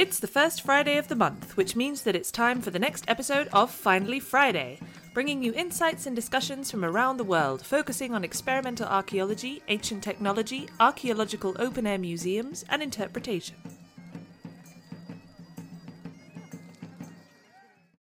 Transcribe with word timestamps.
It's 0.00 0.18
the 0.18 0.26
first 0.26 0.62
Friday 0.62 0.96
of 0.96 1.08
the 1.08 1.14
month, 1.14 1.58
which 1.58 1.76
means 1.76 2.04
that 2.04 2.16
it's 2.16 2.30
time 2.30 2.62
for 2.62 2.70
the 2.70 2.78
next 2.78 3.04
episode 3.06 3.48
of 3.52 3.70
Finally 3.70 4.18
Friday, 4.18 4.78
bringing 5.12 5.42
you 5.42 5.52
insights 5.52 6.06
and 6.06 6.16
discussions 6.16 6.70
from 6.70 6.86
around 6.86 7.18
the 7.18 7.22
world, 7.24 7.60
focusing 7.60 8.14
on 8.14 8.24
experimental 8.24 8.86
archaeology, 8.86 9.62
ancient 9.68 10.02
technology, 10.02 10.70
archaeological 10.80 11.54
open 11.58 11.86
air 11.86 11.98
museums, 11.98 12.64
and 12.70 12.82
interpretation. 12.82 13.56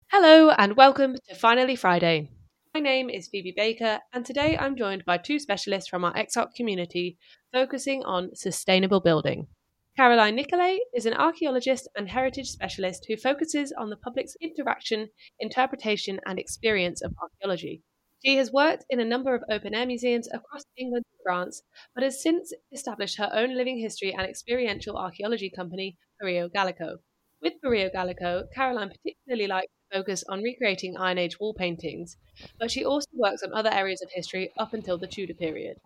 Hello, 0.06 0.48
and 0.48 0.74
welcome 0.78 1.16
to 1.28 1.34
Finally 1.34 1.76
Friday. 1.76 2.30
My 2.72 2.80
name 2.80 3.10
is 3.10 3.28
Phoebe 3.28 3.52
Baker, 3.54 3.98
and 4.14 4.24
today 4.24 4.56
I'm 4.56 4.78
joined 4.78 5.04
by 5.04 5.18
two 5.18 5.38
specialists 5.38 5.90
from 5.90 6.06
our 6.06 6.14
EXARC 6.14 6.54
community 6.56 7.18
focusing 7.52 8.02
on 8.04 8.34
sustainable 8.34 9.00
building. 9.00 9.48
Caroline 9.94 10.36
Nicolay 10.36 10.80
is 10.94 11.04
an 11.04 11.12
archaeologist 11.12 11.86
and 11.94 12.08
heritage 12.08 12.48
specialist 12.48 13.04
who 13.06 13.16
focuses 13.16 13.72
on 13.72 13.90
the 13.90 13.96
public's 13.96 14.34
interaction, 14.40 15.10
interpretation, 15.38 16.18
and 16.24 16.38
experience 16.38 17.02
of 17.02 17.14
archaeology. 17.20 17.82
She 18.24 18.36
has 18.36 18.50
worked 18.50 18.86
in 18.88 19.00
a 19.00 19.04
number 19.04 19.34
of 19.34 19.44
open 19.50 19.74
air 19.74 19.84
museums 19.84 20.28
across 20.32 20.64
England 20.78 21.04
and 21.12 21.20
France, 21.22 21.62
but 21.94 22.04
has 22.04 22.22
since 22.22 22.54
established 22.72 23.18
her 23.18 23.28
own 23.34 23.54
living 23.54 23.80
history 23.80 24.14
and 24.14 24.22
experiential 24.22 24.96
archaeology 24.96 25.50
company, 25.50 25.98
Pario 26.18 26.48
Gallico. 26.48 27.00
With 27.42 27.60
Pario 27.62 27.90
Gallico, 27.92 28.48
Caroline 28.54 28.88
particularly 28.88 29.46
likes 29.46 29.72
to 29.90 29.98
focus 29.98 30.24
on 30.26 30.42
recreating 30.42 30.96
Iron 30.96 31.18
Age 31.18 31.38
wall 31.38 31.52
paintings, 31.52 32.16
but 32.58 32.70
she 32.70 32.82
also 32.82 33.10
works 33.12 33.42
on 33.42 33.52
other 33.52 33.70
areas 33.70 34.00
of 34.00 34.10
history 34.10 34.54
up 34.56 34.72
until 34.72 34.96
the 34.96 35.06
Tudor 35.06 35.34
period. 35.34 35.76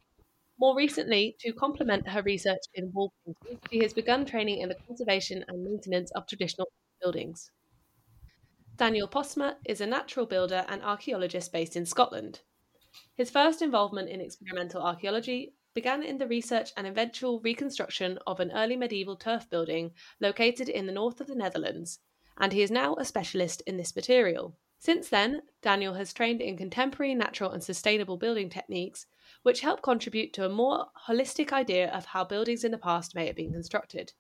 More 0.59 0.75
recently, 0.75 1.37
to 1.41 1.53
complement 1.53 2.09
her 2.09 2.23
research 2.23 2.63
in 2.75 2.91
wall 2.93 3.13
painting, 3.25 3.61
she 3.71 3.79
has 3.81 3.93
begun 3.93 4.25
training 4.25 4.61
in 4.61 4.71
the 4.71 4.77
conservation 4.87 5.45
and 5.49 5.63
maintenance 5.63 6.11
of 6.13 6.27
traditional 6.27 6.69
buildings. 7.01 7.51
Daniel 8.77 9.09
Postma 9.09 9.57
is 9.67 9.81
a 9.81 9.87
natural 9.87 10.25
builder 10.25 10.65
and 10.69 10.83
archaeologist 10.83 11.53
based 11.53 11.77
in 11.77 11.85
Scotland. 11.85 12.41
His 13.15 13.31
first 13.31 13.61
involvement 13.61 14.09
in 14.09 14.21
experimental 14.23 14.83
archaeology 14.83 15.55
began 15.75 16.03
in 16.03 16.17
the 16.17 16.27
research 16.27 16.71
and 16.77 16.87
eventual 16.87 17.41
reconstruction 17.41 18.19
of 18.27 18.41
an 18.41 18.51
early 18.53 18.77
medieval 18.77 19.17
turf 19.17 19.51
building 19.51 19.93
located 20.21 20.71
in 20.71 20.87
the 20.87 20.93
north 20.93 21.21
of 21.21 21.27
the 21.27 21.35
Netherlands, 21.35 21.99
and 22.39 22.55
he 22.55 22.63
is 22.63 22.71
now 22.71 22.95
a 22.95 23.05
specialist 23.05 23.63
in 23.67 23.77
this 23.77 23.95
material. 23.95 24.57
Since 24.79 25.11
then, 25.11 25.43
Daniel 25.61 25.95
has 25.95 26.15
trained 26.15 26.41
in 26.41 26.57
contemporary 26.57 27.15
natural 27.15 27.51
and 27.51 27.63
sustainable 27.63 28.17
building 28.17 28.49
techniques 28.49 29.07
which 29.47 29.61
help 29.61 29.81
contribute 29.81 30.33
to 30.33 30.45
a 30.45 30.49
more 30.49 30.87
holistic 31.07 31.53
idea 31.53 31.89
of 31.93 32.05
how 32.07 32.25
buildings 32.25 32.65
in 32.65 32.73
the 32.73 32.77
past 32.77 33.15
may 33.15 33.29
have 33.29 33.37
been 33.37 33.53
constructed. 33.53 34.13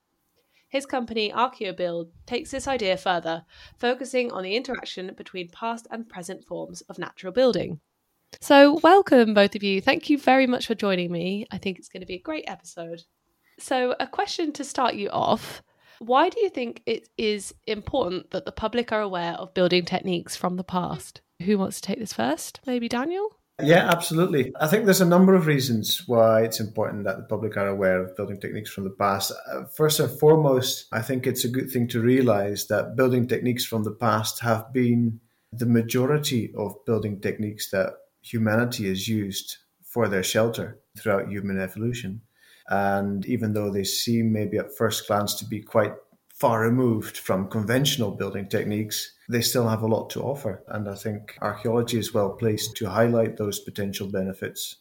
His 0.68 0.86
company, 0.86 1.32
ArchaeoBuild, 1.32 2.10
takes 2.26 2.52
this 2.52 2.68
idea 2.68 2.96
further, 2.96 3.44
focusing 3.76 4.30
on 4.30 4.44
the 4.44 4.54
interaction 4.54 5.12
between 5.16 5.48
past 5.48 5.88
and 5.90 6.08
present 6.08 6.44
forms 6.44 6.80
of 6.82 7.00
natural 7.00 7.32
building. 7.32 7.80
So, 8.40 8.78
welcome, 8.84 9.34
both 9.34 9.56
of 9.56 9.64
you. 9.64 9.80
Thank 9.80 10.08
you 10.08 10.16
very 10.16 10.46
much 10.46 10.68
for 10.68 10.76
joining 10.76 11.10
me. 11.10 11.44
I 11.50 11.58
think 11.58 11.80
it's 11.80 11.88
going 11.88 12.02
to 12.02 12.06
be 12.06 12.14
a 12.14 12.22
great 12.22 12.44
episode. 12.46 13.02
So, 13.58 13.96
a 13.98 14.06
question 14.06 14.52
to 14.52 14.62
start 14.62 14.94
you 14.94 15.08
off 15.10 15.60
Why 15.98 16.28
do 16.28 16.38
you 16.38 16.50
think 16.50 16.84
it 16.86 17.08
is 17.18 17.52
important 17.66 18.30
that 18.30 18.44
the 18.44 18.52
public 18.52 18.92
are 18.92 19.00
aware 19.00 19.32
of 19.32 19.54
building 19.54 19.86
techniques 19.86 20.36
from 20.36 20.54
the 20.54 20.62
past? 20.62 21.20
Who 21.42 21.58
wants 21.58 21.80
to 21.80 21.88
take 21.88 21.98
this 21.98 22.12
first? 22.12 22.60
Maybe 22.64 22.88
Daniel? 22.88 23.40
Yeah, 23.62 23.88
absolutely. 23.90 24.52
I 24.60 24.66
think 24.66 24.84
there's 24.84 25.00
a 25.00 25.06
number 25.06 25.34
of 25.34 25.46
reasons 25.46 26.06
why 26.06 26.42
it's 26.42 26.60
important 26.60 27.04
that 27.04 27.16
the 27.16 27.22
public 27.22 27.56
are 27.56 27.68
aware 27.68 28.02
of 28.02 28.14
building 28.14 28.38
techniques 28.38 28.68
from 28.70 28.84
the 28.84 28.90
past. 28.90 29.32
Uh, 29.50 29.64
first 29.64 29.98
and 29.98 30.10
foremost, 30.18 30.86
I 30.92 31.00
think 31.00 31.26
it's 31.26 31.44
a 31.44 31.48
good 31.48 31.70
thing 31.70 31.88
to 31.88 32.02
realize 32.02 32.66
that 32.66 32.96
building 32.96 33.26
techniques 33.26 33.64
from 33.64 33.82
the 33.84 33.92
past 33.94 34.40
have 34.40 34.74
been 34.74 35.20
the 35.52 35.64
majority 35.64 36.52
of 36.54 36.84
building 36.84 37.18
techniques 37.18 37.70
that 37.70 37.94
humanity 38.20 38.88
has 38.88 39.08
used 39.08 39.56
for 39.82 40.06
their 40.06 40.22
shelter 40.22 40.78
throughout 40.98 41.30
human 41.30 41.58
evolution. 41.58 42.20
And 42.68 43.24
even 43.24 43.54
though 43.54 43.70
they 43.70 43.84
seem 43.84 44.34
maybe 44.34 44.58
at 44.58 44.76
first 44.76 45.06
glance 45.06 45.34
to 45.36 45.46
be 45.46 45.62
quite 45.62 45.94
far 46.34 46.60
removed 46.60 47.16
from 47.16 47.48
conventional 47.48 48.10
building 48.10 48.50
techniques, 48.50 49.12
they 49.28 49.40
still 49.40 49.68
have 49.68 49.82
a 49.82 49.86
lot 49.86 50.10
to 50.10 50.22
offer. 50.22 50.62
And 50.68 50.88
I 50.88 50.94
think 50.94 51.36
archaeology 51.40 51.98
is 51.98 52.14
well 52.14 52.30
placed 52.30 52.76
to 52.76 52.90
highlight 52.90 53.36
those 53.36 53.60
potential 53.60 54.08
benefits. 54.10 54.76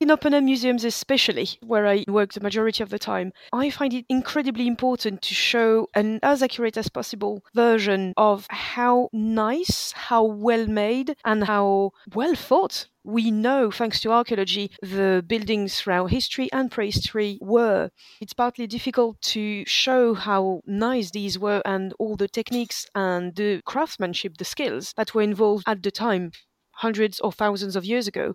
In 0.00 0.10
open 0.10 0.32
air 0.32 0.40
museums, 0.40 0.82
especially 0.82 1.46
where 1.60 1.86
I 1.86 2.06
work 2.08 2.32
the 2.32 2.40
majority 2.40 2.82
of 2.82 2.88
the 2.88 2.98
time, 2.98 3.34
I 3.52 3.68
find 3.68 3.92
it 3.92 4.06
incredibly 4.08 4.66
important 4.66 5.20
to 5.20 5.34
show 5.34 5.88
an 5.94 6.20
as 6.22 6.42
accurate 6.42 6.78
as 6.78 6.88
possible 6.88 7.44
version 7.54 8.14
of 8.16 8.46
how 8.48 9.10
nice, 9.12 9.92
how 9.92 10.24
well 10.24 10.66
made, 10.66 11.16
and 11.22 11.44
how 11.44 11.90
well 12.14 12.34
thought 12.34 12.86
we 13.04 13.30
know, 13.30 13.70
thanks 13.70 14.00
to 14.00 14.10
archaeology, 14.10 14.70
the 14.80 15.22
buildings 15.26 15.78
throughout 15.78 16.06
history 16.06 16.50
and 16.50 16.70
prehistory 16.70 17.38
were. 17.42 17.90
It's 18.22 18.32
partly 18.32 18.66
difficult 18.66 19.20
to 19.34 19.66
show 19.66 20.14
how 20.14 20.62
nice 20.66 21.10
these 21.10 21.38
were 21.38 21.60
and 21.66 21.92
all 21.98 22.16
the 22.16 22.28
techniques 22.28 22.86
and 22.94 23.36
the 23.36 23.60
craftsmanship, 23.66 24.38
the 24.38 24.46
skills 24.46 24.94
that 24.96 25.14
were 25.14 25.20
involved 25.20 25.64
at 25.66 25.82
the 25.82 25.90
time, 25.90 26.32
hundreds 26.70 27.20
or 27.20 27.32
thousands 27.32 27.76
of 27.76 27.84
years 27.84 28.08
ago 28.08 28.34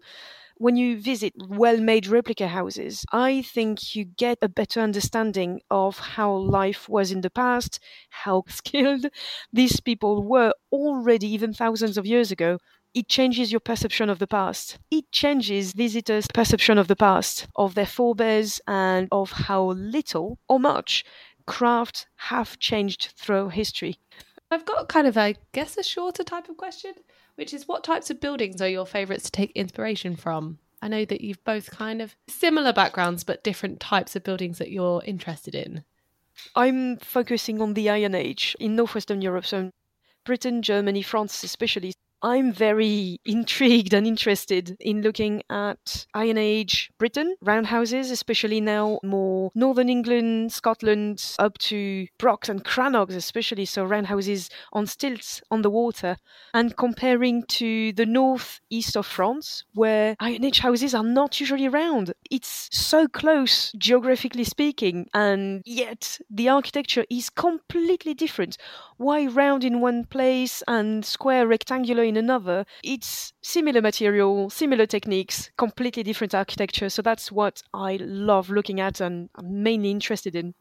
when 0.57 0.75
you 0.77 0.99
visit 0.99 1.33
well 1.49 1.79
made 1.79 2.07
replica 2.07 2.47
houses, 2.47 3.05
I 3.11 3.41
think 3.41 3.95
you 3.95 4.05
get 4.05 4.37
a 4.41 4.49
better 4.49 4.79
understanding 4.79 5.61
of 5.69 5.99
how 5.99 6.33
life 6.33 6.87
was 6.87 7.11
in 7.11 7.21
the 7.21 7.29
past, 7.29 7.79
how 8.09 8.43
skilled 8.47 9.07
these 9.51 9.79
people 9.79 10.23
were 10.23 10.53
already, 10.71 11.27
even 11.27 11.53
thousands 11.53 11.97
of 11.97 12.05
years 12.05 12.31
ago. 12.31 12.59
It 12.93 13.09
changes 13.09 13.51
your 13.51 13.59
perception 13.59 14.09
of 14.09 14.19
the 14.19 14.27
past. 14.27 14.79
It 14.89 15.11
changes 15.11 15.73
visitors' 15.73 16.27
perception 16.33 16.77
of 16.77 16.87
the 16.87 16.95
past, 16.95 17.47
of 17.57 17.75
their 17.75 17.85
forebears, 17.85 18.61
and 18.67 19.09
of 19.11 19.31
how 19.31 19.71
little 19.71 20.39
or 20.47 20.61
much 20.61 21.03
craft 21.45 22.07
have 22.15 22.57
changed 22.57 23.13
through 23.17 23.49
history. 23.49 23.99
I've 24.49 24.65
got 24.65 24.87
kind 24.87 25.07
of, 25.07 25.17
I 25.17 25.35
guess, 25.51 25.77
a 25.77 25.83
shorter 25.83 26.23
type 26.23 26.47
of 26.47 26.55
question 26.55 26.93
which 27.35 27.53
is 27.53 27.67
what 27.67 27.83
types 27.83 28.09
of 28.09 28.19
buildings 28.19 28.61
are 28.61 28.69
your 28.69 28.85
favourites 28.85 29.23
to 29.25 29.31
take 29.31 29.51
inspiration 29.51 30.15
from? 30.15 30.59
I 30.81 30.87
know 30.87 31.05
that 31.05 31.21
you've 31.21 31.43
both 31.43 31.71
kind 31.71 32.01
of 32.01 32.15
similar 32.27 32.73
backgrounds, 32.73 33.23
but 33.23 33.43
different 33.43 33.79
types 33.79 34.15
of 34.15 34.23
buildings 34.23 34.57
that 34.57 34.71
you're 34.71 35.01
interested 35.05 35.55
in. 35.55 35.83
I'm 36.55 36.97
focusing 36.97 37.61
on 37.61 37.73
the 37.73 37.89
Iron 37.89 38.13
Age 38.13 38.55
in 38.59 38.75
Northwestern 38.75 39.21
Europe, 39.21 39.45
so 39.45 39.71
Britain, 40.25 40.61
Germany, 40.61 41.01
France, 41.01 41.43
especially. 41.43 41.93
I'm 42.25 42.51
very 42.51 43.19
intrigued 43.23 43.93
and 43.93 44.07
interested 44.07 44.75
in 44.79 45.03
looking 45.03 45.43
at 45.47 46.07
Iron 46.15 46.39
Age 46.39 46.89
Britain, 46.97 47.35
roundhouses, 47.39 48.09
especially 48.09 48.59
now 48.59 48.97
more 49.03 49.51
northern 49.53 49.89
England, 49.89 50.51
Scotland, 50.51 51.23
up 51.37 51.59
to 51.59 52.07
Brochs 52.17 52.49
and 52.49 52.65
Crannogs, 52.65 53.15
especially, 53.15 53.65
so 53.65 53.85
roundhouses 53.85 54.49
on 54.73 54.87
stilts 54.87 55.43
on 55.51 55.61
the 55.61 55.69
water, 55.69 56.17
and 56.51 56.75
comparing 56.75 57.43
to 57.43 57.93
the 57.93 58.07
northeast 58.07 58.97
of 58.97 59.05
France, 59.05 59.63
where 59.75 60.15
Iron 60.19 60.45
Age 60.45 60.61
houses 60.61 60.95
are 60.95 61.03
not 61.03 61.39
usually 61.39 61.67
round. 61.67 62.11
It's 62.31 62.69
so 62.71 63.07
close, 63.07 63.71
geographically 63.77 64.45
speaking, 64.45 65.07
and 65.13 65.61
yet 65.63 66.17
the 66.31 66.49
architecture 66.49 67.05
is 67.07 67.29
completely 67.29 68.15
different. 68.15 68.57
Why 68.97 69.27
round 69.27 69.63
in 69.63 69.79
one 69.79 70.05
place 70.05 70.63
and 70.67 71.05
square 71.05 71.45
rectangular 71.45 72.03
in 72.03 72.14
another, 72.17 72.65
it's 72.83 73.33
similar 73.41 73.81
material, 73.81 74.49
similar 74.49 74.85
techniques, 74.85 75.49
completely 75.57 76.03
different 76.03 76.35
architecture. 76.35 76.89
So 76.89 77.01
that's 77.01 77.31
what 77.31 77.61
I 77.73 77.97
love 78.01 78.49
looking 78.49 78.79
at 78.79 79.01
and 79.01 79.29
I'm 79.35 79.63
mainly 79.63 79.91
interested 79.91 80.35
in. 80.35 80.53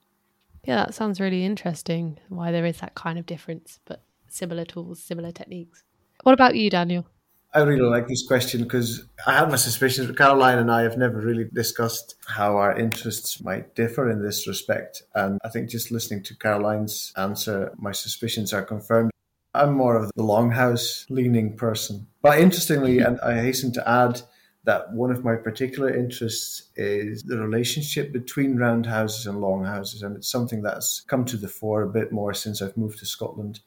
Yeah, 0.64 0.86
that 0.86 0.94
sounds 0.94 1.20
really 1.20 1.44
interesting. 1.44 2.18
Why 2.28 2.50
there 2.50 2.64
is 2.64 2.78
that 2.80 2.94
kind 2.94 3.18
of 3.18 3.26
difference, 3.26 3.80
but 3.84 4.02
similar 4.28 4.64
tools, 4.64 5.02
similar 5.02 5.32
techniques. 5.32 5.82
What 6.22 6.32
about 6.32 6.54
you, 6.54 6.70
Daniel? 6.70 7.06
I 7.54 7.60
really 7.60 7.82
like 7.82 8.08
this 8.08 8.26
question 8.26 8.64
because 8.64 9.06
I 9.28 9.34
have 9.34 9.48
my 9.48 9.56
suspicions. 9.56 10.08
But 10.08 10.18
Caroline 10.18 10.58
and 10.58 10.72
I 10.72 10.82
have 10.82 10.98
never 10.98 11.20
really 11.20 11.48
discussed 11.52 12.16
how 12.26 12.56
our 12.56 12.76
interests 12.76 13.40
might 13.40 13.76
differ 13.76 14.10
in 14.10 14.22
this 14.22 14.48
respect. 14.48 15.02
And 15.14 15.38
I 15.44 15.50
think 15.50 15.70
just 15.70 15.92
listening 15.92 16.24
to 16.24 16.36
Caroline's 16.36 17.12
answer, 17.16 17.72
my 17.76 17.92
suspicions 17.92 18.52
are 18.52 18.62
confirmed. 18.62 19.12
I'm 19.54 19.74
more 19.74 19.96
of 19.96 20.10
the 20.14 20.22
longhouse 20.22 21.08
leaning 21.10 21.56
person. 21.56 22.06
But 22.22 22.38
interestingly, 22.38 22.96
mm-hmm. 22.96 23.06
and 23.06 23.20
I 23.20 23.40
hasten 23.40 23.72
to 23.72 23.88
add 23.88 24.22
that 24.64 24.92
one 24.92 25.10
of 25.10 25.24
my 25.24 25.36
particular 25.36 25.94
interests 25.94 26.70
is 26.76 27.22
the 27.22 27.38
relationship 27.38 28.12
between 28.12 28.56
roundhouses 28.56 29.26
and 29.26 29.40
longhouses. 29.40 30.02
And 30.02 30.16
it's 30.16 30.28
something 30.28 30.62
that's 30.62 31.00
come 31.00 31.24
to 31.26 31.36
the 31.36 31.48
fore 31.48 31.82
a 31.82 31.88
bit 31.88 32.12
more 32.12 32.32
since 32.32 32.62
I've 32.62 32.76
moved 32.76 32.98
to 33.00 33.06
Scotland. 33.06 33.60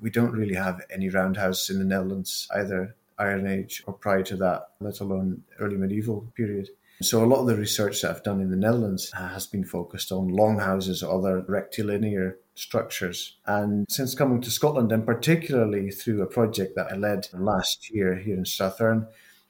We 0.00 0.10
don't 0.10 0.32
really 0.32 0.56
have 0.56 0.80
any 0.90 1.08
roundhouses 1.08 1.70
in 1.70 1.78
the 1.78 1.84
Netherlands, 1.84 2.48
either 2.54 2.96
Iron 3.18 3.46
Age 3.46 3.82
or 3.86 3.94
prior 3.94 4.22
to 4.24 4.36
that, 4.36 4.62
let 4.80 5.00
alone 5.00 5.44
early 5.60 5.76
medieval 5.76 6.32
period. 6.34 6.70
So 7.02 7.24
a 7.24 7.26
lot 7.26 7.40
of 7.40 7.46
the 7.46 7.56
research 7.56 8.02
that 8.02 8.10
I've 8.10 8.22
done 8.22 8.42
in 8.42 8.50
the 8.50 8.56
Netherlands 8.56 9.10
uh, 9.16 9.28
has 9.28 9.46
been 9.46 9.64
focused 9.64 10.12
on 10.12 10.28
longhouses 10.28 11.02
or 11.02 11.16
other 11.16 11.42
rectilinear 11.48 12.38
structures. 12.54 13.38
And 13.46 13.86
since 13.88 14.14
coming 14.14 14.42
to 14.42 14.50
Scotland, 14.50 14.92
and 14.92 15.06
particularly 15.06 15.90
through 15.90 16.20
a 16.20 16.26
project 16.26 16.76
that 16.76 16.92
I 16.92 16.96
led 16.96 17.28
last 17.32 17.90
year 17.90 18.16
here 18.16 18.36
in 18.36 18.44
Strathearn, 18.44 19.06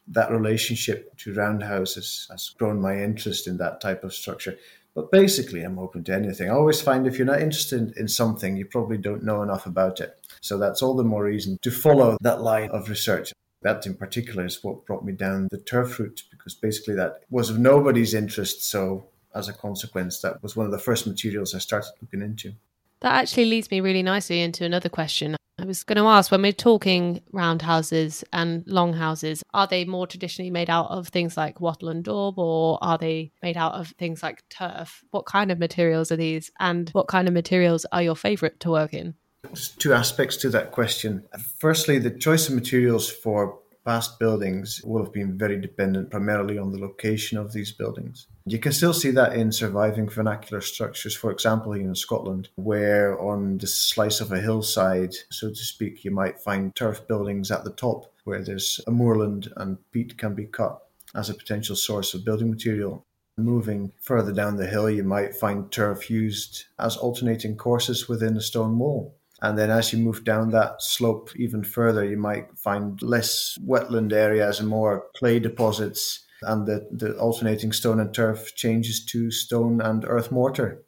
that 0.06 0.31
relationship 0.31 1.17
to 1.19 1.35
roundhouses 1.35 2.29
has 2.31 2.50
grown 2.50 2.81
my 2.81 3.02
interest 3.02 3.49
in 3.49 3.56
that 3.56 3.81
type 3.81 4.05
of 4.05 4.14
structure. 4.14 4.56
But 4.94 5.11
basically, 5.11 5.62
I'm 5.62 5.79
open 5.79 6.05
to 6.05 6.14
anything. 6.14 6.50
I 6.50 6.55
always 6.55 6.81
find 6.81 7.06
if 7.06 7.19
you're 7.19 7.26
not 7.26 7.43
interested 7.43 7.96
in 7.96 8.06
something, 8.06 8.56
you 8.56 8.64
probably 8.64 8.99
don't 8.99 9.25
know 9.25 9.43
enough 9.43 9.67
about 9.67 10.00
it. 10.00 10.19
So 10.41 10.56
that's 10.56 10.82
all 10.82 10.94
the 10.94 11.05
more 11.05 11.25
reason 11.25 11.58
to 11.62 11.70
follow 11.70 12.17
that 12.20 12.43
line 12.43 12.70
of 12.70 12.88
research. 12.88 13.32
That 13.62 13.87
in 13.87 13.94
particular 13.94 14.46
is 14.46 14.64
what 14.64 14.87
brought 14.87 15.05
me 15.05 15.12
down 15.12 15.49
the 15.50 15.58
turf 15.58 15.99
route 15.99 16.23
because 16.40 16.54
basically 16.54 16.94
that 16.94 17.22
was 17.31 17.50
of 17.50 17.58
nobody's 17.58 18.14
interest. 18.14 18.64
So 18.64 19.06
as 19.34 19.48
a 19.48 19.52
consequence, 19.52 20.20
that 20.22 20.42
was 20.42 20.56
one 20.56 20.66
of 20.66 20.72
the 20.72 20.78
first 20.78 21.06
materials 21.06 21.54
I 21.54 21.58
started 21.58 21.92
looking 22.00 22.22
into. 22.22 22.52
That 23.00 23.14
actually 23.14 23.46
leads 23.46 23.70
me 23.70 23.81
really 23.81 24.02
nicely 24.02 24.40
into 24.40 24.64
another 24.64 24.88
question. 24.88 25.37
I 25.58 25.64
was 25.66 25.84
going 25.84 25.98
to 25.98 26.06
ask 26.06 26.31
when 26.31 26.40
we're 26.40 26.52
talking 26.52 27.20
roundhouses 27.32 28.25
and 28.32 28.64
longhouses, 28.66 29.42
are 29.52 29.66
they 29.66 29.84
more 29.84 30.06
traditionally 30.06 30.50
made 30.50 30.70
out 30.70 30.90
of 30.90 31.08
things 31.08 31.37
like 31.37 31.60
wattle 31.60 31.90
and 31.90 32.02
daub 32.02 32.38
or 32.38 32.78
are 32.81 32.96
they 32.96 33.31
made 33.43 33.58
out 33.58 33.75
of 33.75 33.88
things 33.98 34.22
like 34.22 34.43
turf? 34.48 35.04
What 35.10 35.26
kind 35.26 35.50
of 35.50 35.58
materials 35.58 36.10
are 36.10 36.16
these 36.16 36.50
and 36.58 36.88
what 36.90 37.08
kind 37.08 37.28
of 37.28 37.34
materials 37.34 37.84
are 37.93 38.02
your 38.02 38.16
favourite 38.16 38.58
to 38.60 38.70
work 38.70 38.94
in? 38.94 39.14
There's 39.43 39.69
two 39.69 39.93
aspects 39.93 40.36
to 40.38 40.50
that 40.50 40.72
question. 40.72 41.25
Firstly, 41.58 41.98
the 41.98 42.10
choice 42.10 42.48
of 42.48 42.54
materials 42.54 43.10
for 43.10 43.58
past 43.85 44.19
buildings 44.19 44.82
will 44.85 45.03
have 45.05 45.12
been 45.12 45.37
very 45.37 45.61
dependent 45.61 46.11
primarily 46.11 46.59
on 46.59 46.73
the 46.73 46.79
location 46.79 47.38
of 47.38 47.53
these 47.53 47.73
buildings. 47.73 48.27
You 48.47 48.59
can 48.59 48.73
still 48.73 48.93
see 48.93 49.11
that 49.12 49.35
in 49.35 49.53
surviving 49.53 50.09
vernacular 50.09 50.61
structures, 50.61 51.17
for 51.17 51.31
example, 51.31 51.73
here 51.73 51.87
in 51.87 51.94
Scotland, 51.94 52.49
where 52.56 53.21
on 53.21 53.59
the 53.59 53.67
slice 53.67 54.21
of 54.21 54.32
a 54.32 54.41
hillside, 54.41 55.15
so 55.31 55.49
to 55.49 55.56
speak, 55.56 56.05
you 56.05 56.11
might 56.11 56.41
find 56.41 56.75
turf 56.75 57.06
buildings 57.06 57.50
at 57.50 57.65
the 57.65 57.71
top 57.71 58.12
where 58.25 58.43
there's 58.43 58.81
a 58.87 58.91
moorland 58.91 59.53
and 59.56 59.79
peat 59.93 60.17
can 60.19 60.35
be 60.35 60.44
cut 60.44 60.81
as 61.15 61.31
a 61.31 61.35
potential 61.35 61.77
source 61.77 62.15
of 62.15 62.25
building 62.25 62.50
material. 62.50 63.05
Moving 63.37 63.93
further 64.00 64.32
down 64.32 64.56
the 64.56 64.67
hill, 64.67 64.91
you 64.91 65.03
might 65.03 65.35
find 65.35 65.71
turf 65.71 66.11
used 66.11 66.65
as 66.79 66.97
alternating 66.97 67.56
courses 67.56 68.09
within 68.09 68.37
a 68.37 68.41
stone 68.41 68.79
wall. 68.79 69.15
And 69.42 69.58
then 69.58 69.70
as 69.70 69.92
you 69.92 69.98
move 69.98 70.25
down 70.25 70.50
that 70.50 70.82
slope 70.82 71.31
even 71.37 71.64
further, 71.64 72.04
you 72.04 72.16
might 72.16 72.58
find 72.58 73.00
less 73.00 73.58
wetland 73.66 74.12
areas 74.12 74.60
and 74.60 74.69
more 74.69 75.06
clay 75.16 75.38
deposits. 75.38 76.26
And 76.42 76.66
the, 76.66 76.88
the 76.90 77.19
alternating 77.19 77.72
stone 77.72 78.00
and 78.00 78.12
turf 78.14 78.54
changes 78.54 79.04
to 79.06 79.31
stone 79.31 79.81
and 79.81 80.04
earth 80.06 80.31
mortar. 80.31 80.82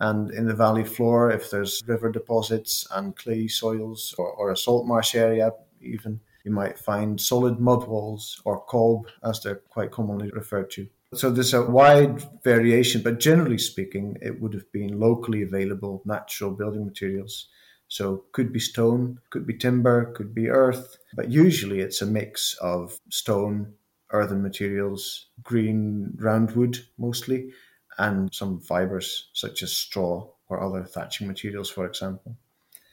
And 0.00 0.30
in 0.30 0.46
the 0.46 0.54
valley 0.54 0.84
floor, 0.84 1.30
if 1.30 1.50
there's 1.50 1.82
river 1.86 2.10
deposits 2.10 2.86
and 2.92 3.16
clay 3.16 3.48
soils 3.48 4.14
or, 4.16 4.30
or 4.30 4.50
a 4.50 4.56
salt 4.56 4.86
marsh 4.86 5.16
area, 5.16 5.52
even, 5.80 6.20
you 6.44 6.52
might 6.52 6.78
find 6.78 7.20
solid 7.20 7.58
mud 7.58 7.86
walls 7.86 8.40
or 8.44 8.60
cob, 8.60 9.08
as 9.24 9.40
they're 9.40 9.56
quite 9.56 9.90
commonly 9.90 10.30
referred 10.30 10.70
to. 10.72 10.86
So 11.14 11.30
there's 11.30 11.54
a 11.54 11.62
wide 11.62 12.22
variation, 12.44 13.02
but 13.02 13.18
generally 13.18 13.58
speaking, 13.58 14.16
it 14.20 14.40
would 14.40 14.54
have 14.54 14.70
been 14.72 15.00
locally 15.00 15.42
available 15.42 16.02
natural 16.04 16.52
building 16.52 16.84
materials 16.84 17.48
so 17.88 18.24
could 18.32 18.52
be 18.52 18.60
stone, 18.60 19.18
could 19.30 19.46
be 19.46 19.56
timber, 19.56 20.12
could 20.12 20.34
be 20.34 20.48
earth, 20.48 20.98
but 21.14 21.30
usually 21.30 21.80
it's 21.80 22.02
a 22.02 22.06
mix 22.06 22.56
of 22.60 22.98
stone, 23.10 23.74
earthen 24.10 24.42
materials, 24.42 25.26
green 25.42 26.12
roundwood 26.16 26.78
mostly, 26.98 27.50
and 27.98 28.32
some 28.32 28.60
fibers 28.60 29.30
such 29.32 29.62
as 29.62 29.72
straw 29.72 30.28
or 30.48 30.62
other 30.62 30.84
thatching 30.84 31.26
materials, 31.26 31.68
for 31.68 31.86
example. 31.86 32.36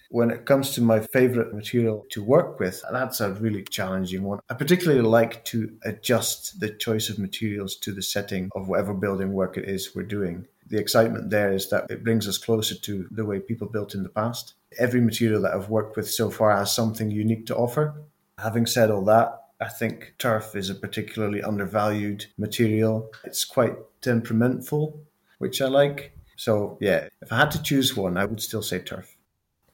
When 0.10 0.30
it 0.30 0.46
comes 0.46 0.72
to 0.72 0.82
my 0.82 1.00
favorite 1.00 1.54
material 1.54 2.06
to 2.12 2.24
work 2.24 2.60
with, 2.60 2.84
that's 2.92 3.22
a 3.22 3.34
really 3.34 3.64
challenging 3.64 4.24
one. 4.24 4.40
I 4.50 4.54
particularly 4.54 5.02
like 5.02 5.44
to 5.46 5.78
adjust 5.84 6.60
the 6.60 6.70
choice 6.70 7.10
of 7.10 7.20
materials 7.20 7.76
to 7.78 7.92
the 7.92 8.04
setting 8.04 8.50
of 8.56 8.68
whatever 8.68 8.94
building 8.94 9.34
work 9.34 9.58
it 9.58 9.68
is 9.68 9.96
we're 9.96 10.04
doing. 10.04 10.48
The 10.68 10.80
excitement 10.80 11.30
there 11.30 11.54
is 11.54 11.70
that 11.70 11.90
it 11.92 12.04
brings 12.04 12.28
us 12.28 12.38
closer 12.38 12.76
to 12.76 13.08
the 13.12 13.26
way 13.26 13.40
people 13.40 13.68
built 13.68 13.94
in 13.94 14.04
the 14.04 14.10
past 14.10 14.56
every 14.78 15.02
material 15.02 15.42
that 15.42 15.54
I've 15.54 15.70
worked 15.70 15.96
with 15.96 16.10
so 16.10 16.30
far 16.30 16.56
has 16.56 16.74
something 16.74 17.12
unique 17.12 17.46
to 17.48 17.56
offer. 17.56 17.94
Having 18.38 18.66
said 18.68 18.92
all 18.92 19.06
that, 19.06 19.42
I 19.62 19.70
think 19.70 20.16
turf 20.18 20.56
is 20.56 20.70
a 20.70 20.76
particularly 20.76 21.42
undervalued 21.42 22.26
material. 22.38 23.10
It's 23.24 23.46
quite 23.46 23.76
temperamental, 24.02 25.00
which 25.38 25.62
I 25.62 25.68
like. 25.68 26.12
So, 26.36 26.78
yeah, 26.82 27.08
if 27.22 27.32
I 27.32 27.38
had 27.38 27.52
to 27.52 27.64
choose 27.64 27.96
one, 27.96 28.18
I 28.18 28.26
would 28.26 28.42
still 28.42 28.62
say 28.62 28.80
turf. 28.80 29.16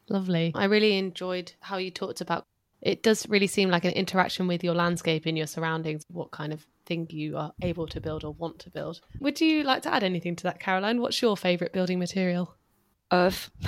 Lovely. 0.10 0.52
I 0.54 0.66
really 0.66 0.98
enjoyed 0.98 1.54
how 1.62 1.78
you 1.78 1.90
talked 1.90 2.22
about 2.22 2.46
it 2.82 3.04
does 3.04 3.28
really 3.30 3.48
seem 3.48 3.70
like 3.70 3.86
an 3.86 3.92
interaction 3.92 4.48
with 4.48 4.64
your 4.64 4.74
landscape 4.74 5.26
and 5.26 5.38
your 5.38 5.48
surroundings, 5.48 6.04
what 6.10 6.32
kind 6.32 6.52
of 6.52 6.66
thing 6.86 7.08
you 7.10 7.38
are 7.38 7.54
able 7.62 7.88
to 7.88 8.02
build 8.02 8.24
or 8.24 8.34
want 8.34 8.60
to 8.60 8.70
build. 8.70 9.02
Would 9.20 9.40
you 9.40 9.64
like 9.64 9.84
to 9.84 9.94
add 9.94 10.04
anything 10.04 10.36
to 10.38 10.44
that, 10.44 10.60
Caroline? 10.60 11.00
What's 11.00 11.22
your 11.22 11.38
favourite 11.38 11.74
building 11.74 12.00
material? 12.00 12.56
Earth. 13.12 13.52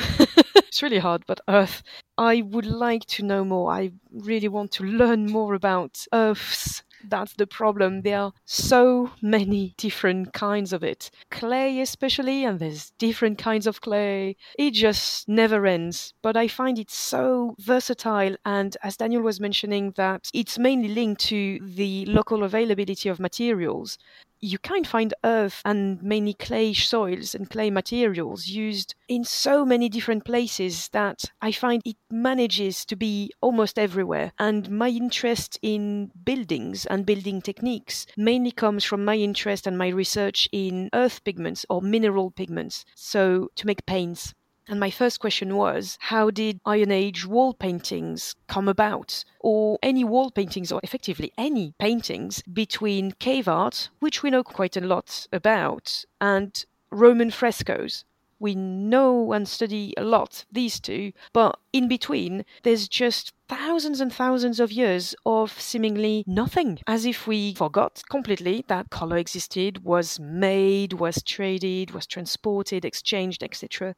it's 0.56 0.81
really 0.81 1.00
hard, 1.00 1.24
but 1.27 1.42
Earth. 1.48 1.83
I 2.18 2.42
would 2.42 2.65
like 2.65 3.06
to 3.07 3.24
know 3.24 3.44
more. 3.44 3.71
I 3.71 3.92
really 4.12 4.48
want 4.48 4.71
to 4.74 4.83
learn 4.83 5.27
more 5.27 5.54
about 5.54 6.06
Earths. 6.13 6.83
That's 7.06 7.34
the 7.34 7.48
problem. 7.48 8.02
There 8.02 8.20
are 8.20 8.34
so 8.46 9.12
many 9.22 9.74
different 9.78 10.34
kinds 10.34 10.72
of 10.72 10.84
it. 10.84 11.12
Clay, 11.30 11.82
especially, 11.82 12.46
and 12.46 12.60
there's 12.60 12.92
different 12.98 13.38
kinds 13.38 13.68
of 13.68 13.82
clay. 13.82 14.38
It 14.58 14.72
just 14.72 15.28
never 15.28 15.66
ends. 15.66 16.14
But 16.22 16.38
I 16.38 16.48
find 16.48 16.80
it 16.80 16.90
so 16.90 17.56
versatile. 17.60 18.38
And 18.46 18.78
as 18.84 18.98
Daniel 18.98 19.22
was 19.22 19.40
mentioning, 19.42 19.92
that 19.98 20.30
it's 20.34 20.58
mainly 20.58 20.90
linked 20.90 21.22
to 21.26 21.60
the 21.62 22.06
local 22.06 22.44
availability 22.44 23.10
of 23.10 23.20
materials 23.20 23.98
you 24.44 24.60
can 24.60 24.84
find 24.84 25.13
earth 25.24 25.62
and 25.63 26.04
mainly 26.04 26.34
clay 26.34 26.74
soils 26.74 27.34
and 27.34 27.50
clay 27.50 27.69
materials 27.72 28.48
used 28.48 28.94
in 29.07 29.24
so 29.24 29.66
many 29.66 29.88
different 29.88 30.25
places 30.25 30.90
that 30.90 31.24
I 31.42 31.54
find 31.54 31.81
it 31.86 31.95
manages 32.12 32.84
to 32.86 32.98
be 32.98 33.31
almost 33.40 33.80
everywhere. 33.80 34.34
And 34.38 34.69
my 34.69 34.90
interest 34.90 35.57
in 35.62 36.12
buildings 36.25 36.86
and 36.86 37.06
building 37.06 37.42
techniques 37.42 38.06
mainly 38.18 38.51
comes 38.51 38.84
from 38.84 39.06
my 39.06 39.16
interest 39.16 39.66
and 39.66 39.78
my 39.78 39.88
research 39.88 40.50
in 40.51 40.90
earth 40.94 41.24
pigments 41.24 41.66
or 41.69 41.81
mineral 41.81 42.30
pigments. 42.30 42.83
So 42.95 43.50
to 43.56 43.66
make 43.66 43.85
paints. 43.85 44.33
And 44.68 44.80
my 44.80 44.90
first 44.90 45.20
question 45.20 45.56
was 45.56 45.98
how 46.00 46.30
did 46.30 46.62
Iron 46.66 46.92
Age 46.92 47.26
wall 47.26 47.54
paintings 47.54 48.36
come 48.48 48.70
about? 48.70 49.26
Or 49.42 49.78
any 49.84 50.06
wall 50.06 50.32
paintings, 50.32 50.72
or 50.72 50.80
effectively 50.84 51.34
any 51.38 51.74
paintings 51.80 52.42
between 52.44 53.12
cave 53.14 53.48
art, 53.48 53.90
which 54.00 54.24
we 54.24 54.30
know 54.30 54.44
quite 54.44 54.78
a 54.78 54.82
lot 54.82 55.28
about, 55.34 56.06
and 56.22 56.66
Roman 56.92 57.30
frescoes. 57.30 58.06
We 58.40 58.56
know 58.56 59.32
and 59.32 59.48
study 59.48 59.94
a 59.96 60.04
lot 60.04 60.44
these 60.52 60.80
two, 60.80 61.14
but 61.32 61.60
in 61.72 61.88
between, 61.88 62.44
there's 62.64 62.90
just 62.90 63.32
thousands 63.48 64.02
and 64.02 64.14
thousands 64.14 64.60
of 64.60 64.72
years 64.72 65.16
of 65.26 65.58
seemingly 65.60 66.24
nothing, 66.28 66.80
as 66.86 67.06
if 67.06 67.26
we 67.26 67.54
forgot 67.54 68.02
completely 68.10 68.66
that 68.68 68.90
color 68.90 69.18
existed, 69.18 69.86
was 69.86 70.20
made, 70.20 70.94
was 70.94 71.24
traded, 71.24 71.92
was 71.92 72.06
transported, 72.06 72.84
exchanged, 72.84 73.44
etc. 73.44 73.96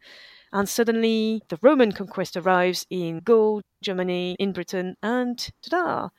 And 0.52 0.70
suddenly 0.70 1.42
the 1.50 1.60
Roman 1.62 1.92
conquest 1.92 2.38
arrives 2.38 2.86
in 2.90 3.20
Gaul, 3.20 3.62
Germany, 3.82 4.36
in 4.40 4.52
Britain, 4.54 4.96
and 5.04 5.38
ta-da! 5.62 6.10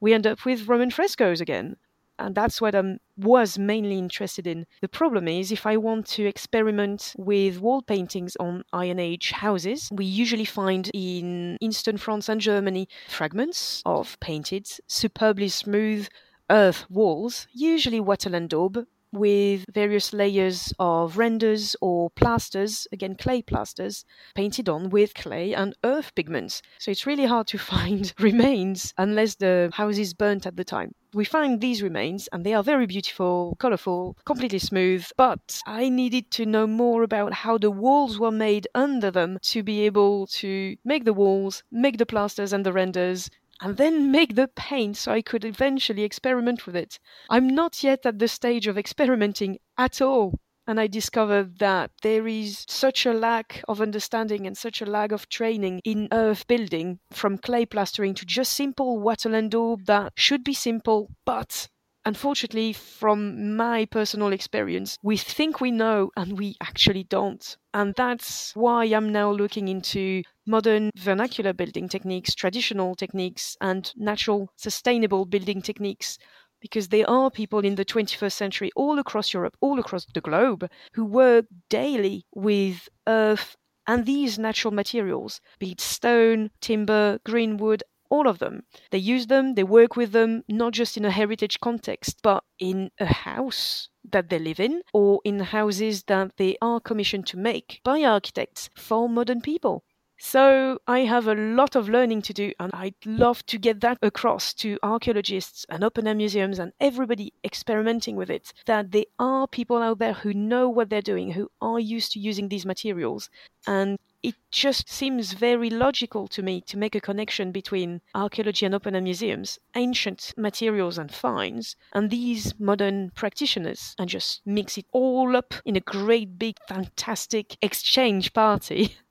We 0.00 0.12
end 0.12 0.26
up 0.26 0.44
with 0.44 0.68
Roman 0.68 0.90
frescoes 0.90 1.40
again. 1.40 1.76
And 2.18 2.34
that's 2.34 2.60
what 2.60 2.76
I 2.76 2.98
was 3.16 3.58
mainly 3.58 3.98
interested 3.98 4.46
in. 4.46 4.66
The 4.80 4.88
problem 4.88 5.26
is, 5.26 5.50
if 5.50 5.66
I 5.66 5.76
want 5.76 6.06
to 6.08 6.26
experiment 6.26 7.12
with 7.18 7.60
wall 7.60 7.82
paintings 7.82 8.36
on 8.38 8.62
Iron 8.72 9.00
Age 9.00 9.32
houses, 9.32 9.88
we 9.92 10.04
usually 10.04 10.44
find 10.44 10.90
in 10.94 11.58
Eastern 11.60 11.96
France 11.96 12.28
and 12.28 12.40
Germany 12.40 12.88
fragments 13.08 13.82
of 13.84 14.18
painted, 14.20 14.68
superbly 14.86 15.48
smooth 15.48 16.06
earth 16.50 16.88
walls, 16.88 17.48
usually 17.52 18.00
wattle 18.00 18.34
and 18.34 18.48
daub, 18.48 18.86
with 19.14 19.64
various 19.72 20.12
layers 20.12 20.72
of 20.78 21.16
renders 21.16 21.74
or 21.80 22.10
plasters, 22.10 22.86
again 22.92 23.14
clay 23.16 23.42
plasters, 23.42 24.04
painted 24.34 24.68
on 24.68 24.90
with 24.90 25.14
clay 25.14 25.54
and 25.54 25.74
earth 25.84 26.14
pigments. 26.14 26.62
So 26.78 26.90
it's 26.90 27.06
really 27.06 27.26
hard 27.26 27.46
to 27.48 27.58
find 27.74 28.12
remains 28.18 28.92
unless 28.98 29.36
the 29.36 29.70
house 29.72 29.98
is 29.98 30.14
burnt 30.14 30.46
at 30.46 30.56
the 30.56 30.64
time. 30.64 30.94
We 31.14 31.24
find 31.24 31.60
these 31.60 31.80
remains 31.80 32.28
and 32.32 32.44
they 32.44 32.54
are 32.54 32.62
very 32.64 32.86
beautiful, 32.86 33.56
colorful, 33.60 34.16
completely 34.24 34.58
smooth, 34.58 35.06
but 35.16 35.60
I 35.64 35.88
needed 35.88 36.32
to 36.32 36.44
know 36.44 36.66
more 36.66 37.04
about 37.04 37.32
how 37.32 37.56
the 37.56 37.70
walls 37.70 38.18
were 38.18 38.32
made 38.32 38.66
under 38.74 39.12
them 39.12 39.38
to 39.42 39.62
be 39.62 39.82
able 39.82 40.26
to 40.42 40.76
make 40.84 41.04
the 41.04 41.12
walls, 41.12 41.62
make 41.70 41.98
the 41.98 42.06
plasters 42.06 42.52
and 42.52 42.66
the 42.66 42.72
renders, 42.72 43.30
and 43.60 43.76
then 43.76 44.10
make 44.10 44.34
the 44.34 44.48
paint 44.48 44.96
so 44.96 45.12
I 45.12 45.22
could 45.22 45.44
eventually 45.44 46.02
experiment 46.02 46.66
with 46.66 46.76
it. 46.76 46.98
I'm 47.30 47.48
not 47.48 47.82
yet 47.82 48.04
at 48.06 48.18
the 48.18 48.28
stage 48.28 48.66
of 48.66 48.78
experimenting 48.78 49.58
at 49.78 50.00
all. 50.00 50.38
And 50.66 50.80
I 50.80 50.86
discovered 50.86 51.58
that 51.58 51.90
there 52.02 52.26
is 52.26 52.64
such 52.68 53.04
a 53.04 53.12
lack 53.12 53.62
of 53.68 53.82
understanding 53.82 54.46
and 54.46 54.56
such 54.56 54.80
a 54.80 54.86
lack 54.86 55.12
of 55.12 55.28
training 55.28 55.82
in 55.84 56.08
earth 56.10 56.46
building, 56.46 57.00
from 57.10 57.36
clay 57.36 57.66
plastering 57.66 58.14
to 58.14 58.24
just 58.24 58.54
simple 58.54 58.98
wattle 58.98 59.34
and 59.34 59.50
daub 59.50 59.84
that 59.84 60.14
should 60.16 60.42
be 60.42 60.54
simple, 60.54 61.10
but 61.26 61.68
unfortunately, 62.06 62.72
from 62.72 63.56
my 63.56 63.84
personal 63.84 64.32
experience, 64.32 64.98
we 65.02 65.16
think 65.16 65.60
we 65.60 65.70
know 65.70 66.10
and 66.16 66.38
we 66.38 66.56
actually 66.62 67.04
don't. 67.04 67.56
And 67.72 67.94
that's 67.94 68.54
why 68.56 68.84
I'm 68.84 69.12
now 69.12 69.30
looking 69.32 69.68
into 69.68 70.22
modern 70.46 70.90
vernacular 70.96 71.52
building 71.52 71.88
techniques, 71.88 72.34
traditional 72.34 72.94
techniques, 72.94 73.56
and 73.60 73.92
natural 73.96 74.50
sustainable 74.56 75.24
building 75.24 75.62
techniques. 75.62 76.18
Because 76.60 76.88
there 76.88 77.08
are 77.08 77.30
people 77.30 77.60
in 77.60 77.74
the 77.74 77.84
21st 77.84 78.32
century 78.32 78.70
all 78.74 78.98
across 78.98 79.34
Europe, 79.34 79.56
all 79.60 79.78
across 79.78 80.06
the 80.14 80.20
globe, 80.20 80.68
who 80.94 81.04
work 81.04 81.46
daily 81.68 82.24
with 82.34 82.88
earth 83.06 83.56
and 83.86 84.06
these 84.06 84.38
natural 84.38 84.72
materials, 84.72 85.40
be 85.58 85.72
it 85.72 85.80
stone, 85.80 86.50
timber, 86.60 87.18
green 87.24 87.58
wood, 87.58 87.82
all 88.10 88.28
of 88.28 88.38
them. 88.38 88.62
They 88.90 88.98
use 88.98 89.26
them, 89.26 89.54
they 89.54 89.64
work 89.64 89.96
with 89.96 90.12
them, 90.12 90.42
not 90.48 90.72
just 90.72 90.96
in 90.96 91.04
a 91.04 91.10
heritage 91.10 91.60
context, 91.60 92.20
but 92.22 92.44
in 92.58 92.90
a 92.98 93.06
house 93.06 93.88
that 94.10 94.28
they 94.30 94.38
live 94.38 94.60
in 94.60 94.82
or 94.92 95.20
in 95.24 95.40
houses 95.40 96.04
that 96.04 96.36
they 96.36 96.56
are 96.62 96.80
commissioned 96.80 97.26
to 97.28 97.36
make 97.36 97.80
by 97.84 98.02
architects 98.02 98.70
for 98.76 99.08
modern 99.08 99.40
people. 99.40 99.84
So 100.26 100.78
I 100.86 101.00
have 101.00 101.28
a 101.28 101.34
lot 101.34 101.76
of 101.76 101.90
learning 101.90 102.22
to 102.22 102.32
do, 102.32 102.52
and 102.58 102.72
I'd 102.72 102.94
love 103.04 103.44
to 103.44 103.58
get 103.58 103.82
that 103.82 103.98
across 104.00 104.54
to 104.54 104.78
archaeologists 104.82 105.66
and 105.68 105.84
open 105.84 106.08
air 106.08 106.14
museums 106.14 106.58
and 106.58 106.72
everybody 106.80 107.34
experimenting 107.44 108.16
with 108.16 108.30
it 108.30 108.54
that 108.64 108.90
there 108.90 109.04
are 109.18 109.46
people 109.46 109.82
out 109.82 109.98
there 109.98 110.14
who 110.14 110.32
know 110.32 110.66
what 110.70 110.88
they're 110.88 111.02
doing, 111.02 111.32
who 111.32 111.50
are 111.60 111.78
used 111.78 112.12
to 112.12 112.20
using 112.20 112.48
these 112.48 112.64
materials. 112.64 113.28
And 113.66 113.98
it 114.22 114.34
just 114.50 114.88
seems 114.88 115.34
very 115.34 115.68
logical 115.68 116.26
to 116.28 116.42
me 116.42 116.62
to 116.62 116.78
make 116.78 116.94
a 116.94 117.02
connection 117.02 117.52
between 117.52 118.00
archaeology 118.14 118.64
and 118.64 118.74
open 118.74 118.94
air 118.94 119.02
museums, 119.02 119.58
ancient 119.76 120.32
materials 120.38 120.96
and 120.96 121.12
finds, 121.12 121.76
and 121.92 122.08
these 122.08 122.58
modern 122.58 123.10
practitioners, 123.10 123.94
and 123.98 124.08
just 124.08 124.40
mix 124.46 124.78
it 124.78 124.86
all 124.90 125.36
up 125.36 125.52
in 125.66 125.76
a 125.76 125.80
great 125.80 126.38
big 126.38 126.56
fantastic 126.66 127.58
exchange 127.60 128.32
party. 128.32 128.96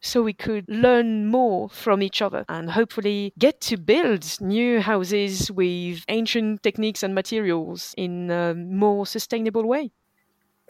so 0.00 0.22
we 0.22 0.32
could 0.32 0.64
learn 0.68 1.26
more 1.26 1.68
from 1.68 2.02
each 2.02 2.22
other 2.22 2.44
and 2.48 2.70
hopefully 2.70 3.32
get 3.38 3.60
to 3.62 3.76
build 3.76 4.24
new 4.40 4.80
houses 4.80 5.50
with 5.50 6.04
ancient 6.08 6.62
techniques 6.62 7.02
and 7.02 7.14
materials 7.14 7.94
in 7.96 8.30
a 8.30 8.54
more 8.54 9.06
sustainable 9.06 9.66
way. 9.66 9.90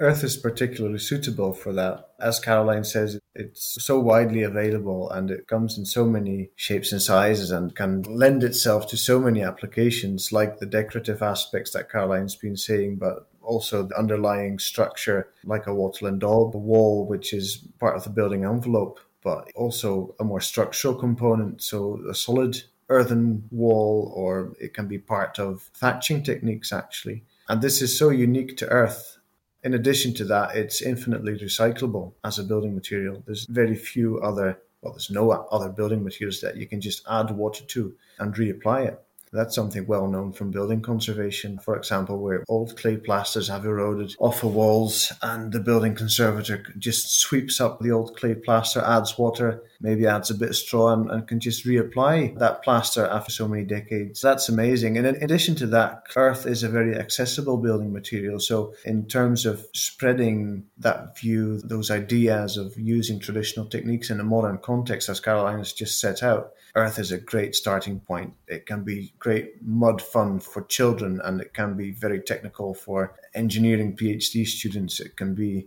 Earth 0.00 0.22
is 0.22 0.36
particularly 0.36 1.00
suitable 1.00 1.52
for 1.52 1.72
that. 1.72 2.10
As 2.20 2.38
Caroline 2.38 2.84
says, 2.84 3.18
it's 3.34 3.84
so 3.84 3.98
widely 3.98 4.44
available 4.44 5.10
and 5.10 5.28
it 5.28 5.48
comes 5.48 5.76
in 5.76 5.84
so 5.84 6.06
many 6.06 6.50
shapes 6.54 6.92
and 6.92 7.02
sizes 7.02 7.50
and 7.50 7.74
can 7.74 8.02
lend 8.02 8.44
itself 8.44 8.86
to 8.88 8.96
so 8.96 9.18
many 9.18 9.42
applications, 9.42 10.30
like 10.30 10.58
the 10.58 10.66
decorative 10.66 11.20
aspects 11.20 11.72
that 11.72 11.90
Caroline's 11.90 12.36
been 12.36 12.56
saying, 12.56 12.96
but 12.96 13.28
also 13.42 13.82
the 13.82 13.98
underlying 13.98 14.60
structure, 14.60 15.30
like 15.44 15.66
a 15.66 15.74
wattle 15.74 16.06
and 16.06 16.20
daub 16.20 16.54
wall, 16.54 17.04
which 17.04 17.32
is 17.32 17.66
part 17.80 17.96
of 17.96 18.04
the 18.04 18.10
building 18.10 18.44
envelope 18.44 19.00
but 19.22 19.50
also 19.54 20.14
a 20.20 20.24
more 20.24 20.40
structural 20.40 20.94
component. 20.94 21.62
So 21.62 22.00
a 22.08 22.14
solid 22.14 22.62
earthen 22.88 23.44
wall, 23.50 24.12
or 24.16 24.54
it 24.60 24.74
can 24.74 24.88
be 24.88 24.98
part 24.98 25.38
of 25.38 25.62
thatching 25.74 26.22
techniques 26.22 26.72
actually. 26.72 27.24
And 27.48 27.62
this 27.62 27.82
is 27.82 27.98
so 27.98 28.10
unique 28.10 28.56
to 28.58 28.68
earth. 28.68 29.18
In 29.64 29.74
addition 29.74 30.14
to 30.14 30.24
that, 30.26 30.56
it's 30.56 30.80
infinitely 30.80 31.32
recyclable 31.38 32.12
as 32.24 32.38
a 32.38 32.44
building 32.44 32.74
material. 32.74 33.22
There's 33.26 33.44
very 33.46 33.74
few 33.74 34.20
other, 34.20 34.58
well, 34.82 34.92
there's 34.92 35.10
no 35.10 35.30
other 35.30 35.68
building 35.68 36.04
materials 36.04 36.40
that 36.40 36.56
you 36.56 36.66
can 36.66 36.80
just 36.80 37.02
add 37.10 37.30
water 37.30 37.64
to 37.64 37.94
and 38.18 38.34
reapply 38.34 38.86
it. 38.86 39.02
That's 39.32 39.54
something 39.54 39.86
well 39.86 40.08
known 40.08 40.32
from 40.32 40.50
building 40.50 40.80
conservation, 40.80 41.58
for 41.58 41.76
example, 41.76 42.18
where 42.18 42.44
old 42.48 42.76
clay 42.76 42.96
plasters 42.96 43.48
have 43.48 43.64
eroded 43.64 44.14
off 44.18 44.40
the 44.40 44.48
walls 44.48 45.12
and 45.22 45.52
the 45.52 45.60
building 45.60 45.94
conservator 45.94 46.64
just 46.78 47.18
sweeps 47.18 47.60
up 47.60 47.80
the 47.80 47.90
old 47.90 48.16
clay 48.16 48.34
plaster, 48.34 48.80
adds 48.80 49.18
water, 49.18 49.62
maybe 49.80 50.06
adds 50.06 50.30
a 50.30 50.34
bit 50.34 50.50
of 50.50 50.56
straw 50.56 50.92
and, 50.92 51.10
and 51.10 51.28
can 51.28 51.40
just 51.40 51.64
reapply 51.64 52.38
that 52.38 52.62
plaster 52.62 53.06
after 53.06 53.30
so 53.30 53.46
many 53.46 53.64
decades. 53.64 54.20
That's 54.20 54.48
amazing. 54.48 54.96
And 54.96 55.06
in 55.06 55.22
addition 55.22 55.54
to 55.56 55.66
that, 55.68 56.04
earth 56.16 56.46
is 56.46 56.62
a 56.62 56.68
very 56.68 56.96
accessible 56.96 57.56
building 57.58 57.92
material. 57.92 58.40
So, 58.40 58.74
in 58.84 59.06
terms 59.06 59.46
of 59.46 59.66
spreading 59.72 60.64
that 60.78 61.18
view, 61.18 61.60
those 61.60 61.90
ideas 61.90 62.56
of 62.56 62.78
using 62.78 63.20
traditional 63.20 63.66
techniques 63.66 64.10
in 64.10 64.20
a 64.20 64.24
modern 64.24 64.58
context, 64.58 65.08
as 65.08 65.20
Caroline 65.20 65.58
has 65.58 65.72
just 65.72 66.00
set 66.00 66.22
out, 66.22 66.52
Earth 66.78 67.00
is 67.00 67.10
a 67.10 67.18
great 67.18 67.56
starting 67.56 67.98
point. 67.98 68.34
It 68.46 68.64
can 68.64 68.84
be 68.84 69.12
great 69.18 69.60
mud 69.60 70.00
fun 70.00 70.38
for 70.38 70.62
children 70.62 71.20
and 71.24 71.40
it 71.40 71.52
can 71.52 71.76
be 71.76 71.90
very 71.90 72.20
technical 72.20 72.72
for 72.72 73.16
engineering 73.34 73.96
PhD 73.96 74.46
students. 74.46 75.00
It 75.00 75.16
can 75.16 75.34
be 75.34 75.66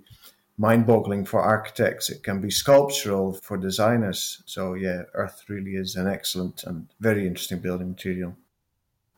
mind 0.58 0.88
boggling 0.88 1.26
for 1.26 1.42
architects. 1.42 2.10
It 2.10 2.24
can 2.24 2.40
be 2.40 2.50
sculptural 2.50 3.34
for 3.34 3.58
designers. 3.58 4.42
So, 4.46 4.74
yeah, 4.74 5.02
Earth 5.14 5.44
really 5.50 5.76
is 5.76 5.98
an 5.98 6.08
excellent 6.08 6.64
and 6.64 6.88
very 7.02 7.28
interesting 7.28 7.60
building 7.60 7.90
material. 7.90 8.38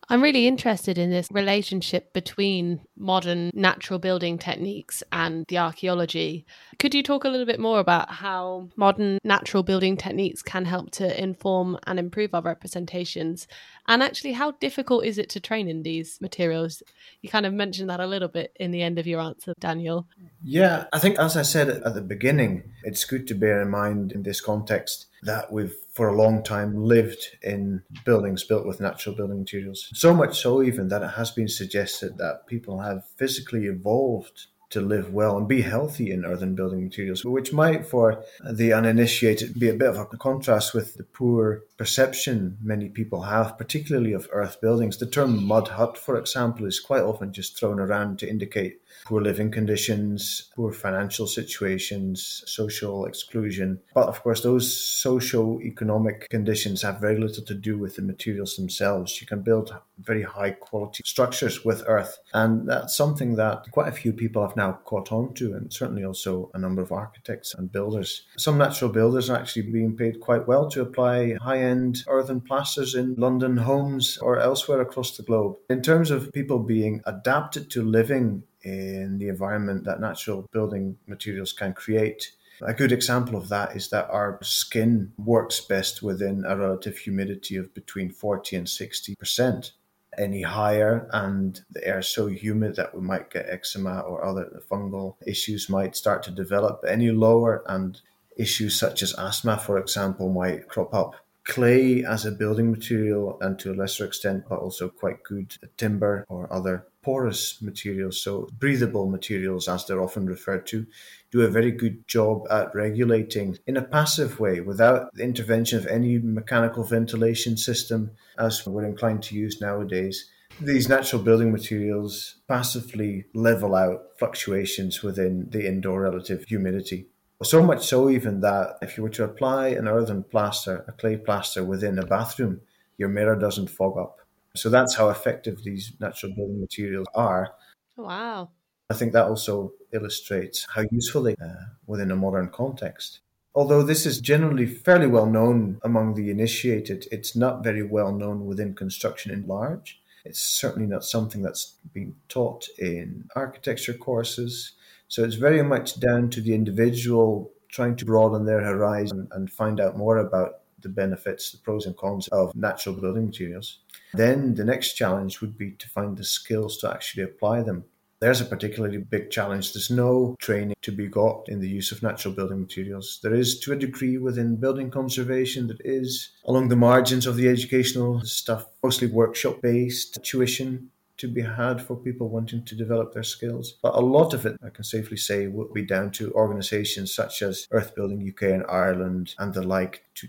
I'm 0.10 0.22
really 0.22 0.48
interested 0.48 0.98
in 0.98 1.10
this 1.10 1.28
relationship 1.32 2.14
between 2.14 2.82
modern 2.98 3.52
natural 3.54 4.00
building 4.00 4.38
techniques 4.38 5.02
and 5.12 5.46
the 5.48 5.58
archaeology. 5.58 6.46
Could 6.78 6.94
you 6.94 7.04
talk 7.04 7.24
a 7.24 7.30
little 7.30 7.46
bit 7.46 7.60
more 7.60 7.80
about 7.80 8.10
how 8.12 8.70
modern 8.76 9.18
natural 9.24 9.64
building 9.64 9.96
techniques 9.98 10.42
can 10.42 10.66
help 10.66 10.92
to 10.92 11.22
inform 11.22 11.78
and 11.88 12.00
improve 12.00 12.34
our 12.34 12.42
representations? 12.42 13.48
And 13.88 14.04
actually, 14.04 14.34
how 14.34 14.52
difficult 14.52 15.06
is 15.06 15.18
it 15.18 15.30
to 15.30 15.40
train 15.40 15.68
in 15.68 15.84
these 15.84 16.20
materials? 16.22 16.84
You 17.22 17.30
kind 17.30 17.46
of 17.46 17.54
mentioned 17.54 17.90
that 17.90 18.00
a 18.00 18.08
little 18.08 18.28
bit 18.28 18.56
in 18.60 18.72
the 18.72 18.82
end 18.82 19.00
of 19.00 19.08
your 19.08 19.22
answer, 19.22 19.54
Daniel. 19.60 20.08
Yeah, 20.44 20.86
I 20.92 21.00
think, 21.00 21.18
as 21.18 21.38
I 21.38 21.42
said 21.42 21.70
at 21.70 21.94
the 21.94 22.02
beginning, 22.02 22.72
it's 22.84 23.06
good 23.06 23.28
to 23.28 23.36
bear 23.36 23.62
in 23.62 23.70
mind 23.70 24.12
in 24.12 24.24
this 24.24 24.42
context 24.42 25.08
that 25.24 25.52
we've 25.52 25.76
for 25.94 26.08
a 26.08 26.16
long 26.16 26.44
time 26.44 26.84
lived 26.84 27.38
in 27.44 27.84
buildings 28.04 28.44
built 28.44 28.66
with 28.66 28.82
natural 28.82 29.16
building 29.16 29.40
materials. 29.40 29.90
So 29.94 30.14
much 30.14 30.42
so, 30.42 30.64
even 30.64 30.88
that 30.90 31.04
it 31.04 31.12
has 31.12 31.32
been 31.32 31.48
suggested 31.48 32.18
that 32.18 32.48
people 32.48 32.80
have 32.80 33.06
physically 33.18 33.66
evolved 33.66 34.48
to 34.74 34.82
live 34.82 35.14
well 35.14 35.38
and 35.38 35.48
be 35.48 35.62
healthy 35.62 36.12
in 36.12 36.26
earthen 36.26 36.56
building 36.56 36.84
materials, 36.84 37.24
which 37.24 37.54
might, 37.54 37.86
for 37.86 38.24
the 38.44 38.74
uninitiated, 38.74 39.60
be 39.60 39.70
a 39.70 39.74
bit 39.74 39.90
of 39.90 39.98
a 39.98 40.18
contrast 40.18 40.74
with 40.74 40.96
the 40.96 41.04
poor 41.04 41.62
perception 41.78 42.58
many 42.60 42.90
people 42.90 43.22
have, 43.22 43.56
particularly 43.56 44.14
of 44.14 44.28
earth 44.32 44.60
buildings. 44.62 44.98
The 44.98 45.06
term 45.06 45.44
mud 45.46 45.68
hut, 45.68 45.96
for 45.96 46.18
example, 46.18 46.66
is 46.66 46.80
quite 46.80 47.04
often 47.04 47.32
just 47.32 47.56
thrown 47.56 47.80
around 47.80 48.18
to 48.20 48.28
indicate 48.28 48.80
poor 49.06 49.22
living 49.22 49.52
conditions, 49.52 50.50
poor 50.56 50.72
financial 50.72 51.28
situations, 51.28 52.44
social 52.46 53.06
exclusion. 53.06 53.80
But 53.94 54.08
of 54.08 54.22
course, 54.24 54.42
those 54.42 54.76
social 54.76 55.62
economic 55.62 56.30
conditions 56.30 56.82
have 56.82 57.00
very 57.00 57.20
little 57.20 57.44
to 57.44 57.54
do 57.54 57.78
with 57.78 57.96
the 57.96 58.02
materials 58.02 58.56
themselves. 58.56 59.20
You 59.22 59.28
can 59.28 59.42
build 59.42 59.76
very 60.00 60.24
high 60.24 60.52
quality 60.52 61.04
structures 61.06 61.64
with 61.64 61.84
earth. 61.88 62.18
And 62.34 62.68
that's 62.68 62.96
something 62.96 63.36
that 63.36 63.72
quite 63.72 63.88
a 63.88 63.92
few 63.96 64.14
people 64.14 64.46
have 64.46 64.56
now 64.56 64.80
caught 64.86 65.12
on 65.12 65.34
to, 65.36 65.54
and 65.54 65.72
certainly 65.72 66.04
also 66.04 66.50
a 66.54 66.60
number 66.60 66.82
of 66.82 66.92
architects 66.92 67.54
and 67.54 67.72
builders. 67.72 68.26
Some 68.38 68.58
natural 68.58 68.92
builders 68.92 69.30
are 69.30 69.38
actually 69.38 69.64
being 69.64 69.96
paid 69.96 70.20
quite 70.20 70.48
well 70.48 70.70
to 70.70 70.82
apply 70.82 71.36
high 71.42 71.60
end 71.60 72.04
earthen 72.08 72.42
plasters 72.42 72.96
in 72.96 73.16
London 73.16 73.58
homes 73.58 74.18
or 74.18 74.40
elsewhere 74.40 74.82
across 74.82 75.16
the 75.16 75.24
globe. 75.24 75.58
In 75.70 75.82
terms 75.82 76.12
of 76.12 76.32
people 76.34 76.60
being 76.60 77.02
adapted 77.06 77.70
to 77.72 77.82
living 77.82 78.44
in 78.64 79.18
the 79.18 79.28
environment 79.28 79.86
that 79.86 80.00
natural 80.00 80.48
building 80.52 80.98
materials 81.08 81.54
can 81.54 81.74
create. 81.74 82.32
A 82.62 82.74
good 82.74 82.92
example 82.92 83.36
of 83.36 83.50
that 83.50 83.76
is 83.76 83.90
that 83.90 84.10
our 84.10 84.40
skin 84.42 85.12
works 85.18 85.60
best 85.60 86.02
within 86.02 86.46
a 86.48 86.58
relative 86.58 86.98
humidity 86.98 87.56
of 87.58 87.74
between 87.74 88.10
40 88.10 88.56
and 88.56 88.68
60%. 88.68 89.72
Any 90.18 90.44
higher, 90.44 91.10
and 91.12 91.60
the 91.72 91.86
air 91.86 92.00
is 92.00 92.08
so 92.08 92.28
humid 92.28 92.76
that 92.76 92.94
we 92.94 93.02
might 93.02 93.32
get 93.32 93.50
eczema 93.50 94.02
or 94.02 94.24
other 94.24 94.62
fungal 94.70 95.16
issues 95.26 95.70
might 95.70 95.96
start 95.96 96.22
to 96.24 96.32
develop. 96.32 96.84
Any 96.88 97.10
lower, 97.10 97.64
and 97.68 98.00
issues 98.38 98.80
such 98.80 99.02
as 99.02 99.16
asthma, 99.18 99.58
for 99.58 99.80
example, 99.80 100.30
might 100.30 100.68
crop 100.68 100.94
up 100.94 101.16
clay 101.44 102.04
as 102.06 102.26
a 102.26 102.32
building 102.32 102.72
material 102.72 103.38
and 103.42 103.60
to 103.60 103.72
a 103.72 103.76
lesser 103.76 104.06
extent 104.06 104.46
but 104.48 104.60
also 104.60 104.88
quite 104.88 105.24
good 105.24 105.58
timber 105.76 106.26
or 106.30 106.52
other 106.52 106.88
porous 107.04 107.62
materials, 107.62 108.22
so 108.22 108.50
breathable 108.58 109.08
materials 109.10 109.68
as 109.68 109.86
they're 109.86 110.02
often 110.02 110.26
referred 110.26 110.66
to, 110.68 110.88
do 111.32 111.42
a 111.42 111.48
very 111.48 111.72
good 111.72 112.08
job 112.08 112.48
at 112.50 112.74
regulating 112.74 113.58
in 113.68 113.78
a 113.78 113.82
passive 113.82 114.40
way 114.40 114.62
without 114.62 115.14
the 115.14 115.24
intervention 115.24 115.78
of 115.78 115.86
any 115.88 116.18
mechanical 116.18 116.84
ventilation 116.84 117.58
system 117.58 118.12
as 118.38 118.66
we're 118.66 118.86
inclined 118.86 119.22
to 119.24 119.36
use 119.36 119.62
nowadays. 119.62 120.30
These 120.62 120.88
natural 120.88 121.22
building 121.22 121.52
materials 121.52 122.36
passively 122.48 123.26
level 123.34 123.76
out 123.76 124.02
fluctuations 124.18 125.02
within 125.02 125.50
the 125.50 125.68
indoor 125.68 126.02
relative 126.02 126.46
humidity. 126.46 127.08
So 127.42 127.62
much 127.62 127.86
so, 127.86 128.10
even 128.10 128.40
that 128.42 128.78
if 128.82 128.96
you 128.96 129.04
were 129.04 129.10
to 129.10 129.26
apply 129.26 129.70
an 129.70 129.88
earthen 129.88 130.24
plaster, 130.24 130.86
a 130.88 130.94
clay 130.94 131.18
plaster 131.18 131.64
within 131.64 132.00
a 132.00 132.06
bathroom, 132.06 132.62
your 132.98 133.10
mirror 133.10 133.36
doesn't 133.36 133.70
fog 133.70 133.98
up. 133.98 134.20
So 134.56 134.70
that's 134.70 134.96
how 134.96 135.10
effective 135.10 135.64
these 135.64 135.94
natural 136.00 136.34
building 136.36 136.60
materials 136.60 137.08
are. 137.16 137.56
Wow. 137.98 138.50
I 138.90 138.94
think 138.94 139.14
that 139.14 139.26
also 139.26 139.74
illustrates 139.92 140.68
how 140.74 140.84
useful 140.92 141.24
they 141.24 141.36
are 141.42 141.78
within 141.88 142.12
a 142.12 142.16
modern 142.16 142.50
context. 142.50 143.20
Although 143.56 143.84
this 143.84 144.06
is 144.06 144.20
generally 144.20 144.66
fairly 144.66 145.08
well 145.08 145.26
known 145.26 145.80
among 145.84 146.16
the 146.16 146.30
initiated, 146.30 147.08
it's 147.12 147.36
not 147.36 147.64
very 147.64 147.84
well 147.84 148.12
known 148.12 148.46
within 148.46 148.74
construction 148.76 149.32
in 149.32 149.48
large. 149.48 150.02
It's 150.26 150.40
certainly 150.40 150.88
not 150.88 151.04
something 151.04 151.42
that's 151.42 151.76
being 151.94 152.16
taught 152.30 152.68
in 152.78 153.26
architecture 153.36 153.94
courses. 153.94 154.74
So 155.08 155.24
it's 155.24 155.36
very 155.36 155.62
much 155.64 156.00
down 156.00 156.30
to 156.32 156.42
the 156.42 156.56
individual 156.56 157.52
trying 157.70 157.96
to 157.98 158.06
broaden 158.06 158.46
their 158.46 158.62
horizon 158.62 159.28
and 159.32 159.52
find 159.52 159.80
out 159.80 159.98
more 159.98 160.18
about 160.18 160.63
the 160.84 160.90
benefits, 160.90 161.52
the 161.52 161.58
pros 161.58 161.86
and 161.86 161.98
cons 161.98 162.28
of 162.28 162.56
natural 162.56 162.96
building 162.96 163.26
materials. 163.26 163.80
Then 164.14 164.54
the 164.56 164.66
next 164.66 164.94
challenge 164.94 165.42
would 165.42 165.58
be 165.58 165.72
to 165.72 165.90
find 165.90 166.16
the 166.16 166.24
skills 166.24 166.78
to 166.80 166.92
actually 166.92 167.24
apply 167.24 167.64
them. 167.64 167.86
There's 168.20 168.40
a 168.40 168.46
particularly 168.46 169.00
big 169.00 169.32
challenge. 169.32 169.74
There's 169.74 169.90
no 169.90 170.38
training 170.40 170.78
to 170.82 170.94
be 170.94 171.08
got 171.08 171.50
in 171.50 171.60
the 171.60 171.68
use 171.68 171.92
of 171.92 172.02
natural 172.02 172.34
building 172.34 172.62
materials. 172.62 173.20
There 173.22 173.34
is, 173.34 173.60
to 173.62 173.74
a 173.74 173.76
degree, 173.76 174.18
within 174.18 174.56
building 174.56 174.90
conservation, 174.90 175.68
that 175.68 175.82
is 175.84 176.30
along 176.46 176.70
the 176.70 176.78
margins 176.78 177.28
of 177.28 177.36
the 177.36 177.50
educational 177.50 178.22
stuff, 178.22 178.68
mostly 178.82 179.08
workshop 179.08 179.62
based 179.62 180.24
tuition 180.24 180.90
to 181.18 181.28
be 181.28 181.42
had 181.42 181.82
for 181.82 181.96
people 181.96 182.30
wanting 182.30 182.64
to 182.66 182.76
develop 182.76 183.14
their 183.14 183.24
skills. 183.24 183.78
But 183.82 183.96
a 183.96 184.00
lot 184.00 184.34
of 184.34 184.46
it, 184.46 184.58
I 184.64 184.70
can 184.70 184.84
safely 184.84 185.18
say, 185.18 185.48
will 185.48 185.72
be 185.74 185.86
down 185.86 186.12
to 186.12 186.34
organisations 186.34 187.14
such 187.14 187.42
as 187.42 187.68
Earth 187.72 187.94
Building 187.96 188.28
UK 188.28 188.44
and 188.44 188.66
Ireland 188.68 189.36
and 189.38 189.54
the 189.54 189.64
like 189.64 190.06
to 190.16 190.28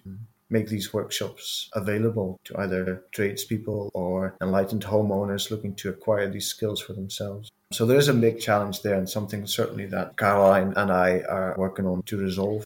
make 0.55 0.69
these 0.69 0.95
workshops 0.95 1.69
available 1.75 2.41
to 2.45 2.57
either 2.61 3.05
tradespeople 3.11 3.91
or 3.93 4.35
enlightened 4.41 4.85
homeowners 4.85 5.51
looking 5.51 5.75
to 5.75 5.91
acquire 5.91 6.31
these 6.31 6.47
skills 6.47 6.81
for 6.81 6.95
themselves. 6.95 7.51
So 7.73 7.85
there's 7.85 8.09
a 8.09 8.15
big 8.15 8.41
challenge 8.41 8.81
there 8.83 8.95
and 8.95 9.09
something 9.09 9.47
certainly 9.47 9.87
that 9.87 10.17
Caroline 10.17 10.73
and 10.77 10.91
I 10.91 11.21
are 11.29 11.55
working 11.59 11.87
on 11.87 12.03
to 12.05 12.17
resolve. 12.17 12.65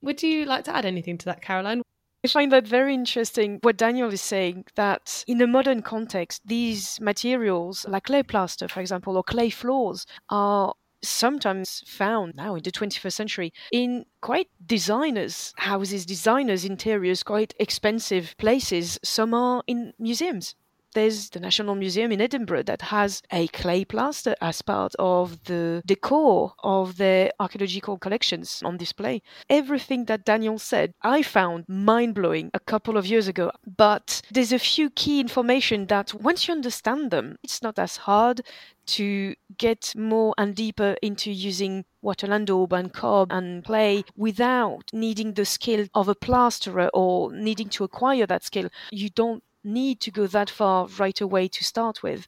Would 0.00 0.22
you 0.22 0.44
like 0.44 0.64
to 0.64 0.76
add 0.76 0.86
anything 0.86 1.18
to 1.18 1.26
that, 1.26 1.42
Caroline? 1.42 1.82
I 2.24 2.28
find 2.28 2.52
that 2.52 2.66
very 2.66 2.94
interesting 2.94 3.58
what 3.62 3.76
Daniel 3.76 4.10
is 4.10 4.22
saying 4.22 4.64
that 4.76 5.24
in 5.26 5.42
a 5.42 5.46
modern 5.46 5.82
context, 5.82 6.40
these 6.46 6.98
materials, 7.00 7.84
like 7.86 8.04
clay 8.04 8.22
plaster, 8.22 8.66
for 8.68 8.80
example, 8.80 9.16
or 9.18 9.22
clay 9.22 9.50
floors, 9.50 10.06
are 10.30 10.72
sometimes 11.08 11.82
found 11.86 12.34
now 12.34 12.54
in 12.54 12.62
the 12.62 12.72
21st 12.72 13.12
century 13.12 13.52
in 13.72 14.04
quite 14.20 14.48
designers' 14.64 15.52
houses, 15.56 16.06
designers' 16.06 16.64
interiors, 16.64 17.22
quite 17.22 17.54
expensive 17.58 18.34
places. 18.38 18.98
Some 19.02 19.34
are 19.34 19.62
in 19.66 19.92
museums 19.98 20.54
there's 20.94 21.30
the 21.30 21.40
National 21.40 21.74
Museum 21.74 22.12
in 22.12 22.20
Edinburgh 22.20 22.64
that 22.64 22.82
has 22.82 23.22
a 23.30 23.48
clay 23.48 23.84
plaster 23.84 24.34
as 24.40 24.62
part 24.62 24.94
of 24.98 25.44
the 25.44 25.82
decor 25.84 26.54
of 26.62 26.96
their 26.96 27.30
archaeological 27.38 27.98
collections 27.98 28.62
on 28.64 28.76
display. 28.76 29.22
Everything 29.50 30.06
that 30.06 30.24
Daniel 30.24 30.58
said, 30.58 30.94
I 31.02 31.22
found 31.22 31.68
mind 31.68 32.14
blowing 32.14 32.50
a 32.54 32.60
couple 32.60 32.96
of 32.96 33.06
years 33.06 33.28
ago. 33.28 33.50
But 33.76 34.22
there's 34.30 34.52
a 34.52 34.58
few 34.58 34.90
key 34.90 35.20
information 35.20 35.86
that 35.86 36.14
once 36.14 36.48
you 36.48 36.54
understand 36.54 37.10
them, 37.10 37.36
it's 37.42 37.62
not 37.62 37.78
as 37.78 37.96
hard 37.98 38.40
to 38.86 39.34
get 39.56 39.94
more 39.96 40.34
and 40.36 40.54
deeper 40.54 40.96
into 41.02 41.30
using 41.30 41.84
wattle 42.02 42.32
and 42.32 42.46
daub 42.46 42.72
and 42.72 42.92
cob 42.92 43.32
and 43.32 43.64
clay 43.64 44.04
without 44.16 44.84
needing 44.92 45.32
the 45.32 45.44
skill 45.44 45.86
of 45.94 46.08
a 46.08 46.14
plasterer 46.14 46.90
or 46.92 47.32
needing 47.32 47.68
to 47.70 47.84
acquire 47.84 48.26
that 48.26 48.44
skill. 48.44 48.68
You 48.90 49.08
don't 49.10 49.42
need 49.64 50.00
to 50.00 50.10
go 50.10 50.26
that 50.26 50.50
far 50.50 50.86
right 50.98 51.20
away 51.20 51.48
to 51.48 51.64
start 51.64 52.02
with. 52.02 52.26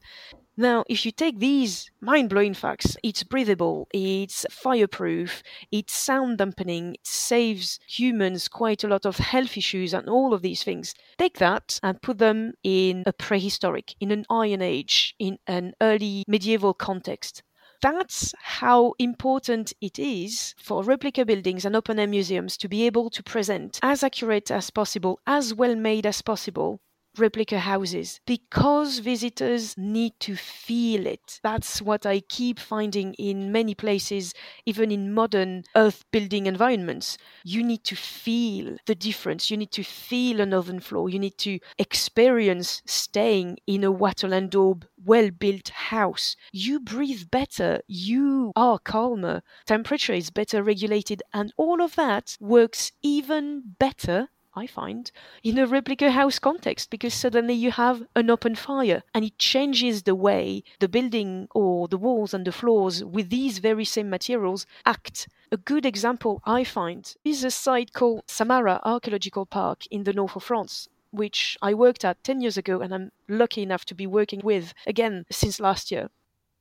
Now, 0.59 0.83
if 0.89 1.05
you 1.05 1.11
take 1.11 1.37
these 1.37 1.91
mind 2.01 2.29
blowing 2.29 2.55
facts, 2.55 2.97
it's 3.03 3.21
breathable, 3.21 3.87
it's 3.93 4.43
fireproof, 4.49 5.43
it's 5.71 5.93
sound 5.93 6.39
dampening, 6.39 6.95
it 6.95 7.05
saves 7.05 7.79
humans 7.87 8.47
quite 8.47 8.83
a 8.83 8.87
lot 8.87 9.05
of 9.05 9.17
health 9.17 9.55
issues 9.55 9.93
and 9.93 10.09
all 10.09 10.33
of 10.33 10.41
these 10.41 10.63
things. 10.63 10.95
Take 11.19 11.37
that 11.37 11.79
and 11.83 12.01
put 12.01 12.17
them 12.17 12.53
in 12.63 13.03
a 13.05 13.13
prehistoric, 13.13 13.93
in 13.99 14.09
an 14.09 14.25
Iron 14.31 14.63
Age, 14.63 15.13
in 15.19 15.37
an 15.45 15.73
early 15.79 16.23
medieval 16.27 16.73
context. 16.73 17.43
That's 17.83 18.33
how 18.41 18.95
important 18.97 19.73
it 19.79 19.99
is 19.99 20.55
for 20.57 20.83
replica 20.83 21.23
buildings 21.23 21.65
and 21.65 21.75
open 21.75 21.99
air 21.99 22.07
museums 22.07 22.57
to 22.57 22.67
be 22.67 22.87
able 22.87 23.11
to 23.11 23.21
present 23.21 23.77
as 23.83 24.01
accurate 24.03 24.49
as 24.49 24.71
possible, 24.71 25.19
as 25.27 25.53
well 25.53 25.75
made 25.75 26.07
as 26.07 26.23
possible, 26.23 26.81
replica 27.19 27.59
houses 27.59 28.19
because 28.25 28.99
visitors 28.99 29.75
need 29.77 30.13
to 30.21 30.35
feel 30.35 31.05
it. 31.07 31.39
That's 31.43 31.81
what 31.81 32.05
I 32.05 32.19
keep 32.21 32.59
finding 32.59 33.13
in 33.15 33.51
many 33.51 33.75
places, 33.75 34.33
even 34.65 34.91
in 34.91 35.13
modern 35.13 35.63
earth 35.75 36.03
building 36.11 36.45
environments. 36.45 37.17
You 37.43 37.63
need 37.63 37.83
to 37.85 37.95
feel 37.95 38.77
the 38.85 38.95
difference. 38.95 39.49
You 39.49 39.57
need 39.57 39.71
to 39.71 39.83
feel 39.83 40.39
an 40.41 40.53
oven 40.53 40.79
floor. 40.79 41.09
You 41.09 41.19
need 41.19 41.37
to 41.39 41.59
experience 41.77 42.81
staying 42.85 43.57
in 43.67 43.83
a 43.83 43.91
wattle 43.91 44.33
and 44.33 44.49
daub 44.49 44.85
well 45.03 45.31
built 45.31 45.69
house. 45.69 46.35
You 46.51 46.79
breathe 46.79 47.29
better. 47.31 47.81
You 47.87 48.51
are 48.55 48.79
calmer. 48.79 49.41
Temperature 49.65 50.13
is 50.13 50.29
better 50.29 50.61
regulated. 50.63 51.23
And 51.33 51.53
all 51.57 51.81
of 51.81 51.95
that 51.95 52.37
works 52.39 52.91
even 53.01 53.75
better 53.79 54.29
I 54.57 54.67
find, 54.67 55.11
in 55.43 55.59
a 55.59 55.67
replica 55.67 56.11
house 56.11 56.39
context 56.39 56.89
because 56.89 57.13
suddenly 57.13 57.53
you 57.53 57.71
have 57.71 58.03
an 58.15 58.29
open 58.29 58.55
fire 58.55 59.03
and 59.13 59.23
it 59.23 59.37
changes 59.37 60.03
the 60.03 60.15
way 60.15 60.63
the 60.79 60.89
building 60.89 61.47
or 61.53 61.87
the 61.87 61.97
walls 61.97 62.33
and 62.33 62.45
the 62.45 62.51
floors 62.51 63.03
with 63.03 63.29
these 63.29 63.59
very 63.59 63.85
same 63.85 64.09
materials 64.09 64.65
act. 64.85 65.27
A 65.51 65.57
good 65.57 65.85
example 65.85 66.41
I 66.45 66.63
find 66.63 67.15
is 67.23 67.43
a 67.43 67.51
site 67.51 67.93
called 67.93 68.23
Samara 68.27 68.81
Archaeological 68.83 69.45
Park 69.45 69.85
in 69.91 70.03
the 70.03 70.13
north 70.13 70.35
of 70.35 70.43
France 70.43 70.89
which 71.11 71.57
I 71.61 71.73
worked 71.73 72.03
at 72.03 72.23
10 72.23 72.41
years 72.41 72.57
ago 72.57 72.81
and 72.81 72.93
I'm 72.93 73.11
lucky 73.27 73.61
enough 73.61 73.85
to 73.85 73.95
be 73.95 74.07
working 74.07 74.41
with 74.43 74.73
again 74.85 75.25
since 75.31 75.59
last 75.59 75.91
year. 75.91 76.09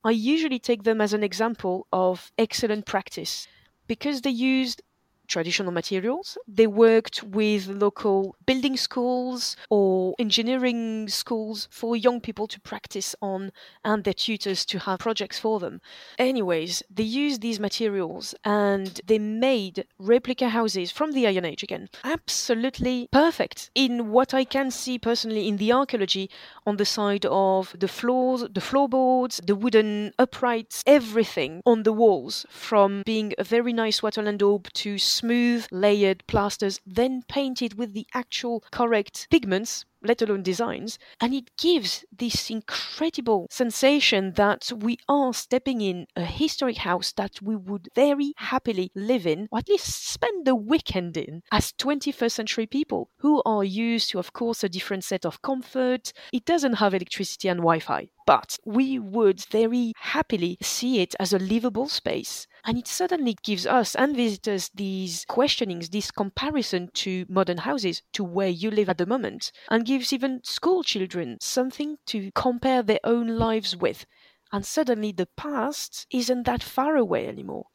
I 0.04 0.10
usually 0.10 0.58
take 0.58 0.84
them 0.84 1.00
as 1.00 1.12
an 1.12 1.24
example 1.24 1.86
of 1.92 2.30
excellent 2.38 2.86
practice 2.86 3.48
because 3.86 4.20
they 4.20 4.30
used 4.30 4.82
traditional 5.26 5.72
materials. 5.72 6.38
They 6.46 6.66
worked 6.66 7.22
with 7.22 7.68
local 7.68 8.36
building 8.46 8.76
schools 8.76 9.56
or 9.70 10.14
engineering 10.18 11.08
schools 11.08 11.68
for 11.70 11.96
young 11.96 12.20
people 12.20 12.46
to 12.48 12.60
practice 12.60 13.14
on 13.20 13.52
and 13.84 14.04
their 14.04 14.14
tutors 14.14 14.64
to 14.66 14.78
have 14.80 15.00
projects 15.00 15.38
for 15.38 15.60
them. 15.60 15.80
Anyways, 16.18 16.82
they 16.90 17.02
used 17.02 17.40
these 17.40 17.60
materials 17.60 18.34
and 18.44 19.00
they 19.06 19.18
made 19.18 19.86
replica 19.98 20.48
houses 20.48 20.90
from 20.90 21.12
the 21.12 21.26
Iron 21.26 21.44
Age 21.44 21.62
again. 21.62 21.88
Absolutely 22.04 23.08
perfect 23.12 23.70
in 23.74 24.10
what 24.10 24.32
I 24.34 24.44
can 24.44 24.70
see 24.70 24.98
personally 24.98 25.48
in 25.48 25.56
the 25.56 25.72
archaeology 25.72 26.30
on 26.66 26.76
the 26.76 26.84
side 26.84 27.26
of 27.26 27.74
the 27.78 27.88
floors, 27.88 28.44
the 28.50 28.60
floorboards, 28.60 29.40
the 29.44 29.54
wooden 29.54 30.12
uprights, 30.18 30.82
everything 30.86 31.62
on 31.64 31.82
the 31.82 31.92
walls 31.92 32.46
from 32.48 33.02
being 33.04 33.32
a 33.38 33.44
very 33.44 33.72
nice 33.72 34.02
wattle 34.02 34.26
and 34.26 34.38
daub 34.38 34.72
to 34.72 34.98
smooth 35.16 35.66
layered 35.70 36.26
plasters, 36.26 36.80
then 36.86 37.22
painted 37.28 37.78
with 37.78 37.94
the 37.94 38.06
actual 38.14 38.62
correct 38.70 39.26
pigments 39.30 39.84
let 40.06 40.22
alone 40.22 40.42
designs. 40.42 40.98
And 41.20 41.34
it 41.34 41.56
gives 41.56 42.04
this 42.16 42.50
incredible 42.50 43.46
sensation 43.50 44.32
that 44.32 44.70
we 44.74 44.98
are 45.08 45.34
stepping 45.34 45.80
in 45.80 46.06
a 46.16 46.24
historic 46.24 46.78
house 46.78 47.12
that 47.12 47.40
we 47.42 47.56
would 47.56 47.88
very 47.94 48.32
happily 48.36 48.90
live 48.94 49.26
in, 49.26 49.48
or 49.50 49.58
at 49.58 49.68
least 49.68 50.06
spend 50.06 50.46
the 50.46 50.54
weekend 50.54 51.16
in, 51.16 51.42
as 51.50 51.72
21st 51.72 52.32
century 52.32 52.66
people 52.66 53.10
who 53.18 53.42
are 53.44 53.64
used 53.64 54.10
to, 54.10 54.18
of 54.18 54.32
course, 54.32 54.62
a 54.62 54.68
different 54.68 55.04
set 55.04 55.26
of 55.26 55.42
comfort. 55.42 56.12
It 56.32 56.44
doesn't 56.44 56.74
have 56.74 56.94
electricity 56.94 57.48
and 57.48 57.58
Wi 57.58 57.80
Fi, 57.80 58.08
but 58.26 58.58
we 58.64 58.98
would 58.98 59.40
very 59.46 59.92
happily 59.96 60.58
see 60.60 61.00
it 61.00 61.14
as 61.20 61.32
a 61.32 61.38
livable 61.38 61.88
space. 61.88 62.46
And 62.64 62.76
it 62.76 62.88
suddenly 62.88 63.36
gives 63.44 63.66
us 63.66 63.94
and 63.94 64.16
visitors 64.16 64.68
these 64.74 65.24
questionings, 65.26 65.90
this 65.90 66.10
comparison 66.10 66.90
to 66.94 67.24
modern 67.28 67.58
houses, 67.58 68.02
to 68.14 68.24
where 68.24 68.48
you 68.48 68.70
live 68.70 68.88
at 68.88 68.98
the 68.98 69.06
moment, 69.06 69.52
and 69.70 69.86
gives 69.86 70.12
even 70.12 70.42
school 70.42 70.82
children 70.82 71.38
something 71.40 71.98
to 72.06 72.32
compare 72.34 72.82
their 72.82 73.00
own 73.04 73.38
lives 73.38 73.76
with. 73.76 74.04
And 74.52 74.66
suddenly 74.66 75.12
the 75.12 75.28
past 75.36 76.06
isn't 76.10 76.44
that 76.44 76.62
far 76.62 76.96
away 76.96 77.28
anymore. 77.28 77.66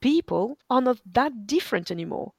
People 0.00 0.58
are 0.70 0.80
not 0.80 1.00
that 1.04 1.46
different 1.46 1.90
anymore. 1.90 2.32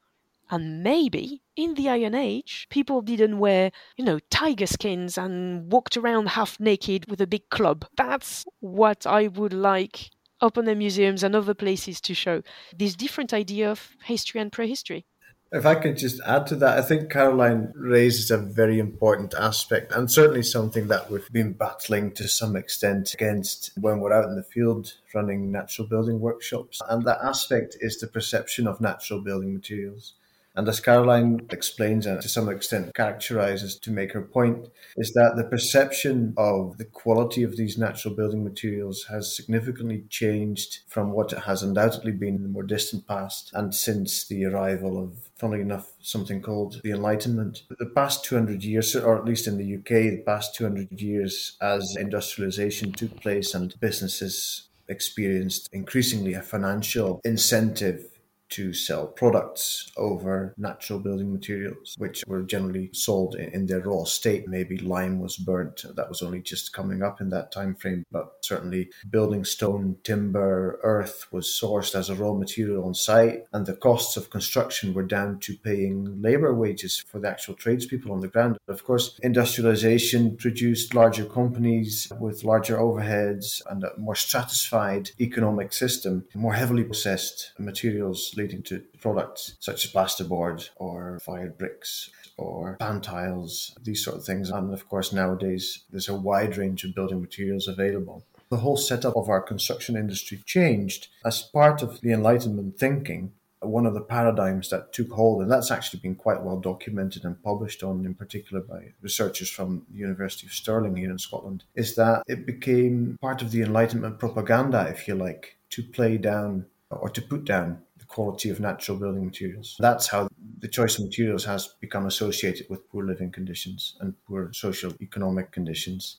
And 0.49 0.83
maybe 0.83 1.41
in 1.55 1.73
the 1.73 1.89
Iron 1.89 2.15
Age, 2.15 2.67
people 2.69 3.01
didn't 3.01 3.39
wear, 3.39 3.71
you 3.97 4.05
know, 4.05 4.19
tiger 4.29 4.67
skins 4.67 5.17
and 5.17 5.71
walked 5.71 5.97
around 5.97 6.29
half 6.29 6.59
naked 6.59 7.09
with 7.09 7.21
a 7.21 7.27
big 7.27 7.49
club. 7.49 7.85
That's 7.97 8.45
what 8.59 9.05
I 9.05 9.27
would 9.27 9.53
like 9.53 10.11
open 10.41 10.67
air 10.67 10.75
museums 10.75 11.23
and 11.23 11.35
other 11.35 11.53
places 11.53 11.99
to 12.01 12.13
show 12.13 12.43
this 12.75 12.95
different 12.95 13.33
idea 13.33 13.71
of 13.71 13.95
history 14.03 14.39
and 14.39 14.51
prehistory. 14.51 15.05
If 15.49 15.65
I 15.65 15.75
could 15.75 15.97
just 15.97 16.19
add 16.25 16.45
to 16.47 16.55
that, 16.57 16.77
I 16.77 16.81
think 16.81 17.09
Caroline 17.09 17.71
raises 17.73 18.29
a 18.31 18.37
very 18.37 18.79
important 18.79 19.33
aspect 19.33 19.93
and 19.93 20.11
certainly 20.11 20.43
something 20.43 20.87
that 20.89 21.09
we've 21.09 21.31
been 21.31 21.53
battling 21.53 22.11
to 22.15 22.27
some 22.27 22.57
extent 22.57 23.13
against 23.13 23.71
when 23.79 24.01
we're 24.01 24.11
out 24.11 24.25
in 24.25 24.35
the 24.35 24.43
field 24.43 24.95
running 25.15 25.49
natural 25.49 25.87
building 25.87 26.19
workshops. 26.19 26.81
And 26.89 27.05
that 27.05 27.19
aspect 27.23 27.77
is 27.79 27.97
the 27.97 28.07
perception 28.07 28.67
of 28.67 28.81
natural 28.81 29.21
building 29.21 29.53
materials. 29.53 30.15
And 30.57 30.67
as 30.67 30.79
Caroline 30.79 31.45
explains 31.51 32.07
and 32.07 32.19
to 32.19 32.27
some 32.27 32.49
extent 32.49 32.95
characterizes 32.95 33.77
to 33.77 33.91
make 33.91 34.13
her 34.13 34.23
point, 34.23 34.69
is 34.97 35.13
that 35.13 35.35
the 35.35 35.43
perception 35.43 36.33
of 36.35 36.79
the 36.79 36.85
quality 36.85 37.43
of 37.43 37.57
these 37.57 37.77
natural 37.77 38.15
building 38.15 38.43
materials 38.43 39.05
has 39.07 39.35
significantly 39.35 40.05
changed 40.09 40.79
from 40.87 41.11
what 41.11 41.31
it 41.31 41.43
has 41.43 41.61
undoubtedly 41.61 42.11
been 42.11 42.37
in 42.37 42.41
the 42.41 42.49
more 42.49 42.63
distant 42.63 43.07
past 43.07 43.51
and 43.53 43.75
since 43.75 44.27
the 44.27 44.45
arrival 44.45 44.99
of, 44.99 45.29
funnily 45.37 45.61
enough, 45.61 45.93
something 46.01 46.41
called 46.41 46.81
the 46.83 46.89
Enlightenment. 46.89 47.61
The 47.77 47.85
past 47.85 48.25
200 48.25 48.63
years, 48.63 48.95
or 48.95 49.15
at 49.15 49.25
least 49.25 49.45
in 49.45 49.59
the 49.59 49.75
UK, 49.75 50.09
the 50.09 50.23
past 50.25 50.55
200 50.55 50.99
years 50.99 51.55
as 51.61 51.95
industrialization 51.99 52.93
took 52.93 53.21
place 53.21 53.53
and 53.53 53.79
businesses 53.79 54.69
experienced 54.89 55.69
increasingly 55.71 56.33
a 56.33 56.41
financial 56.41 57.21
incentive 57.23 58.16
to 58.49 58.73
sell 58.73 59.07
products 59.07 59.91
over 59.97 60.53
natural 60.57 60.99
building 60.99 61.31
materials, 61.31 61.95
which 61.97 62.23
were 62.27 62.43
generally 62.43 62.89
sold 62.93 63.35
in 63.35 63.65
their 63.65 63.81
raw 63.81 64.03
state. 64.03 64.47
Maybe 64.47 64.77
lime 64.77 65.19
was 65.19 65.37
burnt. 65.37 65.85
That 65.95 66.09
was 66.09 66.21
only 66.21 66.41
just 66.41 66.73
coming 66.73 67.01
up 67.01 67.21
in 67.21 67.29
that 67.29 67.51
time 67.51 67.75
frame, 67.75 68.05
but 68.11 68.33
certainly 68.41 68.89
building 69.09 69.43
stone, 69.43 69.97
timber, 70.03 70.79
earth 70.83 71.27
was 71.31 71.47
sourced 71.47 71.95
as 71.95 72.09
a 72.09 72.15
raw 72.15 72.33
material 72.33 72.85
on 72.85 72.93
site, 72.93 73.43
and 73.53 73.65
the 73.65 73.75
costs 73.75 74.17
of 74.17 74.29
construction 74.29 74.93
were 74.93 75.03
down 75.03 75.39
to 75.39 75.57
paying 75.57 76.21
labor 76.21 76.53
wages 76.53 76.99
for 76.99 77.19
the 77.19 77.29
actual 77.29 77.53
tradespeople 77.53 78.11
on 78.11 78.21
the 78.21 78.27
ground. 78.27 78.57
Of 78.67 78.83
course, 78.83 79.19
industrialization 79.23 80.37
produced 80.37 80.93
larger 80.93 81.25
companies 81.25 82.11
with 82.19 82.43
larger 82.43 82.77
overheads 82.77 83.61
and 83.69 83.83
a 83.83 83.97
more 83.97 84.15
stratified 84.15 85.11
economic 85.19 85.73
system, 85.73 86.25
more 86.35 86.53
heavily 86.53 86.83
processed 86.83 87.51
materials 87.59 88.33
leading 88.37 88.63
to 88.63 88.83
products 89.01 89.57
such 89.59 89.83
as 89.85 89.91
plasterboard 89.91 90.69
or 90.77 91.19
fired 91.19 91.57
bricks 91.57 92.09
or 92.37 92.77
pan 92.79 93.01
tiles, 93.01 93.75
these 93.83 94.03
sort 94.03 94.17
of 94.17 94.23
things. 94.23 94.49
And 94.49 94.73
of 94.73 94.87
course, 94.87 95.11
nowadays 95.11 95.83
there's 95.89 96.07
a 96.07 96.15
wide 96.15 96.55
range 96.57 96.83
of 96.83 96.95
building 96.95 97.19
materials 97.19 97.67
available. 97.67 98.23
The 98.49 98.57
whole 98.57 98.77
setup 98.77 99.17
of 99.17 99.29
our 99.29 99.41
construction 99.41 99.97
industry 99.97 100.41
changed 100.45 101.07
as 101.25 101.41
part 101.41 101.81
of 101.81 101.99
the 102.01 102.13
Enlightenment 102.13 102.79
thinking. 102.79 103.33
One 103.59 103.87
of 103.87 103.95
the 103.95 104.01
paradigms 104.01 104.69
that 104.69 104.93
took 104.93 105.11
hold, 105.11 105.41
and 105.41 105.51
that's 105.51 105.71
actually 105.71 105.99
been 105.99 106.15
quite 106.15 106.43
well 106.43 106.59
documented 106.59 107.25
and 107.25 107.41
published 107.43 107.83
on, 107.83 108.05
in 108.05 108.13
particular 108.13 108.61
by 108.61 108.93
researchers 109.01 109.49
from 109.49 109.85
the 109.89 109.97
University 109.97 110.45
of 110.45 110.53
Stirling 110.53 110.95
here 110.95 111.09
in 111.09 111.17
Scotland, 111.17 111.63
is 111.75 111.95
that 111.95 112.21
it 112.27 112.45
became 112.45 113.17
part 113.19 113.41
of 113.41 113.51
the 113.51 113.63
Enlightenment 113.63 114.19
propaganda, 114.19 114.87
if 114.89 115.07
you 115.07 115.15
like, 115.15 115.57
to 115.71 115.81
play 115.81 116.17
down 116.17 116.67
or 116.91 117.09
to 117.09 117.21
put 117.21 117.43
down 117.43 117.81
quality 118.17 118.49
of 118.49 118.59
natural 118.59 118.97
building 118.97 119.25
materials. 119.25 119.75
That's 119.79 120.07
how 120.07 120.27
the 120.63 120.67
choice 120.67 120.97
of 120.97 121.05
materials 121.05 121.45
has 121.45 121.67
become 121.79 122.07
associated 122.07 122.65
with 122.67 122.89
poor 122.89 123.03
living 123.05 123.31
conditions 123.31 123.95
and 124.01 124.15
poor 124.25 124.51
social 124.53 124.91
economic 124.99 125.51
conditions. 125.51 126.17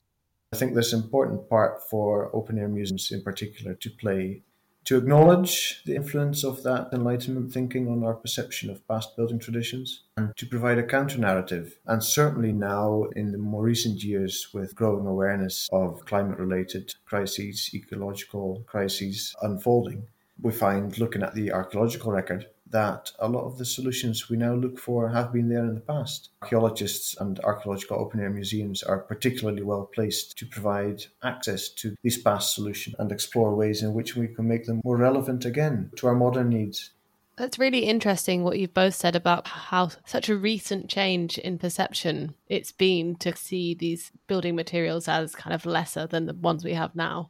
I 0.53 0.55
think 0.55 0.73
there's 0.73 0.93
an 0.93 1.03
important 1.03 1.49
part 1.49 1.73
for 1.89 2.33
open 2.33 2.57
air 2.57 2.69
museums 2.69 3.11
in 3.11 3.21
particular 3.21 3.73
to 3.73 3.89
play 3.89 4.43
to 4.85 4.97
acknowledge 4.97 5.83
the 5.85 5.95
influence 5.95 6.45
of 6.45 6.63
that 6.63 6.87
Enlightenment 6.93 7.51
thinking 7.51 7.89
on 7.89 8.01
our 8.05 8.15
perception 8.15 8.69
of 8.69 8.87
past 8.87 9.17
building 9.17 9.37
traditions 9.37 10.03
and 10.15 10.33
to 10.37 10.45
provide 10.45 10.79
a 10.79 10.87
counter 10.95 11.19
narrative. 11.19 11.79
And 11.85 12.01
certainly 12.01 12.53
now, 12.53 13.03
in 13.13 13.33
the 13.33 13.37
more 13.37 13.63
recent 13.63 14.01
years, 14.05 14.47
with 14.53 14.73
growing 14.73 15.05
awareness 15.05 15.67
of 15.73 16.05
climate 16.05 16.39
related 16.39 16.95
crises, 17.05 17.69
ecological 17.73 18.63
crises 18.65 19.35
unfolding, 19.41 20.07
we 20.41 20.51
find 20.51 20.97
looking 20.97 21.23
at 21.23 21.33
the 21.33 21.51
archaeological 21.51 22.11
record 22.11 22.47
that 22.71 23.11
a 23.19 23.27
lot 23.27 23.45
of 23.45 23.57
the 23.57 23.65
solutions 23.65 24.29
we 24.29 24.37
now 24.37 24.53
look 24.53 24.77
for 24.77 25.09
have 25.09 25.33
been 25.33 25.49
there 25.49 25.65
in 25.65 25.75
the 25.75 25.81
past. 25.81 26.29
Archaeologists 26.41 27.15
and 27.19 27.39
archaeological 27.39 27.97
open 27.99 28.19
air 28.19 28.29
museums 28.29 28.83
are 28.83 28.99
particularly 28.99 29.63
well 29.63 29.89
placed 29.93 30.37
to 30.37 30.45
provide 30.45 31.03
access 31.23 31.69
to 31.69 31.95
these 32.03 32.17
past 32.17 32.53
solutions 32.53 32.95
and 32.99 33.11
explore 33.11 33.55
ways 33.55 33.81
in 33.81 33.93
which 33.93 34.15
we 34.15 34.27
can 34.27 34.47
make 34.47 34.65
them 34.65 34.81
more 34.83 34.97
relevant 34.97 35.45
again 35.45 35.91
to 35.95 36.07
our 36.07 36.15
modern 36.15 36.49
needs. 36.49 36.91
That's 37.37 37.57
really 37.57 37.85
interesting 37.85 38.43
what 38.43 38.59
you've 38.59 38.73
both 38.73 38.95
said 38.95 39.15
about 39.15 39.47
how 39.47 39.91
such 40.05 40.27
a 40.27 40.35
recent 40.35 40.89
change 40.89 41.37
in 41.37 41.57
perception 41.57 42.35
it's 42.47 42.73
been 42.73 43.15
to 43.15 43.33
see 43.33 43.73
these 43.73 44.11
building 44.27 44.57
materials 44.57 45.07
as 45.07 45.35
kind 45.35 45.53
of 45.53 45.65
lesser 45.65 46.05
than 46.05 46.25
the 46.25 46.33
ones 46.33 46.65
we 46.65 46.73
have 46.73 46.95
now. 46.95 47.29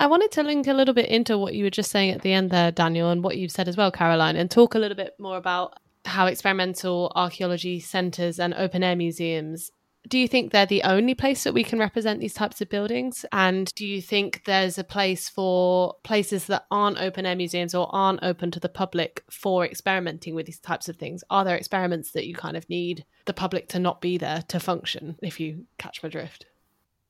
I 0.00 0.06
wanted 0.06 0.30
to 0.32 0.44
link 0.44 0.68
a 0.68 0.72
little 0.72 0.94
bit 0.94 1.08
into 1.08 1.36
what 1.36 1.54
you 1.54 1.64
were 1.64 1.70
just 1.70 1.90
saying 1.90 2.10
at 2.10 2.22
the 2.22 2.32
end 2.32 2.50
there, 2.50 2.70
Daniel, 2.70 3.10
and 3.10 3.22
what 3.22 3.36
you've 3.36 3.50
said 3.50 3.66
as 3.66 3.76
well, 3.76 3.90
Caroline, 3.90 4.36
and 4.36 4.48
talk 4.48 4.74
a 4.74 4.78
little 4.78 4.96
bit 4.96 5.14
more 5.18 5.36
about 5.36 5.74
how 6.04 6.26
experimental 6.26 7.12
archaeology 7.16 7.80
centres 7.80 8.38
and 8.38 8.54
open 8.54 8.84
air 8.84 8.94
museums. 8.94 9.72
Do 10.08 10.16
you 10.16 10.28
think 10.28 10.52
they're 10.52 10.64
the 10.64 10.84
only 10.84 11.14
place 11.14 11.42
that 11.42 11.52
we 11.52 11.64
can 11.64 11.80
represent 11.80 12.20
these 12.20 12.32
types 12.32 12.60
of 12.60 12.70
buildings? 12.70 13.26
And 13.32 13.74
do 13.74 13.84
you 13.84 14.00
think 14.00 14.44
there's 14.46 14.78
a 14.78 14.84
place 14.84 15.28
for 15.28 15.96
places 16.04 16.46
that 16.46 16.64
aren't 16.70 17.00
open 17.00 17.26
air 17.26 17.36
museums 17.36 17.74
or 17.74 17.94
aren't 17.94 18.22
open 18.22 18.52
to 18.52 18.60
the 18.60 18.68
public 18.68 19.24
for 19.28 19.64
experimenting 19.64 20.34
with 20.34 20.46
these 20.46 20.60
types 20.60 20.88
of 20.88 20.96
things? 20.96 21.24
Are 21.28 21.44
there 21.44 21.56
experiments 21.56 22.12
that 22.12 22.26
you 22.26 22.36
kind 22.36 22.56
of 22.56 22.70
need 22.70 23.04
the 23.26 23.34
public 23.34 23.68
to 23.70 23.80
not 23.80 24.00
be 24.00 24.16
there 24.16 24.44
to 24.48 24.60
function, 24.60 25.18
if 25.22 25.40
you 25.40 25.66
catch 25.76 26.02
my 26.02 26.08
drift? 26.08 26.46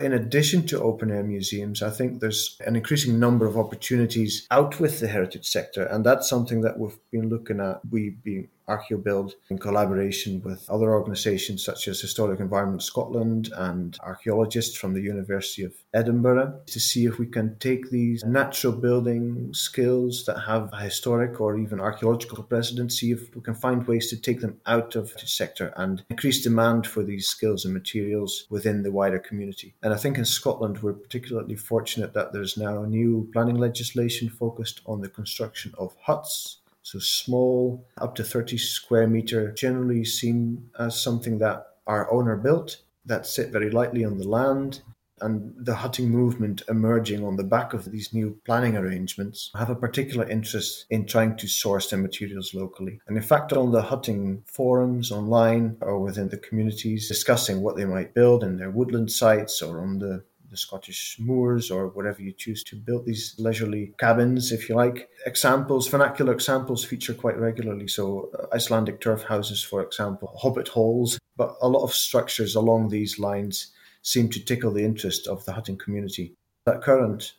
In 0.00 0.12
addition 0.12 0.64
to 0.68 0.80
open 0.80 1.10
air 1.10 1.24
museums, 1.24 1.82
I 1.82 1.90
think 1.90 2.20
there's 2.20 2.56
an 2.64 2.76
increasing 2.76 3.18
number 3.18 3.46
of 3.46 3.58
opportunities 3.58 4.46
out 4.48 4.78
with 4.78 5.00
the 5.00 5.08
heritage 5.08 5.46
sector, 5.46 5.82
and 5.84 6.06
that's 6.06 6.28
something 6.28 6.60
that 6.60 6.78
we've 6.78 6.98
been 7.10 7.28
looking 7.28 7.58
at. 7.58 7.80
We 7.90 8.10
being 8.10 8.48
ArchaeoBuild 8.68 9.32
in 9.50 9.58
collaboration 9.58 10.42
with 10.42 10.68
other 10.68 10.90
organisations 10.90 11.64
such 11.64 11.88
as 11.88 12.00
Historic 12.00 12.40
Environment 12.40 12.82
Scotland 12.82 13.50
and 13.56 13.96
archaeologists 14.02 14.76
from 14.76 14.94
the 14.94 15.00
University 15.00 15.64
of 15.64 15.74
Edinburgh 15.94 16.60
to 16.66 16.80
see 16.80 17.06
if 17.06 17.18
we 17.18 17.26
can 17.26 17.56
take 17.58 17.90
these 17.90 18.24
natural 18.24 18.72
building 18.72 19.52
skills 19.52 20.24
that 20.26 20.40
have 20.40 20.70
a 20.72 20.80
historic 20.80 21.40
or 21.40 21.58
even 21.58 21.80
archaeological 21.80 22.42
precedent, 22.42 22.92
see 22.92 23.10
if 23.10 23.34
we 23.34 23.42
can 23.42 23.54
find 23.54 23.86
ways 23.86 24.08
to 24.10 24.20
take 24.20 24.40
them 24.40 24.60
out 24.66 24.94
of 24.96 25.12
the 25.14 25.26
sector 25.26 25.72
and 25.76 26.02
increase 26.10 26.42
demand 26.42 26.86
for 26.86 27.02
these 27.02 27.26
skills 27.26 27.64
and 27.64 27.74
materials 27.74 28.46
within 28.50 28.82
the 28.82 28.92
wider 28.92 29.18
community. 29.18 29.74
And 29.82 29.92
I 29.92 29.96
think 29.96 30.18
in 30.18 30.24
Scotland 30.24 30.82
we're 30.82 30.92
particularly 30.92 31.56
fortunate 31.56 32.12
that 32.14 32.32
there's 32.32 32.56
now 32.56 32.84
new 32.84 33.28
planning 33.32 33.56
legislation 33.56 34.28
focused 34.28 34.80
on 34.86 35.00
the 35.00 35.08
construction 35.08 35.74
of 35.78 35.96
huts 36.02 36.58
so 36.88 36.98
small, 36.98 37.86
up 37.98 38.14
to 38.14 38.24
30 38.24 38.56
square 38.56 39.06
meter, 39.06 39.52
generally 39.52 40.06
seen 40.06 40.70
as 40.78 40.98
something 41.00 41.38
that 41.38 41.66
our 41.86 42.10
owner 42.10 42.34
built 42.34 42.78
that 43.04 43.26
sit 43.26 43.50
very 43.50 43.70
lightly 43.70 44.04
on 44.04 44.16
the 44.16 44.28
land. 44.28 44.80
And 45.20 45.52
the 45.58 45.74
hutting 45.74 46.10
movement 46.10 46.62
emerging 46.68 47.24
on 47.24 47.36
the 47.36 47.44
back 47.44 47.74
of 47.74 47.90
these 47.90 48.14
new 48.14 48.38
planning 48.46 48.76
arrangements 48.76 49.50
have 49.56 49.68
a 49.68 49.74
particular 49.74 50.28
interest 50.28 50.86
in 50.90 51.06
trying 51.06 51.36
to 51.38 51.48
source 51.48 51.90
their 51.90 51.98
materials 51.98 52.54
locally. 52.54 53.00
And 53.08 53.16
in 53.16 53.22
fact, 53.24 53.52
on 53.52 53.72
the 53.72 53.82
hutting 53.82 54.44
forums 54.46 55.10
online 55.10 55.76
or 55.80 55.98
within 55.98 56.28
the 56.28 56.38
communities 56.38 57.08
discussing 57.08 57.62
what 57.62 57.76
they 57.76 57.84
might 57.84 58.14
build 58.14 58.44
in 58.44 58.58
their 58.58 58.70
woodland 58.70 59.10
sites 59.10 59.60
or 59.60 59.80
on 59.80 59.98
the 59.98 60.22
the 60.50 60.56
Scottish 60.56 61.16
moors 61.18 61.70
or 61.70 61.88
whatever 61.88 62.22
you 62.22 62.32
choose 62.32 62.64
to 62.64 62.76
build 62.76 63.04
these 63.04 63.34
leisurely 63.38 63.92
cabins, 63.98 64.52
if 64.52 64.68
you 64.68 64.74
like. 64.74 65.08
Examples, 65.26 65.88
vernacular 65.88 66.32
examples 66.32 66.84
feature 66.84 67.14
quite 67.14 67.38
regularly. 67.38 67.88
So, 67.88 68.30
uh, 68.38 68.54
Icelandic 68.54 69.00
turf 69.00 69.22
houses, 69.24 69.62
for 69.62 69.82
example, 69.82 70.32
hobbit 70.36 70.68
halls, 70.68 71.18
but 71.36 71.56
a 71.60 71.68
lot 71.68 71.84
of 71.84 71.94
structures 71.94 72.54
along 72.54 72.88
these 72.88 73.18
lines 73.18 73.72
seem 74.02 74.28
to 74.30 74.44
tickle 74.44 74.72
the 74.72 74.84
interest 74.84 75.26
of 75.26 75.44
the 75.44 75.52
hutting 75.52 75.76
community. 75.76 76.34
At 76.66 76.82
current, 76.82 77.34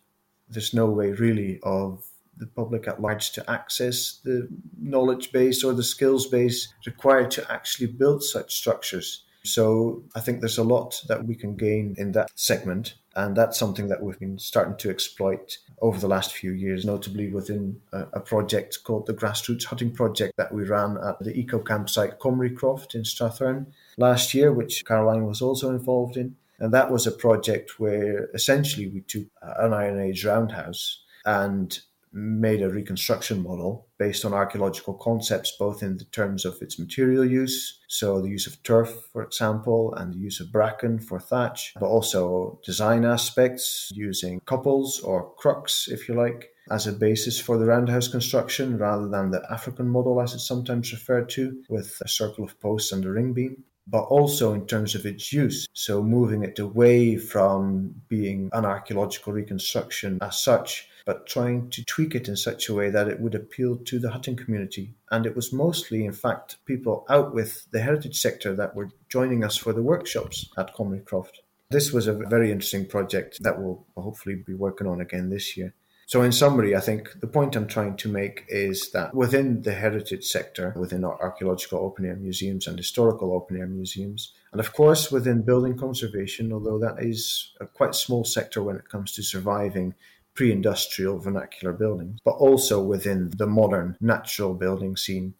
there's 0.49 0.73
no 0.73 0.87
way 0.87 1.11
really 1.11 1.59
of 1.63 2.03
the 2.37 2.47
public 2.47 2.87
at 2.87 3.01
large 3.01 3.31
to 3.33 3.49
access 3.49 4.19
the 4.23 4.47
knowledge 4.79 5.31
base 5.31 5.63
or 5.63 5.73
the 5.73 5.83
skills 5.83 6.27
base 6.27 6.73
required 6.85 7.29
to 7.31 7.51
actually 7.51 7.87
build 7.87 8.23
such 8.23 8.55
structures. 8.55 9.25
So 9.43 10.03
I 10.15 10.19
think 10.21 10.39
there's 10.39 10.57
a 10.57 10.63
lot 10.63 11.01
that 11.07 11.25
we 11.25 11.35
can 11.35 11.55
gain 11.55 11.95
in 11.97 12.13
that 12.13 12.29
segment. 12.35 12.95
And 13.19 13.35
that's 13.35 13.59
something 13.59 13.89
that 13.89 14.01
we've 14.01 14.17
been 14.17 14.39
starting 14.39 14.77
to 14.77 14.89
exploit 14.89 15.57
over 15.81 15.99
the 15.99 16.07
last 16.07 16.33
few 16.33 16.51
years, 16.51 16.85
notably 16.85 17.29
within 17.29 17.81
a, 17.91 18.03
a 18.13 18.19
project 18.21 18.79
called 18.85 19.07
the 19.07 19.13
Grassroots 19.13 19.65
Hutting 19.65 19.91
Project 19.91 20.37
that 20.37 20.53
we 20.53 20.63
ran 20.63 20.97
at 21.05 21.19
the 21.19 21.37
eco 21.37 21.59
campsite 21.59 22.17
Comrie 22.19 22.55
Croft 22.55 22.95
in 22.95 23.01
Strathearn 23.01 23.65
last 23.97 24.33
year, 24.33 24.53
which 24.53 24.85
Caroline 24.85 25.25
was 25.25 25.41
also 25.41 25.69
involved 25.69 26.15
in. 26.15 26.37
And 26.59 26.73
that 26.73 26.91
was 26.91 27.05
a 27.05 27.11
project 27.11 27.77
where 27.77 28.29
essentially 28.33 28.87
we 28.87 29.01
took 29.01 29.27
an 29.41 29.73
Iron 29.73 29.99
Age 29.99 30.23
roundhouse 30.23 31.03
and 31.25 31.77
made 32.11 32.61
a 32.61 32.69
reconstruction 32.69 33.43
model 33.43 33.87
based 33.97 34.25
on 34.25 34.33
archaeological 34.33 34.93
concepts, 34.95 35.55
both 35.57 35.83
in 35.83 35.97
the 35.97 36.05
terms 36.05 36.45
of 36.45 36.57
its 36.61 36.79
material 36.79 37.25
use, 37.25 37.79
so 37.87 38.21
the 38.21 38.29
use 38.29 38.47
of 38.47 38.61
turf, 38.63 39.09
for 39.11 39.23
example, 39.23 39.93
and 39.95 40.13
the 40.13 40.17
use 40.17 40.39
of 40.39 40.51
bracken 40.51 40.99
for 40.99 41.19
thatch, 41.19 41.73
but 41.79 41.87
also 41.87 42.59
design 42.65 43.05
aspects 43.05 43.89
using 43.93 44.39
couples 44.45 44.99
or 45.01 45.33
crucks, 45.37 45.87
if 45.87 46.07
you 46.07 46.15
like, 46.15 46.49
as 46.71 46.87
a 46.87 46.93
basis 46.93 47.39
for 47.39 47.57
the 47.57 47.65
roundhouse 47.65 48.07
construction 48.07 48.77
rather 48.77 49.07
than 49.07 49.31
the 49.31 49.43
African 49.51 49.87
model 49.87 50.21
as 50.21 50.33
it's 50.33 50.47
sometimes 50.47 50.91
referred 50.91 51.29
to, 51.29 51.61
with 51.69 51.97
a 52.01 52.07
circle 52.07 52.43
of 52.43 52.59
posts 52.59 52.91
and 52.91 53.05
a 53.05 53.11
ring 53.11 53.33
beam 53.33 53.63
but 53.91 54.03
also 54.03 54.53
in 54.53 54.65
terms 54.67 54.95
of 54.95 55.05
its 55.05 55.33
use. 55.33 55.67
So 55.73 56.03
moving 56.03 56.43
it 56.43 56.59
away 56.59 57.17
from 57.17 57.95
being 58.07 58.49
an 58.53 58.65
archaeological 58.65 59.33
reconstruction 59.33 60.19
as 60.21 60.41
such, 60.41 60.87
but 61.09 61.25
trying 61.25 61.67
to 61.71 61.83
tweak 61.85 62.13
it 62.13 62.27
in 62.27 62.35
such 62.35 62.69
a 62.69 62.73
way 62.75 62.91
that 62.91 63.07
it 63.07 63.19
would 63.19 63.33
appeal 63.33 63.75
to 63.75 63.97
the 63.97 64.11
hutting 64.11 64.35
community. 64.35 64.93
And 65.09 65.25
it 65.25 65.35
was 65.35 65.51
mostly, 65.51 66.05
in 66.05 66.11
fact, 66.11 66.57
people 66.67 67.03
out 67.09 67.33
with 67.33 67.65
the 67.71 67.81
heritage 67.81 68.21
sector 68.21 68.55
that 68.55 68.75
were 68.75 68.91
joining 69.07 69.43
us 69.43 69.57
for 69.57 69.73
the 69.73 69.81
workshops 69.81 70.47
at 70.55 70.75
Comrie 70.75 71.03
Croft. 71.03 71.41
This 71.71 71.91
was 71.91 72.05
a 72.05 72.13
very 72.13 72.51
interesting 72.51 72.85
project 72.85 73.41
that 73.41 73.59
we'll 73.59 73.87
hopefully 73.97 74.35
be 74.35 74.53
working 74.53 74.85
on 74.85 75.01
again 75.01 75.31
this 75.31 75.57
year. 75.57 75.73
So, 76.05 76.21
in 76.21 76.31
summary, 76.31 76.75
I 76.75 76.79
think 76.79 77.19
the 77.21 77.27
point 77.27 77.55
I'm 77.55 77.67
trying 77.67 77.97
to 77.97 78.07
make 78.07 78.45
is 78.47 78.91
that 78.91 79.15
within 79.15 79.63
the 79.63 79.73
heritage 79.73 80.25
sector, 80.25 80.75
within 80.75 81.03
our 81.03 81.19
archaeological 81.19 81.79
open 81.79 82.05
air 82.05 82.17
museums 82.17 82.67
and 82.67 82.77
historical 82.77 83.33
open 83.33 83.57
air 83.57 83.67
museums, 83.67 84.33
and 84.51 84.59
of 84.59 84.73
course 84.73 85.11
within 85.11 85.41
building 85.41 85.75
conservation, 85.75 86.53
although 86.53 86.79
that 86.79 87.03
is 87.03 87.53
a 87.59 87.65
quite 87.65 87.95
small 87.95 88.23
sector 88.23 88.61
when 88.61 88.75
it 88.75 88.89
comes 88.89 89.11
to 89.13 89.23
surviving 89.23 89.95
pre 90.39 90.53
industrial 90.53 91.19
vernacular 91.19 91.73
buildings, 91.73 92.17
but 92.23 92.37
also 92.47 92.81
within 92.81 93.29
the 93.35 93.45
modern 93.45 93.97
natural 93.99 94.53
building 94.53 94.95
scene, 94.95 95.33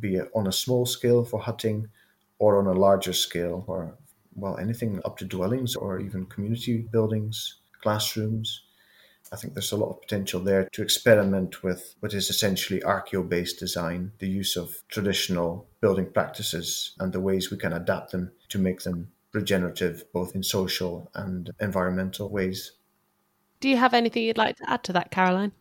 be 0.00 0.14
it 0.14 0.30
on 0.34 0.46
a 0.46 0.52
small 0.64 0.86
scale 0.86 1.22
for 1.22 1.38
hutting 1.38 1.86
or 2.38 2.58
on 2.58 2.66
a 2.66 2.80
larger 2.80 3.12
scale 3.12 3.62
or, 3.66 3.94
well, 4.34 4.56
anything 4.56 5.02
up 5.04 5.18
to 5.18 5.26
dwellings 5.26 5.76
or 5.76 6.00
even 6.00 6.24
community 6.24 6.78
buildings, 6.78 7.56
classrooms 7.82 8.62
I 9.30 9.36
think 9.36 9.52
there's 9.52 9.72
a 9.72 9.76
lot 9.76 9.90
of 9.90 10.00
potential 10.00 10.40
there 10.40 10.66
to 10.72 10.82
experiment 10.82 11.62
with 11.62 11.94
what 12.00 12.14
is 12.14 12.30
essentially 12.30 12.80
archeo 12.80 13.28
based 13.28 13.58
design, 13.58 14.12
the 14.20 14.28
use 14.28 14.56
of 14.56 14.82
traditional 14.88 15.68
building 15.82 16.10
practices 16.10 16.94
and 16.98 17.12
the 17.12 17.20
ways 17.20 17.50
we 17.50 17.58
can 17.58 17.74
adapt 17.74 18.12
them 18.12 18.32
to 18.48 18.58
make 18.58 18.80
them 18.80 19.12
regenerative, 19.34 20.10
both 20.14 20.34
in 20.34 20.42
social 20.42 21.10
and 21.14 21.50
environmental 21.60 22.30
ways. 22.30 22.72
Do 23.60 23.68
you 23.68 23.76
have 23.76 23.94
anything 23.94 24.22
you'd 24.24 24.38
like 24.38 24.56
to 24.56 24.70
add 24.70 24.84
to 24.84 24.92
that, 24.92 25.10
Caroline? 25.10 25.52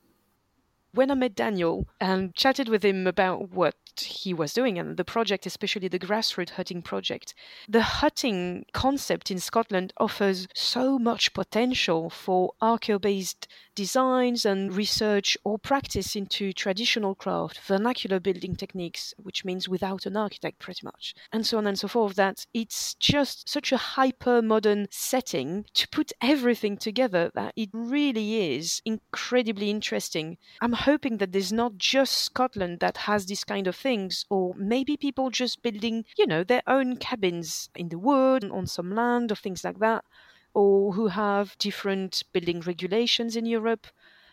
When 0.93 1.11
I 1.11 1.15
met 1.15 1.35
Daniel 1.35 1.87
and 1.99 2.33
chatted 2.35 2.69
with 2.69 2.83
him 2.83 3.07
about 3.07 3.49
what 3.49 3.75
he 4.01 4.33
was 4.33 4.53
doing 4.53 4.77
and 4.77 4.97
the 4.97 5.05
project, 5.05 5.45
especially 5.45 5.87
the 5.87 5.99
grassroots 5.99 6.51
hutting 6.51 6.81
project. 6.81 7.33
The 7.67 7.81
hutting 7.81 8.65
concept 8.73 9.31
in 9.31 9.39
Scotland 9.39 9.93
offers 9.97 10.47
so 10.53 10.99
much 10.99 11.33
potential 11.33 12.09
for 12.09 12.53
archaeo 12.61 12.99
based 12.99 13.47
designs 13.77 14.43
and 14.43 14.75
research 14.75 15.37
or 15.43 15.59
practice 15.59 16.15
into 16.15 16.51
traditional 16.51 17.13
craft, 17.13 17.59
vernacular 17.59 18.19
building 18.19 18.55
techniques, 18.55 19.13
which 19.17 19.45
means 19.45 19.69
without 19.69 20.07
an 20.07 20.17
architect 20.17 20.57
pretty 20.57 20.81
much, 20.83 21.13
and 21.31 21.45
so 21.45 21.59
on 21.59 21.67
and 21.67 21.77
so 21.77 21.87
forth, 21.87 22.15
that 22.15 22.47
it's 22.55 22.95
just 22.95 23.47
such 23.47 23.71
a 23.71 23.77
hyper 23.77 24.41
modern 24.41 24.87
setting 24.89 25.63
to 25.75 25.87
put 25.89 26.11
everything 26.21 26.75
together 26.75 27.31
that 27.35 27.53
it 27.55 27.69
really 27.71 28.55
is 28.55 28.81
incredibly 28.83 29.69
interesting. 29.69 30.37
I'm 30.59 30.73
hoping 30.73 31.17
that 31.17 31.31
there's 31.31 31.53
not 31.53 31.77
just 31.77 32.17
Scotland 32.17 32.79
that 32.79 32.97
has 32.97 33.27
this 33.27 33.43
kind 33.43 33.67
of 33.67 33.75
things, 33.87 34.25
or 34.29 34.53
maybe 34.55 34.97
people 34.97 35.29
just 35.29 35.61
building, 35.61 36.05
you 36.17 36.27
know, 36.27 36.43
their 36.43 36.63
own 36.67 36.97
cabins 36.97 37.69
in 37.75 37.87
the 37.89 37.99
wood, 38.07 38.43
on 38.57 38.65
some 38.67 38.91
land, 39.01 39.31
or 39.31 39.35
things 39.35 39.63
like 39.63 39.79
that, 39.79 40.03
or 40.53 40.93
who 40.93 41.07
have 41.07 41.57
different 41.57 42.23
building 42.33 42.59
regulations 42.61 43.35
in 43.35 43.45
Europe 43.45 43.87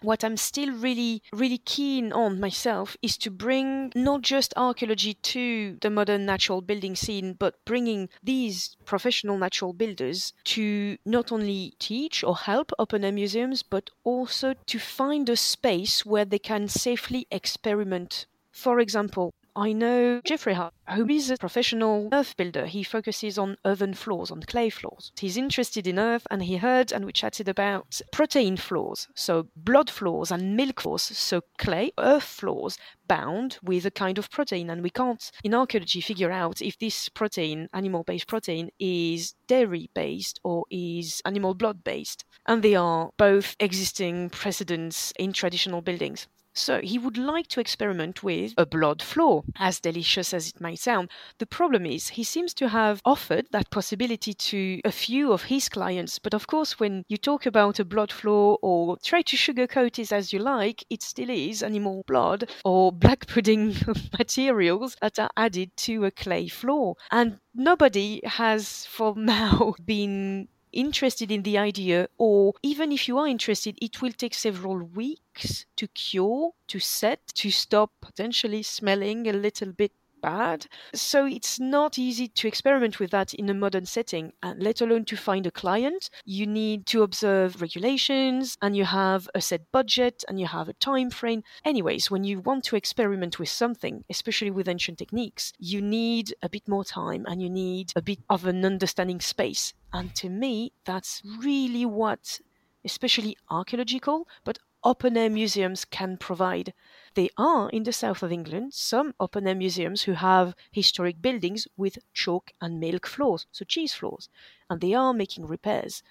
what 0.05 0.23
I'm 0.23 0.37
still 0.37 0.71
really, 0.71 1.23
really 1.33 1.59
keen 1.59 2.13
on 2.13 2.39
myself 2.39 2.97
is 3.01 3.17
to 3.19 3.31
bring 3.31 3.91
not 3.95 4.21
just 4.21 4.53
archaeology 4.57 5.15
to 5.15 5.79
the 5.81 5.91
modern 5.91 6.27
natural 6.27 6.61
building 6.61 6.95
scene, 6.95 7.33
but 7.33 7.65
bringing 7.65 8.11
these 8.23 8.77
professional 8.85 9.39
natural 9.39 9.73
builders 9.73 10.35
to 10.45 10.99
not 11.07 11.33
only 11.33 11.75
teach 11.79 12.23
or 12.23 12.37
help 12.37 12.71
open 12.79 13.05
air 13.05 13.13
museums, 13.13 13.63
but 13.63 13.91
also 14.05 14.55
to 14.67 14.79
find 14.79 15.29
a 15.29 15.37
space 15.37 16.05
where 16.05 16.27
they 16.27 16.39
can 16.39 16.69
safely 16.69 17.27
experiment. 17.31 18.27
For 18.53 18.81
example, 18.81 19.33
I 19.57 19.73
know 19.73 20.21
Jeffrey 20.25 20.55
Hart, 20.55 20.75
who 20.91 21.09
is 21.09 21.31
a 21.31 21.37
professional 21.37 22.09
earth 22.13 22.37
builder. 22.37 22.67
He 22.67 22.83
focuses 22.83 23.39
on 23.39 23.57
earthen 23.65 23.95
floors, 23.95 24.33
on 24.33 24.43
clay 24.43 24.69
floors. 24.69 25.13
He's 25.17 25.37
interested 25.37 25.87
in 25.87 25.97
earth, 25.97 26.27
and 26.29 26.43
he 26.43 26.57
heard 26.57 26.91
and 26.91 27.05
we 27.05 27.13
chatted 27.13 27.49
about 27.49 28.01
protein 28.11 28.57
floors, 28.57 29.07
so 29.15 29.47
blood 29.55 29.91
floors 29.91 30.33
and 30.33 30.57
milk 30.57 30.81
floors, 30.81 31.03
so 31.03 31.43
clay, 31.57 31.93
earth 31.99 32.25
floors 32.25 32.79
bound 33.07 33.59
with 33.63 33.87
a 33.87 33.93
kind 33.93 34.19
of 34.19 34.29
protein. 34.29 34.71
And 34.71 34.83
we 34.83 34.91
can't, 34.91 35.31
in 35.45 35.55
archaeology, 35.55 36.01
figure 36.01 36.33
out 36.33 36.61
if 36.61 36.77
this 36.81 37.09
protein, 37.09 37.69
animal 37.73 38.03
based 38.03 38.27
protein, 38.27 38.71
is 38.81 39.35
dairy 39.47 39.89
based 39.95 40.41
or 40.43 40.65
is 40.69 41.23
animal 41.25 41.55
blood 41.55 41.85
based. 41.85 42.25
And 42.47 42.63
they 42.63 42.75
are 42.75 43.11
both 43.17 43.55
existing 43.61 44.31
precedents 44.31 45.13
in 45.17 45.33
traditional 45.33 45.81
buildings. 45.81 46.27
So 46.55 46.81
he 46.81 46.99
would 46.99 47.19
like 47.19 47.49
to 47.49 47.61
experiment 47.61 48.23
with 48.23 48.55
a 48.57 48.65
blood 48.65 49.03
floor, 49.03 49.45
as 49.59 49.81
delicious 49.81 50.33
as 50.33 50.49
it 50.49 50.61
might 50.61 50.79
sound. 50.79 51.11
The 51.39 51.47
problem 51.47 51.85
is, 51.85 52.11
he 52.11 52.25
seems 52.25 52.55
to 52.55 52.69
have 52.69 53.01
offered 53.05 53.47
that 53.51 53.71
possibility 53.71 54.33
to 54.33 54.81
a 54.85 54.93
few 54.93 55.33
of 55.33 55.45
his 55.45 55.69
clients. 55.69 56.19
But 56.19 56.35
of 56.35 56.47
course, 56.47 56.79
when 56.79 57.05
you 57.09 57.17
talk 57.17 57.45
about 57.45 57.81
a 57.81 57.85
blood 57.85 58.13
floor 58.13 58.59
or 58.63 58.97
try 58.99 59.23
to 59.23 59.37
sugarcoat 59.37 59.99
it 59.99 60.13
as 60.13 60.33
you 60.33 60.39
like, 60.39 60.85
it 60.91 61.03
still 61.03 61.31
is 61.31 61.63
animal 61.63 62.05
blood 62.07 62.49
or 62.65 62.93
black 62.93 63.27
pudding 63.35 63.75
materials 64.19 64.97
that 65.03 65.19
are 65.19 65.31
added 65.37 65.77
to 65.79 66.05
a 66.05 66.11
clay 66.11 66.49
floor. 66.49 66.97
And 67.11 67.39
nobody 67.55 68.21
has 68.25 68.87
for 68.87 69.15
now 69.17 69.75
been 69.85 70.49
interested 70.75 71.31
in 71.31 71.43
the 71.43 71.59
idea, 71.59 72.09
or 72.19 72.55
even 72.63 72.93
if 72.93 73.09
you 73.09 73.19
are 73.19 73.27
interested, 73.29 73.79
it 73.81 74.03
will 74.03 74.13
take 74.13 74.35
several 74.35 74.79
weeks 74.79 75.67
to 75.77 75.89
cure, 75.89 76.53
to 76.69 76.81
set, 76.81 77.27
to 77.35 77.51
stop 77.51 77.93
potentially 78.01 78.63
smelling 78.63 79.27
a 79.29 79.33
little 79.33 79.73
bit 79.73 79.93
bad. 80.25 80.67
So 80.95 81.27
it's 81.27 81.61
not 81.61 81.99
easy 81.99 82.29
to 82.29 82.49
experiment 82.49 82.99
with 82.99 83.11
that 83.11 83.35
in 83.35 83.51
a 83.51 83.55
modern 83.55 83.85
setting, 83.85 84.33
and 84.43 84.63
let 84.63 84.81
alone 84.81 85.05
to 85.07 85.17
find 85.17 85.47
a 85.47 85.51
client. 85.51 86.09
You 86.25 86.47
need 86.47 86.87
to 86.87 87.03
observe 87.03 87.61
regulations, 87.61 88.57
and 88.63 88.75
you 88.75 88.87
have 88.87 89.29
a 89.35 89.41
set 89.41 89.71
budget, 89.71 90.25
and 90.27 90.41
you 90.41 90.47
have 90.47 90.69
a 90.69 90.79
time 90.91 91.11
frame. 91.11 91.43
Anyways, 91.65 92.11
when 92.11 92.25
you 92.25 92.41
want 92.41 92.65
to 92.65 92.77
experiment 92.77 93.39
with 93.39 93.51
something, 93.51 94.05
especially 94.09 94.51
with 94.51 94.69
ancient 94.69 94.99
techniques, 94.99 95.53
you 95.59 95.83
need 95.83 96.35
a 96.43 96.49
bit 96.49 96.67
more 96.69 96.85
time 96.85 97.25
and 97.29 97.43
you 97.43 97.51
need 97.51 97.93
a 97.97 98.03
bit 98.03 98.21
of 98.31 98.47
an 98.47 98.65
understanding 98.65 99.21
space. 99.21 99.75
And 99.93 100.15
to 100.17 100.29
me, 100.29 100.73
that's 100.85 101.23
really 101.41 101.85
what 101.85 102.41
especially 102.85 103.37
archaeological, 103.51 104.29
but 104.45 104.59
open 104.83 105.17
air 105.17 105.31
museums 105.31 105.85
can 105.85 106.17
provide. 106.19 106.75
There 107.15 107.29
are 107.39 107.71
in 107.71 107.85
the 107.85 107.93
south 107.93 108.23
of 108.23 108.31
England 108.33 108.75
some 108.75 109.15
open 109.19 109.47
air 109.47 109.55
museums 109.55 110.03
who 110.03 110.13
have 110.13 110.55
historic 110.73 111.23
buildings 111.23 111.69
with 111.77 111.99
chalk 112.13 112.53
and 112.61 112.81
milk 112.81 113.07
floors, 113.07 113.47
so 113.53 113.65
cheese 113.65 113.95
floors, 113.95 114.29
and 114.69 114.81
they 114.81 114.95
are 114.95 115.15
making 115.15 115.47
repairs. 115.47 116.03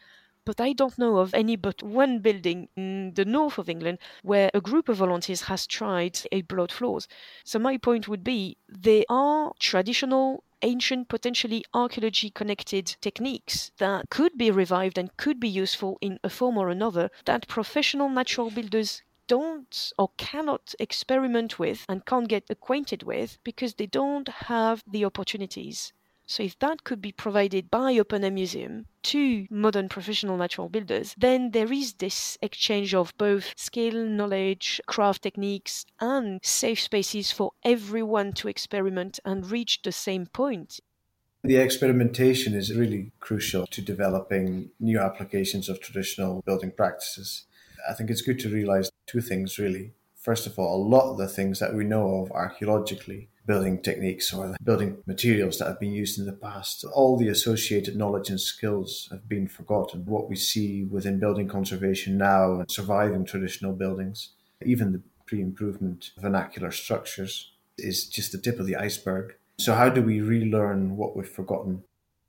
But 0.46 0.62
I 0.62 0.74
don't 0.74 0.98
know 0.98 1.18
of 1.18 1.34
any 1.34 1.58
but 1.58 1.84
one 1.84 2.20
building 2.20 2.70
in 2.76 3.14
the 3.16 3.26
north 3.26 3.58
of 3.58 3.70
England 3.70 4.00
where 4.22 4.50
a 4.54 4.62
group 4.62 4.90
of 4.90 4.98
volunteers 4.98 5.44
has 5.44 5.68
tried 5.68 6.20
a 6.32 6.42
blood 6.42 6.72
floors. 6.72 7.08
So 7.44 7.60
my 7.60 7.78
point 7.78 8.08
would 8.08 8.24
be 8.24 8.58
there 8.68 9.04
are 9.10 9.54
traditional 9.60 10.44
ancient, 10.62 11.10
potentially 11.10 11.66
archaeology 11.74 12.30
connected 12.30 12.96
techniques 13.02 13.72
that 13.78 14.10
could 14.10 14.38
be 14.38 14.52
revived 14.52 14.98
and 14.98 15.16
could 15.18 15.40
be 15.40 15.50
useful 15.50 15.98
in 16.00 16.20
a 16.24 16.30
form 16.30 16.58
or 16.58 16.70
another 16.70 17.12
that 17.26 17.48
professional 17.48 18.10
natural 18.10 18.50
builders 18.50 19.02
don't 19.28 19.94
or 19.98 20.12
cannot 20.18 20.76
experiment 20.80 21.60
with 21.60 21.86
and 21.90 22.06
can't 22.06 22.28
get 22.28 22.46
acquainted 22.50 23.04
with 23.04 23.38
because 23.44 23.76
they 23.76 23.88
don't 23.88 24.28
have 24.30 24.84
the 24.88 25.06
opportunities. 25.06 25.94
So 26.26 26.42
if 26.44 26.58
that 26.60 26.84
could 26.86 27.02
be 27.02 27.12
provided 27.12 27.70
by 27.70 27.98
Open 27.98 28.24
Air 28.24 28.32
Museum 28.32 28.86
to 29.04 29.46
modern 29.50 29.90
professional 29.90 30.38
natural 30.38 30.70
builders, 30.70 31.14
then 31.18 31.52
there 31.52 31.72
is 31.72 31.96
this 31.96 32.38
exchange 32.42 32.96
of 32.96 33.14
both 33.18 33.54
skill, 33.58 34.06
knowledge, 34.06 34.80
craft 34.88 35.24
techniques, 35.24 35.86
and 36.00 36.40
safe 36.42 36.80
spaces 36.80 37.32
for 37.32 37.52
everyone 37.64 38.32
to 38.34 38.48
experiment 38.48 39.20
and 39.26 39.52
reach 39.52 39.82
the 39.84 39.92
same 39.92 40.26
point. 40.28 40.80
The 41.44 41.58
experimentation 41.58 42.54
is 42.54 42.74
really 42.74 43.12
crucial 43.20 43.68
to 43.68 43.82
developing 43.82 44.70
new 44.80 45.00
applications 45.00 45.68
of 45.68 45.82
traditional 45.82 46.42
building 46.46 46.72
practices. 46.72 47.48
I 47.90 47.94
think 47.94 48.10
it's 48.10 48.22
good 48.22 48.40
to 48.40 48.50
realize 48.50 48.90
two 49.08 49.22
things 49.22 49.58
really. 49.58 49.94
First 50.16 50.48
of 50.48 50.58
all, 50.58 50.82
a 50.82 50.88
lot 50.88 51.12
of 51.12 51.18
the 51.18 51.28
things 51.28 51.60
that 51.60 51.74
we 51.74 51.84
know 51.84 52.22
of 52.22 52.32
archaeologically, 52.32 53.30
building 53.46 53.82
techniques 53.82 54.34
or 54.34 54.56
building 54.64 54.98
materials 55.06 55.60
that 55.60 55.68
have 55.68 55.80
been 55.80 55.92
used 55.92 56.18
in 56.18 56.26
the 56.26 56.32
past, 56.32 56.86
all 56.86 57.18
the 57.18 57.28
associated 57.28 57.98
knowledge 57.98 58.30
and 58.30 58.40
skills 58.40 59.10
have 59.12 59.28
been 59.28 59.48
forgotten. 59.48 60.06
What 60.06 60.30
we 60.30 60.38
see 60.38 60.86
within 60.86 61.20
building 61.20 61.50
conservation 61.50 62.18
now 62.18 62.62
and 62.62 62.72
surviving 62.72 63.26
traditional 63.26 63.74
buildings, 63.74 64.30
even 64.66 64.94
the 64.94 65.02
pre 65.26 65.42
improvement 65.42 66.12
vernacular 66.18 66.72
structures, 66.72 67.52
is 67.78 68.08
just 68.08 68.32
the 68.32 68.38
tip 68.38 68.60
of 68.60 68.66
the 68.66 68.78
iceberg. 68.78 69.36
So, 69.60 69.76
how 69.76 69.90
do 69.90 70.02
we 70.02 70.22
relearn 70.22 70.96
what 70.96 71.16
we've 71.16 71.28
forgotten? 71.28 71.84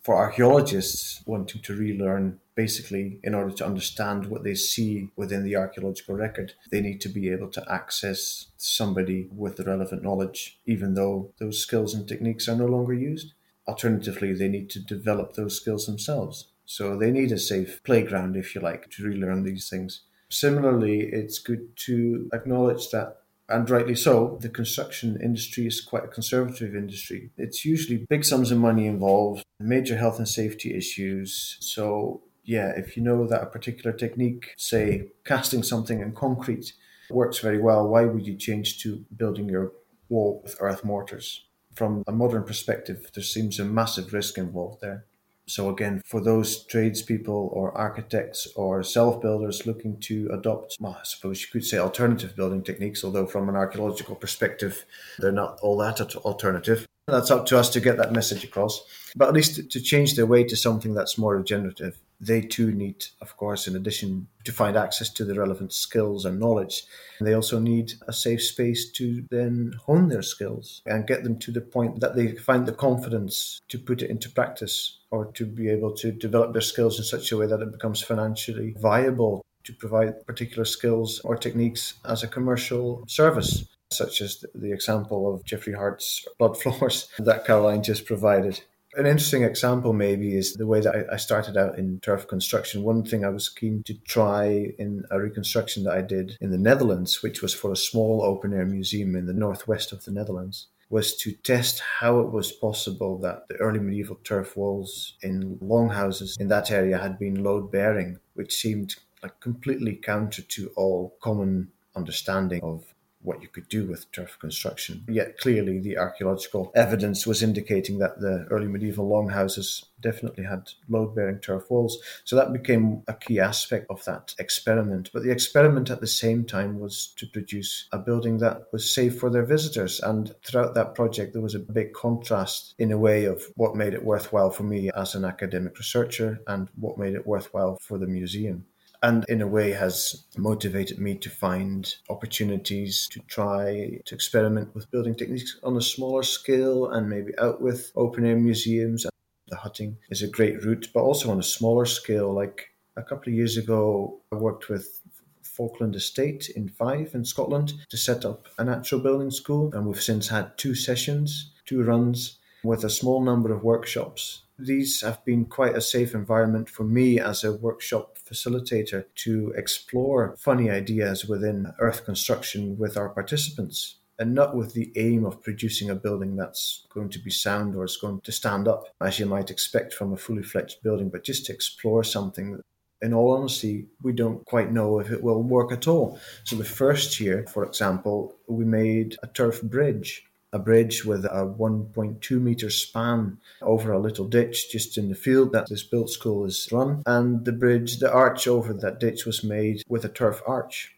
For 0.04 0.16
archaeologists 0.16 1.22
wanting 1.24 1.62
to 1.62 1.74
relearn, 1.74 2.38
basically, 2.54 3.20
in 3.24 3.34
order 3.34 3.54
to 3.56 3.64
understand 3.64 4.26
what 4.26 4.44
they 4.44 4.54
see 4.54 5.08
within 5.16 5.44
the 5.44 5.56
archaeological 5.56 6.14
record, 6.14 6.52
they 6.70 6.82
need 6.82 7.00
to 7.00 7.08
be 7.08 7.30
able 7.30 7.48
to 7.52 7.72
access 7.72 8.48
somebody 8.58 9.30
with 9.34 9.56
the 9.56 9.64
relevant 9.64 10.02
knowledge, 10.02 10.60
even 10.66 10.92
though 10.92 11.32
those 11.38 11.58
skills 11.58 11.94
and 11.94 12.06
techniques 12.06 12.50
are 12.50 12.56
no 12.56 12.66
longer 12.66 12.92
used. 12.92 13.32
Alternatively, 13.66 14.34
they 14.34 14.48
need 14.48 14.68
to 14.70 14.78
develop 14.78 15.32
those 15.32 15.56
skills 15.56 15.86
themselves. 15.86 16.48
So, 16.66 16.98
they 16.98 17.10
need 17.10 17.32
a 17.32 17.38
safe 17.38 17.82
playground, 17.82 18.36
if 18.36 18.54
you 18.54 18.60
like, 18.60 18.90
to 18.90 19.04
relearn 19.04 19.42
these 19.42 19.70
things. 19.70 20.02
Similarly, 20.28 21.00
it's 21.00 21.38
good 21.38 21.78
to 21.86 22.28
acknowledge 22.34 22.90
that 22.90 23.23
and 23.48 23.68
rightly 23.68 23.94
so, 23.94 24.38
the 24.40 24.48
construction 24.48 25.18
industry 25.22 25.66
is 25.66 25.80
quite 25.80 26.04
a 26.04 26.08
conservative 26.08 26.74
industry. 26.74 27.30
It's 27.36 27.64
usually 27.64 28.06
big 28.08 28.24
sums 28.24 28.50
of 28.50 28.58
money 28.58 28.86
involved, 28.86 29.44
major 29.60 29.96
health 29.96 30.18
and 30.18 30.28
safety 30.28 30.74
issues. 30.74 31.58
So, 31.60 32.22
yeah, 32.44 32.72
if 32.76 32.96
you 32.96 33.02
know 33.02 33.26
that 33.26 33.42
a 33.42 33.46
particular 33.46 33.94
technique, 33.96 34.54
say 34.56 35.08
casting 35.24 35.62
something 35.62 36.00
in 36.00 36.12
concrete, 36.12 36.72
works 37.10 37.38
very 37.38 37.60
well, 37.60 37.86
why 37.86 38.04
would 38.04 38.26
you 38.26 38.36
change 38.36 38.80
to 38.82 39.04
building 39.14 39.48
your 39.48 39.72
wall 40.08 40.40
with 40.42 40.56
earth 40.60 40.84
mortars? 40.84 41.44
From 41.74 42.02
a 42.06 42.12
modern 42.12 42.44
perspective, 42.44 43.10
there 43.14 43.24
seems 43.24 43.58
a 43.58 43.64
massive 43.64 44.12
risk 44.12 44.38
involved 44.38 44.80
there. 44.80 45.04
So 45.46 45.68
again, 45.68 46.00
for 46.06 46.20
those 46.20 46.64
tradespeople 46.64 47.50
or 47.52 47.76
architects 47.76 48.48
or 48.56 48.82
self-builders 48.82 49.66
looking 49.66 50.00
to 50.00 50.30
adopt, 50.32 50.76
well, 50.80 50.96
I 50.98 51.04
suppose 51.04 51.42
you 51.42 51.48
could 51.52 51.64
say 51.64 51.78
alternative 51.78 52.34
building 52.34 52.62
techniques, 52.62 53.04
although 53.04 53.26
from 53.26 53.48
an 53.48 53.56
archaeological 53.56 54.14
perspective, 54.14 54.84
they're 55.18 55.32
not 55.32 55.58
all 55.60 55.76
that 55.78 56.00
alternative. 56.16 56.86
That's 57.06 57.30
up 57.30 57.44
to 57.46 57.58
us 57.58 57.68
to 57.70 57.80
get 57.80 57.98
that 57.98 58.12
message 58.12 58.44
across, 58.44 58.82
but 59.14 59.28
at 59.28 59.34
least 59.34 59.70
to 59.70 59.80
change 59.80 60.16
their 60.16 60.24
way 60.24 60.42
to 60.44 60.56
something 60.56 60.94
that's 60.94 61.18
more 61.18 61.36
regenerative. 61.36 61.98
They 62.18 62.40
too 62.40 62.72
need, 62.72 63.04
of 63.20 63.36
course, 63.36 63.66
in 63.68 63.76
addition 63.76 64.28
to 64.44 64.52
find 64.52 64.74
access 64.74 65.10
to 65.10 65.24
the 65.26 65.34
relevant 65.34 65.74
skills 65.74 66.24
and 66.24 66.40
knowledge, 66.40 66.84
they 67.20 67.34
also 67.34 67.58
need 67.58 67.92
a 68.08 68.12
safe 68.14 68.42
space 68.42 68.90
to 68.92 69.26
then 69.30 69.74
hone 69.84 70.08
their 70.08 70.22
skills 70.22 70.80
and 70.86 71.06
get 71.06 71.24
them 71.24 71.38
to 71.40 71.52
the 71.52 71.60
point 71.60 72.00
that 72.00 72.16
they 72.16 72.32
find 72.36 72.64
the 72.64 72.72
confidence 72.72 73.60
to 73.68 73.78
put 73.78 74.00
it 74.00 74.08
into 74.08 74.30
practice 74.30 75.00
or 75.14 75.26
to 75.32 75.46
be 75.46 75.70
able 75.70 75.92
to 76.02 76.10
develop 76.10 76.52
their 76.52 76.68
skills 76.72 76.98
in 76.98 77.04
such 77.04 77.30
a 77.30 77.36
way 77.36 77.46
that 77.46 77.60
it 77.60 77.70
becomes 77.70 78.02
financially 78.02 78.74
viable 78.80 79.44
to 79.62 79.72
provide 79.72 80.26
particular 80.26 80.64
skills 80.64 81.20
or 81.20 81.36
techniques 81.36 81.94
as 82.04 82.22
a 82.22 82.28
commercial 82.36 83.04
service 83.06 83.64
such 83.92 84.20
as 84.20 84.44
the 84.54 84.72
example 84.72 85.32
of 85.32 85.44
Jeffrey 85.44 85.72
Hart's 85.72 86.26
blood 86.38 86.56
floors 86.60 87.08
that 87.18 87.44
Caroline 87.46 87.82
just 87.82 88.06
provided. 88.06 88.60
An 88.96 89.06
interesting 89.06 89.42
example, 89.42 89.92
maybe, 89.92 90.36
is 90.36 90.54
the 90.54 90.66
way 90.66 90.80
that 90.80 91.06
I 91.12 91.16
started 91.16 91.56
out 91.56 91.78
in 91.78 91.98
turf 92.00 92.28
construction. 92.28 92.84
One 92.84 93.04
thing 93.04 93.24
I 93.24 93.28
was 93.28 93.48
keen 93.48 93.82
to 93.86 93.94
try 94.06 94.72
in 94.78 95.04
a 95.10 95.20
reconstruction 95.20 95.82
that 95.84 95.94
I 95.94 96.02
did 96.02 96.36
in 96.40 96.50
the 96.52 96.58
Netherlands, 96.58 97.22
which 97.22 97.42
was 97.42 97.52
for 97.52 97.72
a 97.72 97.76
small 97.76 98.22
open 98.22 98.52
air 98.52 98.66
museum 98.66 99.16
in 99.16 99.26
the 99.26 99.32
northwest 99.32 99.92
of 99.92 100.04
the 100.04 100.12
Netherlands, 100.12 100.68
was 100.90 101.16
to 101.16 101.32
test 101.32 101.80
how 101.80 102.20
it 102.20 102.30
was 102.30 102.52
possible 102.52 103.18
that 103.18 103.48
the 103.48 103.56
early 103.56 103.80
medieval 103.80 104.16
turf 104.24 104.56
walls 104.56 105.14
in 105.22 105.58
longhouses 105.60 106.36
in 106.38 106.48
that 106.48 106.70
area 106.70 106.98
had 106.98 107.18
been 107.18 107.42
load 107.42 107.72
bearing, 107.72 108.18
which 108.34 108.54
seemed 108.54 108.94
like 109.22 109.40
completely 109.40 109.96
counter 109.96 110.42
to 110.42 110.70
all 110.76 111.16
common 111.20 111.68
understanding 111.96 112.60
of 112.62 112.93
what 113.24 113.42
you 113.42 113.48
could 113.48 113.68
do 113.68 113.86
with 113.86 114.10
turf 114.12 114.38
construction. 114.38 115.04
Yet 115.08 115.38
clearly, 115.38 115.80
the 115.80 115.98
archaeological 115.98 116.70
evidence 116.76 117.26
was 117.26 117.42
indicating 117.42 117.98
that 117.98 118.20
the 118.20 118.46
early 118.50 118.68
medieval 118.68 119.08
longhouses 119.08 119.84
definitely 120.00 120.44
had 120.44 120.68
load 120.88 121.14
bearing 121.14 121.38
turf 121.38 121.70
walls. 121.70 121.98
So 122.24 122.36
that 122.36 122.52
became 122.52 123.02
a 123.08 123.14
key 123.14 123.40
aspect 123.40 123.86
of 123.88 124.04
that 124.04 124.34
experiment. 124.38 125.10
But 125.12 125.22
the 125.22 125.30
experiment 125.30 125.90
at 125.90 126.00
the 126.00 126.06
same 126.06 126.44
time 126.44 126.78
was 126.78 127.14
to 127.16 127.26
produce 127.26 127.88
a 127.90 127.98
building 127.98 128.38
that 128.38 128.64
was 128.72 128.94
safe 128.94 129.18
for 129.18 129.30
their 129.30 129.46
visitors. 129.46 130.00
And 130.00 130.34
throughout 130.44 130.74
that 130.74 130.94
project, 130.94 131.32
there 131.32 131.42
was 131.42 131.54
a 131.54 131.58
big 131.58 131.94
contrast 131.94 132.74
in 132.78 132.92
a 132.92 132.98
way 132.98 133.24
of 133.24 133.42
what 133.56 133.76
made 133.76 133.94
it 133.94 134.04
worthwhile 134.04 134.50
for 134.50 134.64
me 134.64 134.90
as 134.94 135.14
an 135.14 135.24
academic 135.24 135.78
researcher 135.78 136.40
and 136.46 136.68
what 136.76 136.98
made 136.98 137.14
it 137.14 137.26
worthwhile 137.26 137.78
for 137.80 137.96
the 137.96 138.06
museum 138.06 138.66
and 139.04 139.22
in 139.28 139.42
a 139.42 139.46
way 139.46 139.72
has 139.72 140.24
motivated 140.38 140.98
me 140.98 141.14
to 141.14 141.28
find 141.28 141.94
opportunities 142.08 143.06
to 143.08 143.20
try 143.28 144.00
to 144.06 144.14
experiment 144.14 144.74
with 144.74 144.90
building 144.90 145.14
techniques 145.14 145.58
on 145.62 145.76
a 145.76 145.82
smaller 145.82 146.22
scale 146.22 146.88
and 146.88 147.06
maybe 147.06 147.36
out 147.38 147.60
with 147.60 147.92
open 147.96 148.24
air 148.24 148.36
museums. 148.36 149.04
The 149.48 149.56
hutting 149.56 149.98
is 150.08 150.22
a 150.22 150.26
great 150.26 150.64
route, 150.64 150.88
but 150.94 151.02
also 151.02 151.30
on 151.30 151.38
a 151.38 151.42
smaller 151.42 151.84
scale. 151.84 152.32
Like 152.32 152.70
a 152.96 153.02
couple 153.02 153.30
of 153.30 153.36
years 153.36 153.58
ago, 153.58 154.20
I 154.32 154.36
worked 154.36 154.70
with 154.70 155.02
Falkland 155.42 155.94
Estate 155.94 156.48
in 156.56 156.70
Fife 156.70 157.14
in 157.14 157.26
Scotland 157.26 157.74
to 157.90 157.98
set 157.98 158.24
up 158.24 158.48
a 158.56 158.64
natural 158.64 159.02
building 159.02 159.30
school, 159.30 159.70
and 159.74 159.86
we've 159.86 160.02
since 160.02 160.28
had 160.28 160.56
two 160.56 160.74
sessions, 160.74 161.52
two 161.66 161.82
runs 161.82 162.38
with 162.64 162.82
a 162.84 162.90
small 162.90 163.22
number 163.22 163.52
of 163.52 163.62
workshops 163.62 164.43
these 164.58 165.00
have 165.00 165.24
been 165.24 165.44
quite 165.46 165.76
a 165.76 165.80
safe 165.80 166.14
environment 166.14 166.68
for 166.68 166.84
me 166.84 167.18
as 167.18 167.42
a 167.42 167.52
workshop 167.52 168.16
facilitator 168.18 169.04
to 169.16 169.52
explore 169.56 170.34
funny 170.38 170.70
ideas 170.70 171.26
within 171.26 171.72
earth 171.78 172.04
construction 172.04 172.78
with 172.78 172.96
our 172.96 173.08
participants 173.08 173.96
and 174.18 174.34
not 174.34 174.54
with 174.56 174.74
the 174.74 174.92
aim 174.96 175.24
of 175.24 175.42
producing 175.42 175.90
a 175.90 175.94
building 175.94 176.36
that's 176.36 176.86
going 176.88 177.08
to 177.10 177.18
be 177.18 177.30
sound 177.30 177.74
or 177.74 177.84
is 177.84 177.96
going 177.96 178.20
to 178.20 178.32
stand 178.32 178.68
up 178.68 178.84
as 179.00 179.18
you 179.18 179.26
might 179.26 179.50
expect 179.50 179.92
from 179.92 180.12
a 180.12 180.16
fully 180.16 180.42
fledged 180.42 180.82
building, 180.82 181.08
but 181.08 181.24
just 181.24 181.46
to 181.46 181.52
explore 181.52 182.04
something 182.04 182.60
in 183.02 183.12
all 183.12 183.36
honesty, 183.36 183.86
we 184.02 184.12
don't 184.12 184.44
quite 184.46 184.72
know 184.72 184.98
if 184.98 185.10
it 185.10 185.22
will 185.22 185.42
work 185.42 185.72
at 185.72 185.86
all. 185.86 186.18
So, 186.44 186.56
the 186.56 186.64
first 186.64 187.20
year, 187.20 187.44
for 187.52 187.64
example, 187.64 188.34
we 188.48 188.64
made 188.64 189.16
a 189.22 189.26
turf 189.26 189.60
bridge 189.62 190.24
a 190.54 190.58
bridge 190.58 191.04
with 191.04 191.24
a 191.24 191.44
1.2 191.58 192.40
meter 192.40 192.70
span 192.70 193.36
over 193.60 193.92
a 193.92 193.98
little 193.98 194.26
ditch 194.26 194.70
just 194.70 194.96
in 194.96 195.08
the 195.08 195.14
field 195.16 195.52
that 195.52 195.68
this 195.68 195.82
built 195.82 196.08
school 196.08 196.44
is 196.44 196.68
run. 196.70 197.02
And 197.06 197.44
the 197.44 197.52
bridge, 197.52 197.98
the 197.98 198.10
arch 198.10 198.46
over 198.46 198.72
that 198.72 199.00
ditch 199.00 199.26
was 199.26 199.42
made 199.42 199.82
with 199.88 200.04
a 200.04 200.08
turf 200.08 200.40
arch 200.46 200.94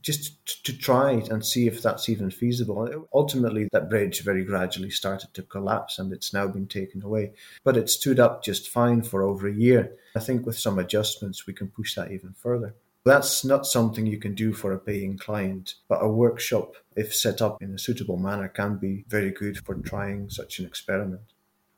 just 0.00 0.64
to 0.64 0.76
try 0.78 1.10
and 1.10 1.44
see 1.44 1.66
if 1.66 1.82
that's 1.82 2.08
even 2.08 2.30
feasible. 2.30 3.06
Ultimately, 3.12 3.68
that 3.72 3.90
bridge 3.90 4.22
very 4.22 4.44
gradually 4.44 4.90
started 4.90 5.34
to 5.34 5.42
collapse 5.42 5.98
and 5.98 6.12
it's 6.12 6.32
now 6.32 6.46
been 6.46 6.68
taken 6.68 7.02
away. 7.02 7.32
But 7.64 7.76
it 7.76 7.90
stood 7.90 8.20
up 8.20 8.44
just 8.44 8.70
fine 8.70 9.02
for 9.02 9.22
over 9.22 9.48
a 9.48 9.52
year. 9.52 9.92
I 10.16 10.20
think 10.20 10.46
with 10.46 10.58
some 10.58 10.78
adjustments, 10.78 11.46
we 11.46 11.52
can 11.52 11.68
push 11.68 11.96
that 11.96 12.12
even 12.12 12.32
further. 12.32 12.74
That's 13.04 13.44
not 13.44 13.66
something 13.66 14.06
you 14.06 14.18
can 14.18 14.34
do 14.34 14.52
for 14.52 14.72
a 14.72 14.78
paying 14.78 15.16
client, 15.16 15.74
but 15.88 16.02
a 16.02 16.08
workshop, 16.08 16.74
if 16.96 17.14
set 17.14 17.40
up 17.40 17.62
in 17.62 17.74
a 17.74 17.78
suitable 17.78 18.18
manner, 18.18 18.48
can 18.48 18.76
be 18.76 19.04
very 19.08 19.30
good 19.30 19.64
for 19.64 19.74
trying 19.74 20.28
such 20.28 20.58
an 20.58 20.66
experiment. 20.66 21.22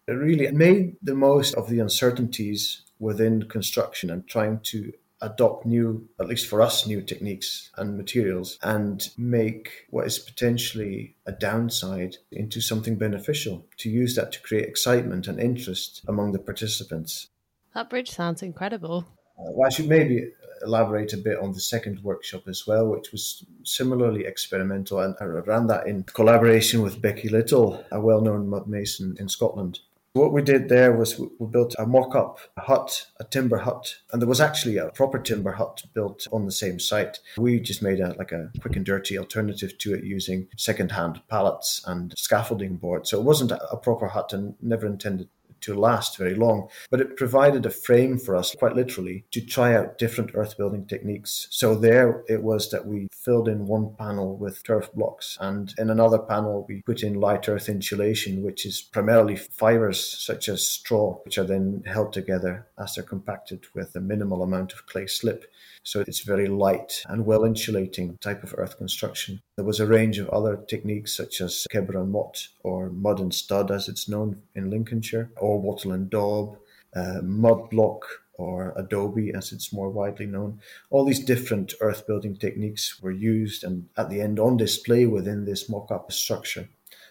It 0.08 0.12
really 0.12 0.50
made 0.50 0.96
the 1.00 1.14
most 1.14 1.54
of 1.54 1.68
the 1.68 1.78
uncertainties 1.78 2.82
within 2.98 3.48
construction 3.48 4.10
and 4.10 4.26
trying 4.26 4.60
to 4.64 4.92
adopt 5.20 5.64
new, 5.64 6.08
at 6.20 6.26
least 6.26 6.48
for 6.48 6.60
us, 6.60 6.86
new 6.86 7.00
techniques 7.00 7.70
and 7.76 7.96
materials 7.96 8.58
and 8.62 9.08
make 9.16 9.86
what 9.90 10.06
is 10.06 10.18
potentially 10.18 11.14
a 11.24 11.30
downside 11.30 12.16
into 12.32 12.60
something 12.60 12.96
beneficial, 12.96 13.64
to 13.78 13.88
use 13.88 14.16
that 14.16 14.32
to 14.32 14.40
create 14.40 14.68
excitement 14.68 15.28
and 15.28 15.38
interest 15.38 16.02
among 16.08 16.32
the 16.32 16.40
participants. 16.40 17.28
That 17.74 17.88
bridge 17.88 18.10
sounds 18.10 18.42
incredible. 18.42 19.06
Uh, 19.38 19.52
well, 19.52 19.68
I 19.68 19.70
should 19.70 19.88
maybe 19.88 20.32
elaborate 20.64 21.12
a 21.12 21.16
bit 21.16 21.38
on 21.38 21.52
the 21.52 21.60
second 21.60 22.02
workshop 22.02 22.48
as 22.48 22.66
well, 22.66 22.86
which 22.88 23.12
was 23.12 23.44
similarly 23.64 24.24
experimental. 24.24 25.00
And 25.00 25.14
I 25.20 25.24
ran 25.24 25.66
that 25.68 25.86
in 25.86 26.04
collaboration 26.04 26.82
with 26.82 27.02
Becky 27.02 27.28
Little, 27.28 27.84
a 27.90 28.00
well 28.00 28.20
known 28.20 28.48
mud 28.48 28.66
mason 28.68 29.16
in 29.18 29.28
Scotland. 29.28 29.80
What 30.14 30.34
we 30.34 30.42
did 30.42 30.68
there 30.68 30.92
was 30.92 31.18
we 31.18 31.46
built 31.46 31.74
a 31.78 31.86
mock 31.86 32.14
up 32.14 32.38
hut, 32.58 33.06
a 33.18 33.24
timber 33.24 33.56
hut, 33.56 33.96
and 34.12 34.20
there 34.20 34.28
was 34.28 34.42
actually 34.42 34.76
a 34.76 34.90
proper 34.90 35.18
timber 35.18 35.52
hut 35.52 35.84
built 35.94 36.26
on 36.30 36.44
the 36.44 36.52
same 36.52 36.78
site. 36.78 37.18
We 37.38 37.58
just 37.60 37.82
made 37.82 37.98
a 37.98 38.14
like 38.18 38.30
a 38.30 38.50
quick 38.60 38.76
and 38.76 38.84
dirty 38.84 39.16
alternative 39.16 39.78
to 39.78 39.94
it 39.94 40.04
using 40.04 40.48
second-hand 40.58 41.22
pallets 41.28 41.82
and 41.86 42.12
scaffolding 42.18 42.76
board. 42.76 43.06
So 43.06 43.18
it 43.18 43.24
wasn't 43.24 43.52
a 43.52 43.76
proper 43.78 44.08
hut 44.08 44.34
and 44.34 44.54
never 44.60 44.86
intended 44.86 45.28
to 45.62 45.74
last 45.74 46.16
very 46.18 46.34
long, 46.34 46.68
but 46.90 47.00
it 47.00 47.16
provided 47.16 47.66
a 47.66 47.70
frame 47.70 48.18
for 48.18 48.36
us, 48.36 48.54
quite 48.54 48.76
literally, 48.76 49.24
to 49.30 49.40
try 49.40 49.74
out 49.74 49.98
different 49.98 50.32
earth 50.34 50.56
building 50.56 50.86
techniques. 50.86 51.46
So 51.50 51.74
there 51.74 52.24
it 52.28 52.42
was 52.42 52.70
that 52.70 52.86
we 52.86 53.08
filled 53.12 53.48
in 53.48 53.66
one 53.66 53.94
panel 53.98 54.36
with 54.36 54.62
turf 54.64 54.92
blocks, 54.92 55.38
and 55.40 55.72
in 55.78 55.90
another 55.90 56.18
panel 56.18 56.66
we 56.68 56.82
put 56.82 57.02
in 57.02 57.14
light 57.14 57.48
earth 57.48 57.68
insulation, 57.68 58.42
which 58.42 58.66
is 58.66 58.80
primarily 58.80 59.36
fibers 59.36 60.00
such 60.04 60.48
as 60.48 60.66
straw, 60.66 61.14
which 61.24 61.38
are 61.38 61.44
then 61.44 61.82
held 61.86 62.12
together 62.12 62.66
as 62.78 62.94
they're 62.94 63.04
compacted 63.04 63.66
with 63.74 63.94
a 63.94 64.00
minimal 64.00 64.42
amount 64.42 64.72
of 64.72 64.86
clay 64.86 65.06
slip. 65.06 65.44
So 65.84 66.00
it's 66.00 66.20
very 66.20 66.46
light 66.46 67.02
and 67.08 67.26
well 67.26 67.44
insulating 67.44 68.16
type 68.18 68.44
of 68.44 68.54
earth 68.56 68.78
construction. 68.78 69.40
There 69.56 69.64
was 69.64 69.80
a 69.80 69.86
range 69.86 70.18
of 70.18 70.28
other 70.28 70.56
techniques 70.68 71.16
such 71.16 71.40
as 71.40 71.66
Kebber 71.72 72.00
and 72.00 72.12
Mott 72.12 72.48
or 72.62 72.90
mud 72.90 73.20
and 73.20 73.34
stud 73.34 73.70
as 73.70 73.88
it's 73.88 74.08
known 74.08 74.42
in 74.54 74.70
Lincolnshire 74.70 75.30
or 75.36 75.60
wattle 75.60 75.92
and 75.92 76.08
daub, 76.08 76.56
uh, 76.94 77.20
mud 77.22 77.70
block 77.70 78.04
or 78.34 78.72
adobe 78.76 79.32
as 79.34 79.52
it's 79.52 79.72
more 79.72 79.90
widely 79.90 80.26
known. 80.26 80.60
All 80.90 81.04
these 81.04 81.24
different 81.24 81.74
earth 81.80 82.06
building 82.06 82.36
techniques 82.36 83.00
were 83.02 83.10
used 83.10 83.64
and 83.64 83.88
at 83.96 84.08
the 84.08 84.20
end 84.20 84.38
on 84.38 84.56
display 84.56 85.06
within 85.06 85.44
this 85.44 85.68
mock-up 85.68 86.12
structure. 86.12 86.68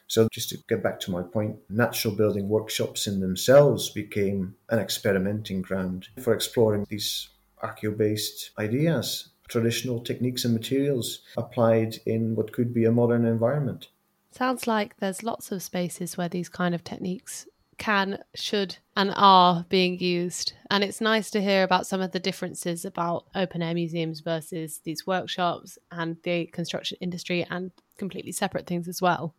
So, 0.08 0.28
just 0.32 0.50
to 0.50 0.58
get 0.68 0.84
back 0.84 1.00
to 1.02 1.12
my 1.12 1.22
point, 1.22 1.58
natural 1.70 2.14
building 2.14 2.50
workshops 2.50 3.08
in 3.08 3.22
themselves 3.22 3.90
became 3.90 4.56
an 4.70 4.80
experimenting 4.80 5.62
ground 5.62 6.10
for 6.22 6.34
exploring 6.34 6.86
these 6.90 7.30
archeo 7.64 7.96
based 7.96 8.52
ideas, 8.58 9.30
traditional 9.48 10.00
techniques 10.02 10.46
and 10.46 10.54
materials 10.54 11.22
applied 11.38 11.98
in 12.06 12.36
what 12.36 12.54
could 12.54 12.74
be 12.74 12.86
a 12.86 12.92
modern 12.92 13.26
environment. 13.26 13.90
Sounds 14.32 14.66
like 14.66 14.98
there's 14.98 15.24
lots 15.24 15.52
of 15.52 15.62
spaces 15.62 16.18
where 16.18 16.30
these 16.30 16.48
kind 16.48 16.74
of 16.74 16.84
techniques 16.84 17.48
can, 17.78 18.20
should, 18.36 18.78
and 18.96 19.12
are 19.16 19.66
being 19.68 20.00
used. 20.00 20.54
And 20.70 20.84
it's 20.84 21.02
nice 21.02 21.32
to 21.32 21.42
hear 21.42 21.64
about 21.64 21.88
some 21.88 22.00
of 22.00 22.12
the 22.12 22.20
differences 22.20 22.86
about 22.86 23.26
open 23.34 23.62
air 23.62 23.74
museums 23.74 24.20
versus 24.20 24.82
these 24.84 25.08
workshops 25.08 25.78
and 25.92 26.18
the 26.24 26.46
construction 26.46 26.98
industry 27.02 27.46
and 27.50 27.72
completely 27.98 28.32
separate 28.32 28.68
things 28.68 28.88
as 28.88 29.02
well. 29.02 29.34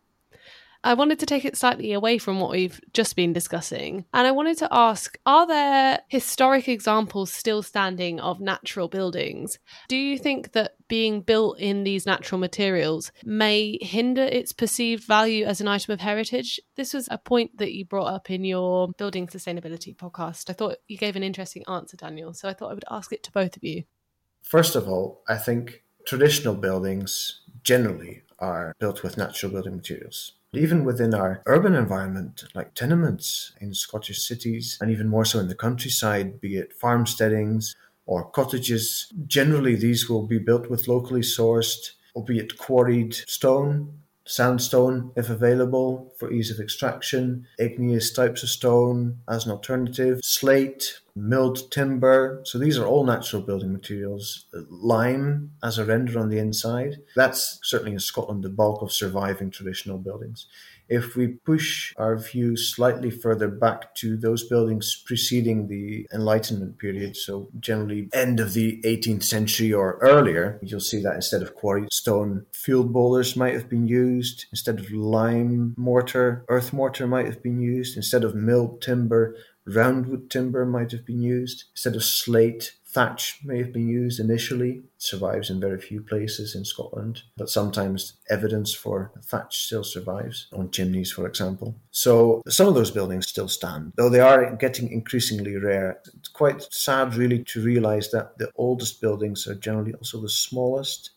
I 0.85 0.95
wanted 0.95 1.19
to 1.19 1.25
take 1.25 1.45
it 1.45 1.55
slightly 1.55 1.93
away 1.93 2.17
from 2.17 2.39
what 2.39 2.51
we've 2.51 2.81
just 2.91 3.15
been 3.15 3.31
discussing. 3.31 4.05
And 4.13 4.27
I 4.27 4.31
wanted 4.31 4.57
to 4.57 4.67
ask 4.69 5.17
Are 5.25 5.47
there 5.47 6.01
historic 6.09 6.67
examples 6.67 7.31
still 7.31 7.63
standing 7.63 8.19
of 8.19 8.41
natural 8.41 8.89
buildings? 8.89 9.59
Do 9.87 9.95
you 9.95 10.17
think 10.17 10.51
that 10.51 10.73
being 10.89 11.21
built 11.21 11.59
in 11.59 11.85
these 11.85 12.05
natural 12.05 12.39
materials 12.39 13.11
may 13.23 13.77
hinder 13.81 14.23
its 14.23 14.51
perceived 14.51 15.05
value 15.05 15.45
as 15.45 15.61
an 15.61 15.69
item 15.69 15.93
of 15.93 16.01
heritage? 16.01 16.59
This 16.75 16.93
was 16.93 17.07
a 17.09 17.17
point 17.17 17.57
that 17.57 17.73
you 17.73 17.85
brought 17.85 18.13
up 18.13 18.29
in 18.29 18.43
your 18.43 18.89
Building 18.97 19.27
Sustainability 19.27 19.95
podcast. 19.95 20.49
I 20.49 20.53
thought 20.53 20.77
you 20.87 20.97
gave 20.97 21.15
an 21.15 21.23
interesting 21.23 21.63
answer, 21.67 21.95
Daniel. 21.95 22.33
So 22.33 22.49
I 22.49 22.53
thought 22.53 22.71
I 22.71 22.73
would 22.73 22.85
ask 22.91 23.13
it 23.13 23.23
to 23.23 23.31
both 23.31 23.55
of 23.55 23.63
you. 23.63 23.83
First 24.41 24.75
of 24.75 24.89
all, 24.89 25.23
I 25.29 25.37
think 25.37 25.83
traditional 26.05 26.55
buildings 26.55 27.39
generally 27.63 28.23
are 28.39 28.75
built 28.79 29.03
with 29.03 29.17
natural 29.17 29.53
building 29.53 29.77
materials. 29.77 30.33
Even 30.53 30.85
within 30.85 31.13
our 31.13 31.41
urban 31.45 31.73
environment, 31.73 32.43
like 32.53 32.75
tenements 32.75 33.53
in 33.59 33.73
Scottish 33.73 34.21
cities, 34.21 34.77
and 34.79 34.91
even 34.91 35.09
more 35.09 35.25
so 35.25 35.39
in 35.39 35.47
the 35.47 35.55
countryside, 35.55 36.39
be 36.39 36.57
it 36.57 36.79
farmsteadings 36.79 37.75
or 38.05 38.29
cottages, 38.29 39.11
generally 39.27 39.75
these 39.75 40.09
will 40.09 40.27
be 40.27 40.37
built 40.37 40.69
with 40.69 40.87
locally 40.87 41.21
sourced, 41.21 41.91
albeit 42.15 42.57
quarried 42.57 43.13
stone 43.13 44.03
sandstone 44.25 45.11
if 45.15 45.29
available 45.29 46.13
for 46.17 46.31
ease 46.31 46.51
of 46.51 46.59
extraction, 46.59 47.45
igneous 47.59 48.11
types 48.11 48.43
of 48.43 48.49
stone 48.49 49.19
as 49.29 49.45
an 49.45 49.51
alternative, 49.51 50.19
slate, 50.23 50.99
milled 51.15 51.71
timber. 51.71 52.41
So 52.45 52.57
these 52.57 52.77
are 52.77 52.85
all 52.85 53.05
natural 53.05 53.41
building 53.41 53.71
materials. 53.71 54.45
Lime 54.69 55.51
as 55.63 55.77
a 55.77 55.85
render 55.85 56.19
on 56.19 56.29
the 56.29 56.39
inside. 56.39 56.97
That's 57.15 57.59
certainly 57.63 57.93
in 57.93 57.99
Scotland 57.99 58.43
the 58.43 58.49
bulk 58.49 58.81
of 58.81 58.91
surviving 58.91 59.51
traditional 59.51 59.97
buildings. 59.97 60.47
If 60.89 61.15
we 61.15 61.27
push 61.27 61.93
our 61.95 62.17
view 62.17 62.57
slightly 62.57 63.09
further 63.09 63.47
back 63.47 63.95
to 63.95 64.17
those 64.17 64.43
buildings 64.43 65.01
preceding 65.05 65.67
the 65.67 66.05
Enlightenment 66.13 66.77
period, 66.77 67.15
so 67.15 67.49
generally 67.59 68.09
end 68.13 68.41
of 68.41 68.53
the 68.53 68.81
18th 68.81 69.23
century 69.23 69.71
or 69.71 69.97
earlier, 70.01 70.59
you'll 70.61 70.81
see 70.81 71.01
that 71.01 71.15
instead 71.15 71.41
of 71.41 71.55
quarry 71.55 71.87
stone, 71.89 72.45
field 72.51 72.91
boulders 72.91 73.37
might 73.37 73.53
have 73.53 73.69
been 73.69 73.87
used. 73.87 74.45
Instead 74.51 74.77
of 74.77 74.91
lime 74.91 75.73
mortar, 75.77 76.43
earth 76.49 76.73
mortar 76.73 77.07
might 77.07 77.27
have 77.27 77.41
been 77.41 77.61
used. 77.61 77.95
Instead 77.95 78.25
of 78.25 78.35
milled 78.35 78.81
timber, 78.81 79.37
roundwood 79.67 80.29
timber 80.29 80.65
might 80.65 80.91
have 80.91 81.05
been 81.05 81.21
used. 81.21 81.65
Instead 81.73 81.95
of 81.95 82.03
slate, 82.03 82.73
Thatch 82.93 83.39
may 83.43 83.57
have 83.57 83.73
been 83.73 83.87
used 83.87 84.19
initially, 84.19 84.71
it 84.71 84.83
survives 84.99 85.49
in 85.49 85.59
very 85.59 85.81
few 85.81 85.99
places 85.99 86.53
in 86.53 86.63
Scotland, 86.63 87.23
but 87.35 87.49
sometimes 87.49 88.13
evidence 88.29 88.71
for 88.71 89.11
thatch 89.25 89.65
still 89.65 89.83
survives, 89.83 90.45
on 90.53 90.69
chimneys, 90.69 91.11
for 91.11 91.25
example. 91.25 91.75
So 91.89 92.43
some 92.47 92.67
of 92.67 92.75
those 92.75 92.91
buildings 92.91 93.27
still 93.27 93.47
stand, 93.47 93.93
though 93.95 94.09
they 94.09 94.19
are 94.19 94.55
getting 94.57 94.91
increasingly 94.91 95.57
rare. 95.57 96.01
It's 96.19 96.27
quite 96.27 96.71
sad, 96.71 97.15
really, 97.15 97.43
to 97.45 97.63
realize 97.63 98.11
that 98.11 98.37
the 98.37 98.51
oldest 98.57 99.01
buildings 99.01 99.47
are 99.47 99.55
generally 99.55 99.95
also 99.95 100.21
the 100.21 100.29
smallest. 100.29 101.09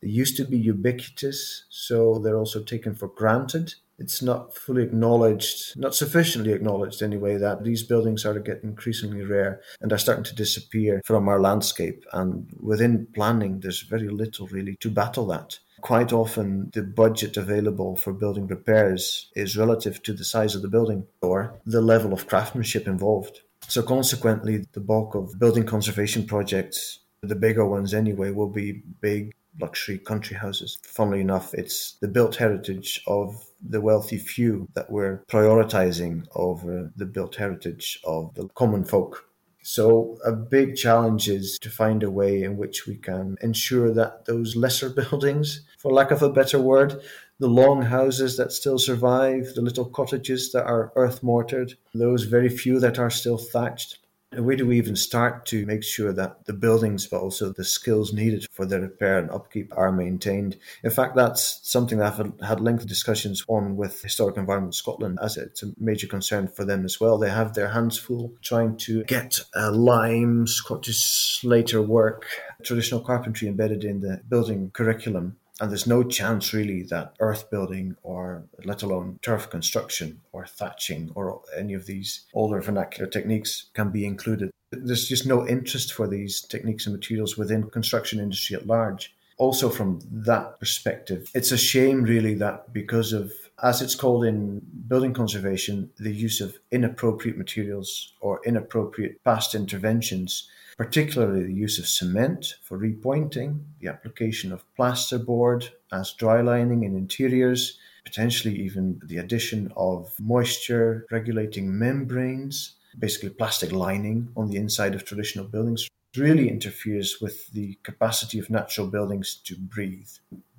They 0.00 0.08
used 0.08 0.36
to 0.38 0.44
be 0.44 0.58
ubiquitous, 0.58 1.66
so 1.68 2.18
they're 2.18 2.36
also 2.36 2.64
taken 2.64 2.96
for 2.96 3.06
granted 3.06 3.74
it's 3.98 4.22
not 4.22 4.54
fully 4.54 4.82
acknowledged, 4.82 5.78
not 5.78 5.94
sufficiently 5.94 6.52
acknowledged 6.52 7.02
anyway, 7.02 7.36
that 7.36 7.64
these 7.64 7.82
buildings 7.82 8.24
are 8.24 8.38
getting 8.38 8.70
increasingly 8.70 9.22
rare 9.22 9.60
and 9.80 9.92
are 9.92 9.98
starting 9.98 10.24
to 10.24 10.34
disappear 10.34 11.00
from 11.04 11.28
our 11.28 11.40
landscape. 11.40 12.04
And 12.12 12.50
within 12.60 13.06
planning, 13.14 13.60
there's 13.60 13.82
very 13.82 14.08
little 14.08 14.46
really 14.48 14.76
to 14.80 14.90
battle 14.90 15.26
that. 15.26 15.58
Quite 15.80 16.12
often, 16.12 16.70
the 16.72 16.82
budget 16.82 17.36
available 17.36 17.96
for 17.96 18.12
building 18.12 18.46
repairs 18.46 19.30
is 19.34 19.56
relative 19.56 20.02
to 20.04 20.12
the 20.12 20.24
size 20.24 20.54
of 20.54 20.62
the 20.62 20.68
building 20.68 21.06
or 21.20 21.60
the 21.66 21.80
level 21.80 22.12
of 22.12 22.28
craftsmanship 22.28 22.86
involved. 22.86 23.40
So, 23.68 23.82
consequently, 23.82 24.64
the 24.72 24.80
bulk 24.80 25.14
of 25.14 25.38
building 25.38 25.64
conservation 25.64 26.26
projects, 26.26 27.00
the 27.20 27.34
bigger 27.34 27.66
ones 27.66 27.94
anyway, 27.94 28.30
will 28.30 28.48
be 28.48 28.82
big 29.00 29.32
luxury 29.60 29.98
country 29.98 30.36
houses. 30.36 30.78
Funnily 30.82 31.20
enough, 31.20 31.54
it's 31.54 31.96
the 32.00 32.08
built 32.08 32.36
heritage 32.36 33.02
of 33.06 33.44
the 33.60 33.80
wealthy 33.80 34.18
few 34.18 34.68
that 34.74 34.90
we're 34.90 35.22
prioritizing 35.28 36.26
over 36.34 36.90
the 36.96 37.06
built 37.06 37.36
heritage 37.36 38.00
of 38.04 38.34
the 38.34 38.48
common 38.48 38.84
folk. 38.84 39.28
So, 39.64 40.18
a 40.24 40.32
big 40.32 40.74
challenge 40.74 41.28
is 41.28 41.56
to 41.60 41.70
find 41.70 42.02
a 42.02 42.10
way 42.10 42.42
in 42.42 42.56
which 42.56 42.88
we 42.88 42.96
can 42.96 43.36
ensure 43.40 43.94
that 43.94 44.24
those 44.24 44.56
lesser 44.56 44.90
buildings, 45.02 45.60
for 45.78 45.92
lack 45.92 46.10
of 46.10 46.20
a 46.20 46.32
better 46.32 46.58
word, 46.58 47.00
the 47.38 47.48
long 47.48 47.82
houses 47.82 48.36
that 48.36 48.52
still 48.52 48.78
survive, 48.78 49.54
the 49.54 49.62
little 49.62 49.84
cottages 49.84 50.52
that 50.52 50.64
are 50.64 50.92
earth 50.96 51.22
mortared, 51.22 51.74
those 51.94 52.24
very 52.24 52.48
few 52.48 52.80
that 52.80 52.98
are 52.98 53.10
still 53.10 53.38
thatched, 53.38 53.98
where 54.36 54.56
do 54.56 54.66
we 54.66 54.78
even 54.78 54.96
start 54.96 55.46
to 55.46 55.66
make 55.66 55.82
sure 55.82 56.12
that 56.12 56.44
the 56.46 56.52
buildings, 56.52 57.06
but 57.06 57.20
also 57.20 57.52
the 57.52 57.64
skills 57.64 58.12
needed 58.12 58.46
for 58.50 58.64
their 58.64 58.80
repair 58.80 59.18
and 59.18 59.30
upkeep 59.30 59.72
are 59.76 59.92
maintained? 59.92 60.56
In 60.82 60.90
fact, 60.90 61.14
that's 61.14 61.60
something 61.62 61.98
that 61.98 62.18
I've 62.18 62.40
had 62.40 62.60
lengthy 62.60 62.86
discussions 62.86 63.44
on 63.48 63.76
with 63.76 64.02
Historic 64.02 64.36
Environment 64.36 64.74
Scotland, 64.74 65.18
as 65.22 65.36
it's 65.36 65.62
a 65.62 65.72
major 65.78 66.06
concern 66.06 66.48
for 66.48 66.64
them 66.64 66.84
as 66.84 67.00
well. 67.00 67.18
They 67.18 67.30
have 67.30 67.54
their 67.54 67.68
hands 67.68 67.98
full 67.98 68.32
trying 68.42 68.76
to 68.78 69.04
get 69.04 69.40
uh, 69.54 69.72
lime, 69.72 70.46
Scottish 70.46 71.02
slater 71.02 71.82
work, 71.82 72.26
traditional 72.62 73.00
carpentry 73.00 73.48
embedded 73.48 73.84
in 73.84 74.00
the 74.00 74.22
building 74.28 74.70
curriculum 74.72 75.36
and 75.62 75.70
there's 75.70 75.86
no 75.86 76.02
chance 76.02 76.52
really 76.52 76.82
that 76.82 77.14
earth 77.20 77.48
building 77.48 77.94
or 78.02 78.42
let 78.64 78.82
alone 78.82 79.20
turf 79.22 79.48
construction 79.48 80.20
or 80.32 80.44
thatching 80.44 81.12
or 81.14 81.40
any 81.56 81.72
of 81.72 81.86
these 81.86 82.26
older 82.34 82.60
vernacular 82.60 83.08
techniques 83.08 83.66
can 83.72 83.88
be 83.90 84.04
included. 84.04 84.50
There's 84.72 85.06
just 85.06 85.24
no 85.24 85.46
interest 85.46 85.92
for 85.92 86.08
these 86.08 86.40
techniques 86.40 86.86
and 86.86 86.96
materials 86.96 87.38
within 87.38 87.70
construction 87.70 88.18
industry 88.18 88.56
at 88.56 88.66
large. 88.66 89.14
Also 89.38 89.70
from 89.70 90.00
that 90.10 90.58
perspective, 90.58 91.30
it's 91.32 91.52
a 91.52 91.56
shame 91.56 92.02
really 92.02 92.34
that 92.34 92.72
because 92.72 93.12
of 93.12 93.32
as 93.62 93.80
it's 93.80 93.94
called 93.94 94.24
in 94.24 94.60
building 94.88 95.14
conservation, 95.14 95.90
the 95.96 96.12
use 96.12 96.40
of 96.40 96.58
inappropriate 96.72 97.38
materials 97.38 98.14
or 98.20 98.40
inappropriate 98.44 99.22
past 99.22 99.54
interventions 99.54 100.48
particularly 100.76 101.44
the 101.44 101.52
use 101.52 101.78
of 101.78 101.86
cement 101.86 102.54
for 102.62 102.78
repointing, 102.78 103.60
the 103.80 103.88
application 103.88 104.52
of 104.52 104.64
plasterboard 104.78 105.70
as 105.92 106.12
dry 106.12 106.40
lining 106.40 106.84
in 106.84 106.96
interiors, 106.96 107.78
potentially 108.04 108.54
even 108.56 109.00
the 109.04 109.18
addition 109.18 109.72
of 109.76 110.12
moisture 110.18 111.06
regulating 111.10 111.78
membranes, 111.78 112.76
basically 112.98 113.30
plastic 113.30 113.72
lining 113.72 114.28
on 114.36 114.48
the 114.48 114.56
inside 114.56 114.94
of 114.94 115.04
traditional 115.04 115.46
buildings, 115.46 115.88
really 116.16 116.48
interferes 116.48 117.20
with 117.20 117.50
the 117.52 117.78
capacity 117.82 118.38
of 118.38 118.50
natural 118.50 118.86
buildings 118.86 119.36
to 119.44 119.56
breathe. 119.56 120.10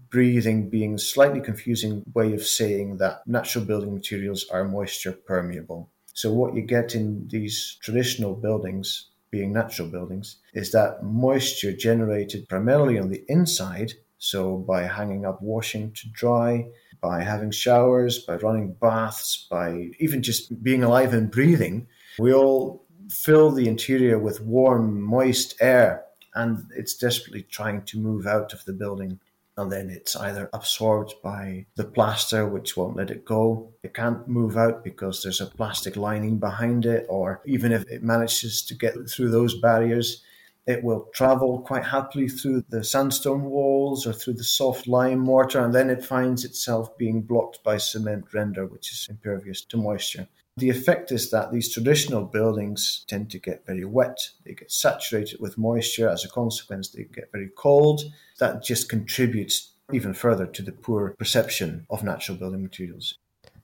Breathing 0.10 0.70
being 0.70 0.96
a 0.96 1.00
slightly 1.00 1.42
confusing 1.42 2.04
way 2.14 2.34
of 2.34 2.44
saying 2.44 2.98
that 2.98 3.26
natural 3.28 3.66
building 3.66 3.94
materials 3.94 4.46
are 4.52 4.64
moisture 4.64 5.12
permeable. 5.12 5.90
So, 6.14 6.32
what 6.32 6.54
you 6.54 6.62
get 6.62 6.94
in 6.94 7.28
these 7.30 7.78
traditional 7.82 8.36
buildings, 8.36 9.10
being 9.34 9.52
natural 9.52 9.88
buildings, 9.88 10.38
is 10.54 10.72
that 10.72 11.04
moisture 11.04 11.74
generated 11.76 12.48
primarily 12.48 13.00
on 13.00 13.10
the 13.10 13.24
inside. 13.28 13.92
So, 14.20 14.58
by 14.58 14.84
hanging 14.84 15.26
up 15.26 15.42
washing 15.42 15.92
to 15.94 16.08
dry, 16.12 16.68
by 17.02 17.24
having 17.24 17.50
showers, 17.50 18.20
by 18.20 18.36
running 18.36 18.76
baths, 18.80 19.48
by 19.50 19.90
even 20.00 20.22
just 20.22 20.64
being 20.64 20.84
alive 20.84 21.14
and 21.16 21.32
breathing, 21.32 21.88
we 22.20 22.32
all 22.32 22.86
fill 23.10 23.50
the 23.50 23.68
interior 23.68 24.20
with 24.20 24.40
warm, 24.40 25.02
moist 25.02 25.56
air, 25.60 26.06
and 26.36 26.66
it's 26.76 26.96
desperately 26.96 27.42
trying 27.42 27.82
to 27.86 27.98
move 27.98 28.28
out 28.28 28.54
of 28.54 28.64
the 28.66 28.74
building 28.74 29.20
and 29.58 29.72
then 29.72 29.90
it's 29.90 30.16
either 30.16 30.50
absorbed 30.54 31.16
by 31.24 31.66
the 31.76 31.84
plaster, 31.84 32.48
which 32.48 32.76
won't 32.76 32.96
let 32.96 33.12
it 33.12 33.26
go. 33.26 33.72
It 33.84 33.94
can't 33.94 34.28
move 34.28 34.58
out 34.58 34.84
because 34.84 35.22
there's 35.22 35.42
a 35.42 35.46
plastic 35.46 35.96
lining 35.96 36.40
behind 36.40 36.86
it, 36.86 37.06
or 37.10 37.42
even 37.46 37.72
if 37.72 37.84
it 37.90 38.04
manages 38.04 38.64
to 38.64 38.74
get 38.74 38.96
through 39.10 39.30
those 39.30 39.60
barriers, 39.60 40.24
it 40.66 40.84
will 40.84 41.10
travel 41.14 41.60
quite 41.60 41.84
happily 41.84 42.30
through 42.30 42.64
the 42.70 42.84
sandstone 42.84 43.44
walls 43.44 44.08
or 44.08 44.14
through 44.14 44.34
the 44.34 44.44
soft 44.44 44.88
lime 44.88 45.20
mortar, 45.20 45.64
and 45.64 45.74
then 45.74 45.90
it 45.90 46.06
finds 46.06 46.46
itself 46.46 46.98
being 46.98 47.22
blocked 47.22 47.64
by 47.64 47.78
cement 47.78 48.26
render, 48.34 48.66
which 48.66 48.92
is 48.92 49.08
impervious 49.10 49.62
to 49.66 49.78
moisture. 49.78 50.28
The 50.56 50.70
effect 50.70 51.12
is 51.12 51.32
that 51.32 51.52
these 51.52 51.74
traditional 51.74 52.26
buildings 52.26 53.06
tend 53.08 53.32
to 53.32 53.40
get 53.40 53.66
very 53.66 53.86
wet. 53.86 54.30
They 54.46 54.54
get 54.54 54.72
saturated 54.72 55.40
with 55.40 55.58
moisture. 55.58 56.08
As 56.08 56.24
a 56.24 56.30
consequence, 56.30 56.90
they 56.90 57.06
get 57.06 57.32
very 57.32 57.50
cold. 57.58 58.04
That 58.44 58.62
just 58.62 58.90
contributes 58.90 59.72
even 59.94 60.14
further 60.14 60.46
to 60.46 60.62
the 60.62 60.74
poor 60.74 61.16
perception 61.18 61.86
of 61.90 62.04
natural 62.04 62.38
building 62.38 62.62
materials. 62.62 63.18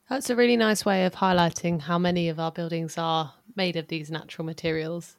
That's 0.09 0.29
a 0.29 0.37
really 0.37 0.55
nice 0.55 0.85
way 0.85 1.03
of 1.05 1.15
highlighting 1.15 1.81
how 1.81 1.99
many 1.99 2.29
of 2.29 2.39
our 2.39 2.53
buildings 2.53 2.97
are 2.97 3.33
made 3.57 3.75
of 3.75 3.89
these 3.89 4.09
natural 4.09 4.45
materials. 4.45 5.17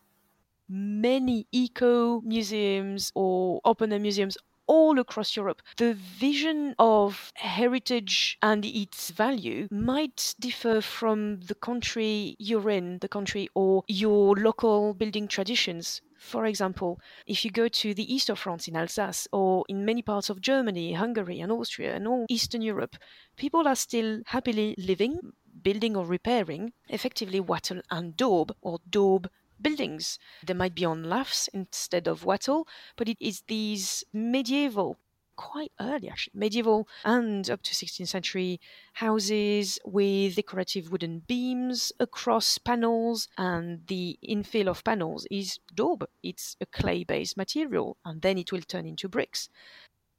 Many 0.67 1.47
eco 1.53 2.23
museums 2.23 3.13
or 3.15 3.61
open 3.67 3.93
air 3.93 3.99
museums 3.99 4.39
all 4.67 4.99
across 4.99 5.37
Europe. 5.37 5.61
The 5.77 5.93
vision 5.93 6.75
of 6.79 7.31
heritage 7.35 8.39
and 8.41 8.65
its 8.65 9.11
value 9.11 9.69
might 9.71 10.35
differ 10.41 10.81
from 10.81 11.41
the 11.41 11.55
country 11.55 12.35
you're 12.39 12.71
in, 12.71 13.01
the 13.01 13.09
country 13.09 13.51
or 13.55 13.85
your 13.89 14.37
local 14.37 14.95
building 14.95 15.29
traditions. 15.29 16.01
For 16.21 16.45
example, 16.45 17.01
if 17.27 17.45
you 17.45 17.51
go 17.51 17.67
to 17.67 17.95
the 17.95 18.15
east 18.15 18.29
of 18.29 18.39
France 18.39 18.69
in 18.69 18.77
Alsace 18.77 19.27
or 19.33 19.65
in 19.69 19.87
many 19.87 20.03
parts 20.03 20.29
of 20.29 20.43
Germany, 20.43 20.93
Hungary, 20.93 21.41
and 21.41 21.51
Austria, 21.51 21.97
and 21.97 22.07
all 22.07 22.27
Eastern 22.29 22.61
Europe, 22.61 22.97
people 23.37 23.67
are 23.67 23.75
still 23.75 24.21
happily 24.27 24.75
living, 24.77 25.33
building 25.63 25.97
or 25.97 26.05
repairing 26.05 26.75
effectively 26.89 27.41
wattle 27.41 27.81
and 27.91 28.19
daub 28.19 28.55
or 28.61 28.81
daub 28.89 29.31
buildings. 29.61 30.19
They 30.47 30.53
might 30.53 30.75
be 30.75 30.85
on 30.85 31.05
laths 31.05 31.49
instead 31.49 32.07
of 32.07 32.25
wattle, 32.25 32.69
but 32.97 33.09
it 33.09 33.17
is 33.19 33.43
these 33.49 34.05
medieval 34.13 34.99
quite 35.41 35.73
early 35.81 36.11
actually. 36.11 36.39
Medieval 36.39 36.87
and 37.03 37.49
up 37.49 37.63
to 37.63 37.73
16th 37.73 38.09
century 38.09 38.61
houses 38.93 39.79
with 39.87 40.37
decorative 40.37 40.93
wooden 40.93 41.21
beams 41.21 41.93
across 41.99 42.59
panels 42.59 43.27
and 43.39 43.87
the 43.87 44.19
infill 44.23 44.69
of 44.69 44.85
panels 44.85 45.27
is 45.31 45.59
daub. 45.75 46.05
It's 46.23 46.59
a 46.61 46.67
clay 46.67 47.05
based 47.05 47.39
material 47.39 47.97
and 48.05 48.21
then 48.21 48.37
it 48.37 48.53
will 48.53 48.61
turn 48.61 48.85
into 48.85 49.09
bricks. 49.09 49.49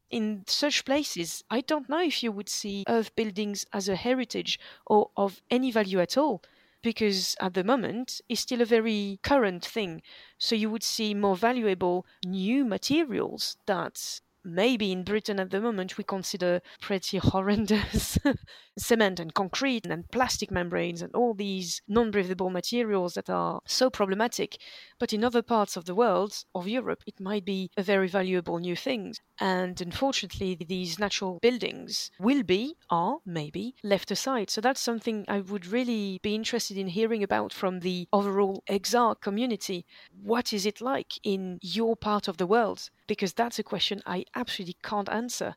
In 0.10 0.44
such 0.48 0.86
places 0.86 1.44
i 1.52 1.62
don't 1.62 1.88
know 1.88 2.02
if 2.02 2.24
you 2.24 2.32
would 2.32 2.50
see 2.50 2.84
earth 2.88 3.16
buildings 3.16 3.66
as 3.72 3.88
a 3.88 3.96
heritage 3.96 4.60
or 4.88 5.12
of 5.16 5.42
any 5.52 5.70
value 5.72 6.00
at 6.00 6.18
all 6.18 6.42
because 6.82 7.36
at 7.40 7.54
the 7.54 7.64
moment 7.64 8.22
it's 8.28 8.42
still 8.42 8.62
a 8.62 8.74
very 8.78 9.20
current 9.22 9.64
thing. 9.64 10.02
So 10.40 10.56
you 10.56 10.72
would 10.72 10.84
see 10.84 11.14
more 11.14 11.36
valuable 11.36 12.08
new 12.26 12.66
materials 12.66 13.58
that 13.68 14.22
maybe 14.44 14.92
in 14.92 15.04
Britain 15.04 15.40
at 15.40 15.52
the 15.52 15.62
moment 15.62 15.98
we 15.98 16.04
consider 16.04 16.62
pretty 16.82 17.18
horrendous 17.18 18.18
cement 18.78 19.20
and 19.20 19.34
concrete 19.34 19.86
and 19.86 20.10
plastic 20.12 20.52
membranes 20.52 21.02
and 21.02 21.14
all 21.14 21.34
these 21.34 21.82
non 21.88 22.12
breathable 22.12 22.50
materials 22.50 23.14
that 23.14 23.30
are 23.30 23.62
so 23.66 23.90
problematic. 23.90 24.58
But 25.02 25.14
in 25.14 25.24
other 25.24 25.42
parts 25.42 25.78
of 25.78 25.86
the 25.86 25.96
world, 25.96 26.46
of 26.54 26.68
Europe, 26.68 27.02
it 27.08 27.20
might 27.20 27.44
be 27.44 27.72
a 27.76 27.82
very 27.82 28.08
valuable 28.08 28.60
new 28.60 28.76
thing. 28.76 29.16
And 29.40 29.82
unfortunately, 29.82 30.54
these 30.54 31.00
natural 31.00 31.40
buildings 31.42 32.12
will 32.20 32.44
be, 32.44 32.76
or 32.92 33.22
maybe, 33.26 33.74
left 33.82 34.12
aside. 34.12 34.52
So 34.52 34.62
that's 34.62 34.80
something 34.80 35.26
I 35.28 35.40
would 35.40 35.66
really 35.66 36.20
be 36.22 36.36
interested 36.36 36.78
in 36.78 36.90
hearing 36.90 37.24
about 37.24 37.52
from 37.52 37.80
the 37.80 38.08
overall 38.14 38.62
EXARC 38.70 39.22
community. 39.22 39.88
What 40.22 40.54
is 40.54 40.68
it 40.68 40.82
like 40.82 41.14
in 41.24 41.58
your 41.64 41.96
part 41.96 42.28
of 42.28 42.38
the 42.38 42.46
world? 42.46 42.92
Because 43.08 43.34
that's 43.34 43.58
a 43.58 43.64
question 43.64 44.04
I 44.06 44.26
absolutely 44.36 44.78
can't 44.84 45.10
answer. 45.10 45.56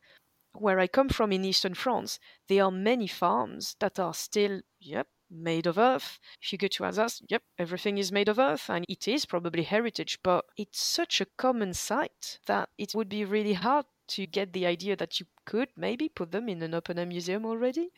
Where 0.54 0.80
I 0.80 0.86
come 0.86 1.10
from 1.10 1.32
in 1.32 1.44
eastern 1.44 1.74
France, 1.74 2.18
there 2.48 2.64
are 2.64 2.70
many 2.70 3.08
farms 3.08 3.76
that 3.80 3.98
are 3.98 4.14
still, 4.14 4.62
yep, 4.80 5.08
made 5.30 5.66
of 5.66 5.78
earth. 5.78 6.18
If 6.40 6.52
you 6.52 6.58
go 6.58 6.68
to 6.68 6.84
Alsace, 6.84 7.22
yep, 7.28 7.42
everything 7.58 7.98
is 7.98 8.12
made 8.12 8.28
of 8.28 8.38
earth, 8.38 8.68
and 8.68 8.84
it 8.88 9.08
is 9.08 9.26
probably 9.26 9.62
heritage, 9.62 10.18
but 10.22 10.44
it's 10.56 10.80
such 10.80 11.20
a 11.20 11.26
common 11.36 11.74
sight 11.74 12.38
that 12.46 12.68
it 12.78 12.94
would 12.94 13.08
be 13.08 13.24
really 13.24 13.54
hard 13.54 13.86
to 14.06 14.26
get 14.26 14.52
the 14.52 14.66
idea 14.66 14.96
that 14.96 15.18
you 15.20 15.26
could 15.44 15.68
maybe 15.76 16.08
put 16.08 16.30
them 16.32 16.48
in 16.48 16.62
an 16.62 16.74
open 16.74 16.98
air 16.98 17.06
museum 17.06 17.46
already. 17.46 17.90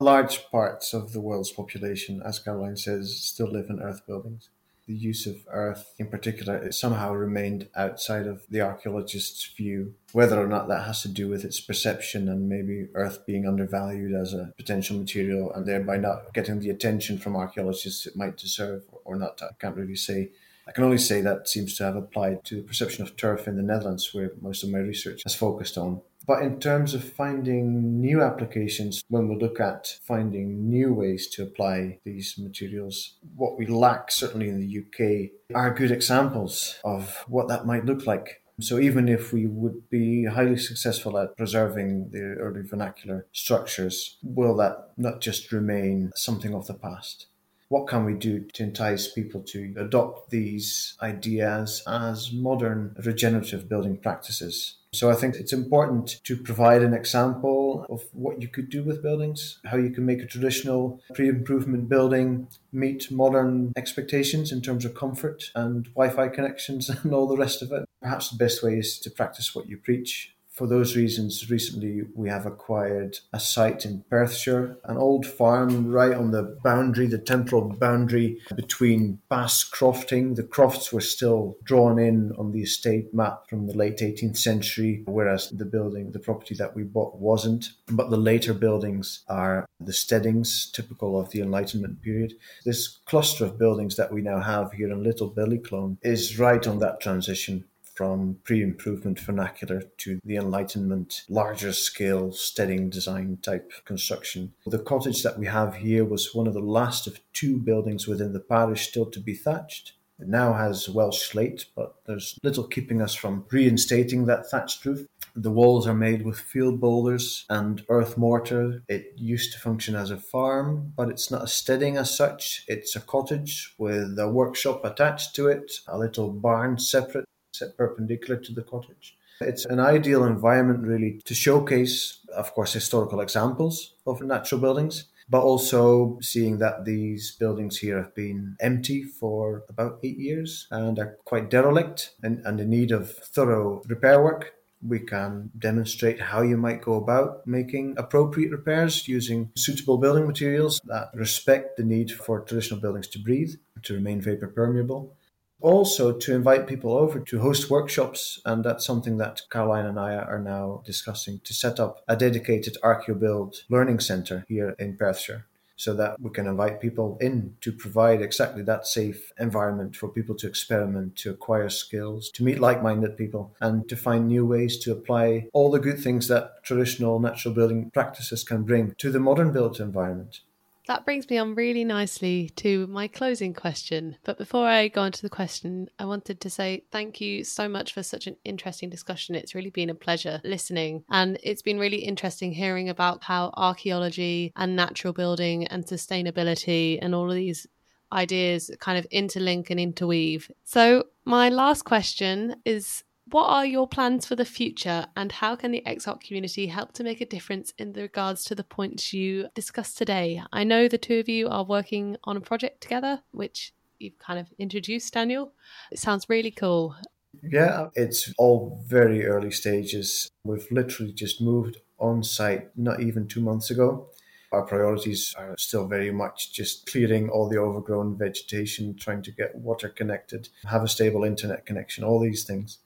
Large 0.00 0.50
parts 0.50 0.92
of 0.92 1.12
the 1.12 1.20
world's 1.20 1.52
population, 1.52 2.22
as 2.24 2.38
Caroline 2.38 2.76
says, 2.76 3.16
still 3.16 3.50
live 3.50 3.70
in 3.70 3.80
earth 3.80 4.06
buildings 4.06 4.50
the 4.86 4.94
use 4.94 5.26
of 5.26 5.36
earth 5.48 5.94
in 5.98 6.08
particular 6.08 6.70
somehow 6.72 7.12
remained 7.12 7.68
outside 7.76 8.26
of 8.26 8.42
the 8.48 8.60
archaeologist's 8.60 9.44
view. 9.56 9.94
Whether 10.12 10.40
or 10.40 10.46
not 10.46 10.68
that 10.68 10.86
has 10.86 11.02
to 11.02 11.08
do 11.08 11.28
with 11.28 11.44
its 11.44 11.60
perception 11.60 12.28
and 12.28 12.48
maybe 12.48 12.88
earth 12.94 13.24
being 13.26 13.46
undervalued 13.46 14.14
as 14.14 14.34
a 14.34 14.52
potential 14.56 14.98
material 14.98 15.52
and 15.52 15.66
thereby 15.66 15.96
not 15.96 16.34
getting 16.34 16.60
the 16.60 16.70
attention 16.70 17.18
from 17.18 17.36
archaeologists 17.36 18.06
it 18.06 18.16
might 18.16 18.36
deserve 18.36 18.82
or 19.04 19.16
not, 19.16 19.40
I 19.42 19.54
can't 19.58 19.76
really 19.76 19.96
say. 19.96 20.30
I 20.66 20.72
can 20.72 20.84
only 20.84 20.98
say 20.98 21.20
that 21.22 21.48
seems 21.48 21.76
to 21.76 21.84
have 21.84 21.96
applied 21.96 22.44
to 22.44 22.56
the 22.56 22.62
perception 22.62 23.02
of 23.02 23.16
turf 23.16 23.48
in 23.48 23.56
the 23.56 23.62
Netherlands, 23.62 24.14
where 24.14 24.32
most 24.40 24.62
of 24.62 24.70
my 24.70 24.78
research 24.78 25.22
has 25.24 25.34
focused 25.34 25.76
on. 25.76 26.02
But 26.26 26.42
in 26.42 26.60
terms 26.60 26.94
of 26.94 27.02
finding 27.02 28.00
new 28.00 28.22
applications, 28.22 29.02
when 29.08 29.28
we 29.28 29.36
look 29.36 29.58
at 29.58 29.98
finding 30.06 30.68
new 30.68 30.94
ways 30.94 31.26
to 31.30 31.42
apply 31.42 31.98
these 32.04 32.36
materials, 32.38 33.14
what 33.34 33.58
we 33.58 33.66
lack, 33.66 34.10
certainly 34.10 34.48
in 34.48 34.60
the 34.60 34.78
UK, 34.78 35.30
are 35.54 35.74
good 35.74 35.90
examples 35.90 36.78
of 36.84 37.24
what 37.28 37.48
that 37.48 37.66
might 37.66 37.84
look 37.84 38.06
like. 38.06 38.42
So 38.60 38.78
even 38.78 39.08
if 39.08 39.32
we 39.32 39.46
would 39.46 39.88
be 39.90 40.26
highly 40.26 40.58
successful 40.58 41.18
at 41.18 41.36
preserving 41.36 42.10
the 42.10 42.36
early 42.38 42.62
vernacular 42.62 43.26
structures, 43.32 44.18
will 44.22 44.56
that 44.56 44.92
not 44.96 45.20
just 45.20 45.50
remain 45.52 46.12
something 46.14 46.54
of 46.54 46.66
the 46.66 46.74
past? 46.74 47.26
What 47.72 47.88
can 47.88 48.04
we 48.04 48.12
do 48.12 48.40
to 48.52 48.62
entice 48.64 49.10
people 49.10 49.40
to 49.44 49.74
adopt 49.78 50.28
these 50.28 50.94
ideas 51.00 51.82
as 51.86 52.30
modern 52.30 52.94
regenerative 53.02 53.66
building 53.66 53.96
practices? 53.96 54.76
So 54.92 55.10
I 55.10 55.14
think 55.14 55.36
it's 55.36 55.54
important 55.54 56.20
to 56.24 56.36
provide 56.36 56.82
an 56.82 56.92
example 56.92 57.86
of 57.88 58.04
what 58.12 58.42
you 58.42 58.48
could 58.48 58.68
do 58.68 58.82
with 58.82 59.02
buildings, 59.02 59.58
how 59.64 59.78
you 59.78 59.88
can 59.88 60.04
make 60.04 60.20
a 60.20 60.26
traditional 60.26 61.00
pre-improvement 61.14 61.88
building 61.88 62.48
meet 62.72 63.10
modern 63.10 63.72
expectations 63.74 64.52
in 64.52 64.60
terms 64.60 64.84
of 64.84 64.94
comfort 64.94 65.44
and 65.54 65.86
Wi-Fi 65.94 66.28
connections 66.28 66.90
and 67.02 67.14
all 67.14 67.26
the 67.26 67.38
rest 67.38 67.62
of 67.62 67.72
it. 67.72 67.86
Perhaps 68.02 68.28
the 68.28 68.36
best 68.36 68.62
way 68.62 68.74
is 68.74 68.98
to 68.98 69.10
practice 69.10 69.54
what 69.54 69.66
you 69.66 69.78
preach 69.78 70.31
for 70.52 70.66
those 70.66 70.96
reasons, 70.96 71.50
recently 71.50 72.02
we 72.14 72.28
have 72.28 72.44
acquired 72.44 73.18
a 73.32 73.40
site 73.40 73.86
in 73.86 74.04
Perthshire, 74.10 74.76
an 74.84 74.98
old 74.98 75.24
farm 75.26 75.90
right 75.90 76.12
on 76.12 76.30
the 76.30 76.58
boundary, 76.62 77.06
the 77.06 77.18
temporal 77.18 77.70
boundary 77.70 78.38
between 78.54 79.20
Bass 79.30 79.64
Crofting. 79.64 80.36
The 80.36 80.42
crofts 80.42 80.92
were 80.92 81.00
still 81.00 81.56
drawn 81.64 81.98
in 81.98 82.32
on 82.38 82.52
the 82.52 82.62
estate 82.62 83.14
map 83.14 83.48
from 83.48 83.66
the 83.66 83.76
late 83.76 83.98
18th 83.98 84.36
century, 84.36 85.02
whereas 85.06 85.48
the 85.48 85.64
building, 85.64 86.12
the 86.12 86.18
property 86.18 86.54
that 86.56 86.76
we 86.76 86.82
bought 86.82 87.16
wasn't. 87.16 87.70
But 87.86 88.10
the 88.10 88.18
later 88.18 88.52
buildings 88.52 89.24
are 89.28 89.64
the 89.80 89.92
steadings, 89.92 90.70
typical 90.70 91.18
of 91.18 91.30
the 91.30 91.40
Enlightenment 91.40 92.02
period. 92.02 92.34
This 92.64 92.98
cluster 93.06 93.46
of 93.46 93.58
buildings 93.58 93.96
that 93.96 94.12
we 94.12 94.20
now 94.20 94.40
have 94.40 94.72
here 94.72 94.90
in 94.90 95.02
Little 95.02 95.30
Ballyclone 95.30 95.96
is 96.02 96.38
right 96.38 96.66
on 96.66 96.78
that 96.80 97.00
transition 97.00 97.64
from 97.94 98.38
pre 98.44 98.62
improvement 98.62 99.18
vernacular 99.20 99.82
to 99.98 100.20
the 100.24 100.36
Enlightenment, 100.36 101.22
larger 101.28 101.72
scale, 101.72 102.32
steadying 102.32 102.90
design 102.90 103.38
type 103.42 103.72
construction. 103.84 104.52
The 104.66 104.78
cottage 104.78 105.22
that 105.22 105.38
we 105.38 105.46
have 105.46 105.76
here 105.76 106.04
was 106.04 106.34
one 106.34 106.46
of 106.46 106.54
the 106.54 106.60
last 106.60 107.06
of 107.06 107.20
two 107.32 107.58
buildings 107.58 108.06
within 108.06 108.32
the 108.32 108.40
parish 108.40 108.88
still 108.88 109.06
to 109.06 109.20
be 109.20 109.34
thatched. 109.34 109.92
It 110.22 110.28
now 110.28 110.52
has 110.52 110.88
Welsh 110.88 111.22
slate, 111.22 111.66
but 111.74 111.96
there's 112.06 112.38
little 112.44 112.62
keeping 112.64 113.02
us 113.02 113.12
from 113.12 113.44
reinstating 113.50 114.26
that 114.26 114.48
thatched 114.48 114.84
roof. 114.84 115.06
The 115.34 115.50
walls 115.50 115.88
are 115.88 115.94
made 115.94 116.24
with 116.24 116.38
field 116.38 116.80
boulders 116.80 117.44
and 117.50 117.84
earth 117.88 118.16
mortar. 118.16 118.84
It 118.88 119.14
used 119.16 119.52
to 119.52 119.58
function 119.58 119.96
as 119.96 120.12
a 120.12 120.16
farm, 120.16 120.92
but 120.96 121.08
it's 121.08 121.30
not 121.30 121.42
a 121.42 121.48
steading 121.48 121.96
as 121.96 122.16
such. 122.16 122.64
It's 122.68 122.94
a 122.94 123.00
cottage 123.00 123.74
with 123.78 124.16
a 124.18 124.28
workshop 124.28 124.84
attached 124.84 125.34
to 125.36 125.48
it, 125.48 125.72
a 125.88 125.98
little 125.98 126.30
barn 126.30 126.78
separate, 126.78 127.24
set 127.52 127.76
perpendicular 127.76 128.40
to 128.40 128.52
the 128.52 128.62
cottage. 128.62 129.16
It's 129.40 129.64
an 129.66 129.80
ideal 129.80 130.24
environment, 130.24 130.86
really, 130.86 131.20
to 131.24 131.34
showcase, 131.34 132.20
of 132.34 132.52
course, 132.54 132.72
historical 132.72 133.20
examples 133.20 133.94
of 134.06 134.22
natural 134.22 134.60
buildings, 134.60 135.08
but 135.28 135.42
also 135.42 136.18
seeing 136.20 136.58
that 136.58 136.84
these 136.84 137.32
buildings 137.32 137.78
here 137.78 137.98
have 137.98 138.14
been 138.14 138.56
empty 138.60 139.02
for 139.02 139.64
about 139.68 139.98
eight 140.02 140.18
years 140.18 140.66
and 140.70 140.98
are 140.98 141.16
quite 141.24 141.50
derelict 141.50 142.14
and, 142.22 142.44
and 142.46 142.60
in 142.60 142.70
need 142.70 142.92
of 142.92 143.10
thorough 143.10 143.82
repair 143.86 144.22
work. 144.22 144.54
We 144.84 144.98
can 144.98 145.50
demonstrate 145.56 146.20
how 146.20 146.42
you 146.42 146.56
might 146.56 146.82
go 146.82 146.94
about 146.94 147.46
making 147.46 147.94
appropriate 147.98 148.50
repairs 148.50 149.06
using 149.06 149.50
suitable 149.56 149.96
building 149.96 150.26
materials 150.26 150.80
that 150.86 151.10
respect 151.14 151.76
the 151.76 151.84
need 151.84 152.10
for 152.10 152.40
traditional 152.40 152.80
buildings 152.80 153.06
to 153.08 153.20
breathe, 153.20 153.54
to 153.84 153.94
remain 153.94 154.20
vapor 154.20 154.48
permeable, 154.48 155.14
also 155.62 156.12
to 156.12 156.34
invite 156.34 156.66
people 156.66 156.92
over 156.92 157.20
to 157.20 157.40
host 157.40 157.70
workshops. 157.70 158.40
And 158.44 158.64
that's 158.64 158.84
something 158.84 159.16
that 159.18 159.42
Caroline 159.50 159.86
and 159.86 159.98
I 159.98 160.14
are 160.14 160.40
now 160.40 160.82
discussing 160.84 161.40
to 161.44 161.54
set 161.54 161.80
up 161.80 162.02
a 162.08 162.16
dedicated 162.16 162.76
ArchaeoBuild 162.82 163.62
learning 163.68 164.00
center 164.00 164.44
here 164.48 164.74
in 164.78 164.96
Perthshire 164.96 165.46
so 165.76 165.92
that 165.94 166.20
we 166.20 166.30
can 166.30 166.46
invite 166.46 166.80
people 166.80 167.18
in 167.20 167.56
to 167.60 167.72
provide 167.72 168.22
exactly 168.22 168.62
that 168.62 168.86
safe 168.86 169.32
environment 169.40 169.96
for 169.96 170.08
people 170.08 170.34
to 170.36 170.46
experiment, 170.46 171.16
to 171.16 171.30
acquire 171.30 171.68
skills, 171.68 172.30
to 172.30 172.44
meet 172.44 172.60
like 172.60 172.82
minded 172.82 173.16
people, 173.16 173.52
and 173.60 173.88
to 173.88 173.96
find 173.96 174.28
new 174.28 174.46
ways 174.46 174.78
to 174.78 174.92
apply 174.92 175.48
all 175.52 175.72
the 175.72 175.80
good 175.80 175.98
things 175.98 176.28
that 176.28 176.62
traditional 176.62 177.18
natural 177.18 177.52
building 177.52 177.90
practices 177.90 178.44
can 178.44 178.62
bring 178.62 178.94
to 178.96 179.10
the 179.10 179.18
modern 179.18 179.50
built 179.50 179.80
environment. 179.80 180.40
That 180.88 181.04
brings 181.04 181.30
me 181.30 181.38
on 181.38 181.54
really 181.54 181.84
nicely 181.84 182.50
to 182.56 182.86
my 182.88 183.06
closing 183.06 183.54
question. 183.54 184.16
But 184.24 184.36
before 184.36 184.66
I 184.66 184.88
go 184.88 185.02
on 185.02 185.12
to 185.12 185.22
the 185.22 185.30
question, 185.30 185.88
I 185.98 186.04
wanted 186.04 186.40
to 186.40 186.50
say 186.50 186.84
thank 186.90 187.20
you 187.20 187.44
so 187.44 187.68
much 187.68 187.92
for 187.92 188.02
such 188.02 188.26
an 188.26 188.36
interesting 188.44 188.90
discussion. 188.90 189.34
It's 189.34 189.54
really 189.54 189.70
been 189.70 189.90
a 189.90 189.94
pleasure 189.94 190.40
listening. 190.42 191.04
And 191.08 191.38
it's 191.42 191.62
been 191.62 191.78
really 191.78 191.98
interesting 191.98 192.52
hearing 192.52 192.88
about 192.88 193.22
how 193.22 193.52
archaeology 193.56 194.52
and 194.56 194.74
natural 194.74 195.12
building 195.12 195.66
and 195.68 195.86
sustainability 195.86 196.98
and 197.00 197.14
all 197.14 197.30
of 197.30 197.36
these 197.36 197.66
ideas 198.12 198.70
kind 198.80 198.98
of 198.98 199.08
interlink 199.10 199.70
and 199.70 199.78
interweave. 199.78 200.50
So, 200.64 201.04
my 201.24 201.48
last 201.48 201.84
question 201.84 202.56
is 202.64 203.04
what 203.32 203.46
are 203.46 203.64
your 203.64 203.88
plans 203.88 204.26
for 204.26 204.36
the 204.36 204.44
future, 204.44 205.06
and 205.16 205.32
how 205.32 205.56
can 205.56 205.72
the 205.72 205.82
EXARC 205.86 206.20
community 206.20 206.66
help 206.66 206.92
to 206.92 207.02
make 207.02 207.22
a 207.22 207.26
difference 207.26 207.72
in 207.78 207.92
regards 207.94 208.44
to 208.44 208.54
the 208.54 208.62
points 208.62 209.14
you 209.14 209.48
discussed 209.54 209.96
today? 209.96 210.42
I 210.52 210.64
know 210.64 210.86
the 210.86 210.98
two 210.98 211.18
of 211.18 211.30
you 211.30 211.48
are 211.48 211.64
working 211.64 212.18
on 212.24 212.36
a 212.36 212.42
project 212.42 212.82
together, 212.82 213.22
which 213.30 213.72
you've 213.98 214.18
kind 214.18 214.38
of 214.38 214.48
introduced, 214.58 215.14
Daniel. 215.14 215.52
It 215.90 215.98
sounds 215.98 216.26
really 216.28 216.50
cool. 216.50 216.94
Yeah, 217.42 217.88
it's 217.94 218.32
all 218.36 218.82
very 218.86 219.24
early 219.24 219.50
stages. 219.50 220.30
We've 220.44 220.70
literally 220.70 221.12
just 221.12 221.40
moved 221.40 221.78
on 221.98 222.22
site 222.22 222.76
not 222.76 223.00
even 223.00 223.28
two 223.28 223.40
months 223.40 223.70
ago. 223.70 224.08
Our 224.52 224.66
priorities 224.66 225.34
are 225.38 225.54
still 225.56 225.88
very 225.88 226.10
much 226.10 226.52
just 226.52 226.84
clearing 226.84 227.30
all 227.30 227.48
the 227.48 227.56
overgrown 227.56 228.18
vegetation, 228.18 228.94
trying 228.94 229.22
to 229.22 229.32
get 229.32 229.54
water 229.54 229.88
connected, 229.88 230.50
have 230.66 230.82
a 230.82 230.88
stable 230.88 231.24
internet 231.24 231.64
connection, 231.64 232.04
all 232.04 232.20
these 232.20 232.44
things. 232.44 232.80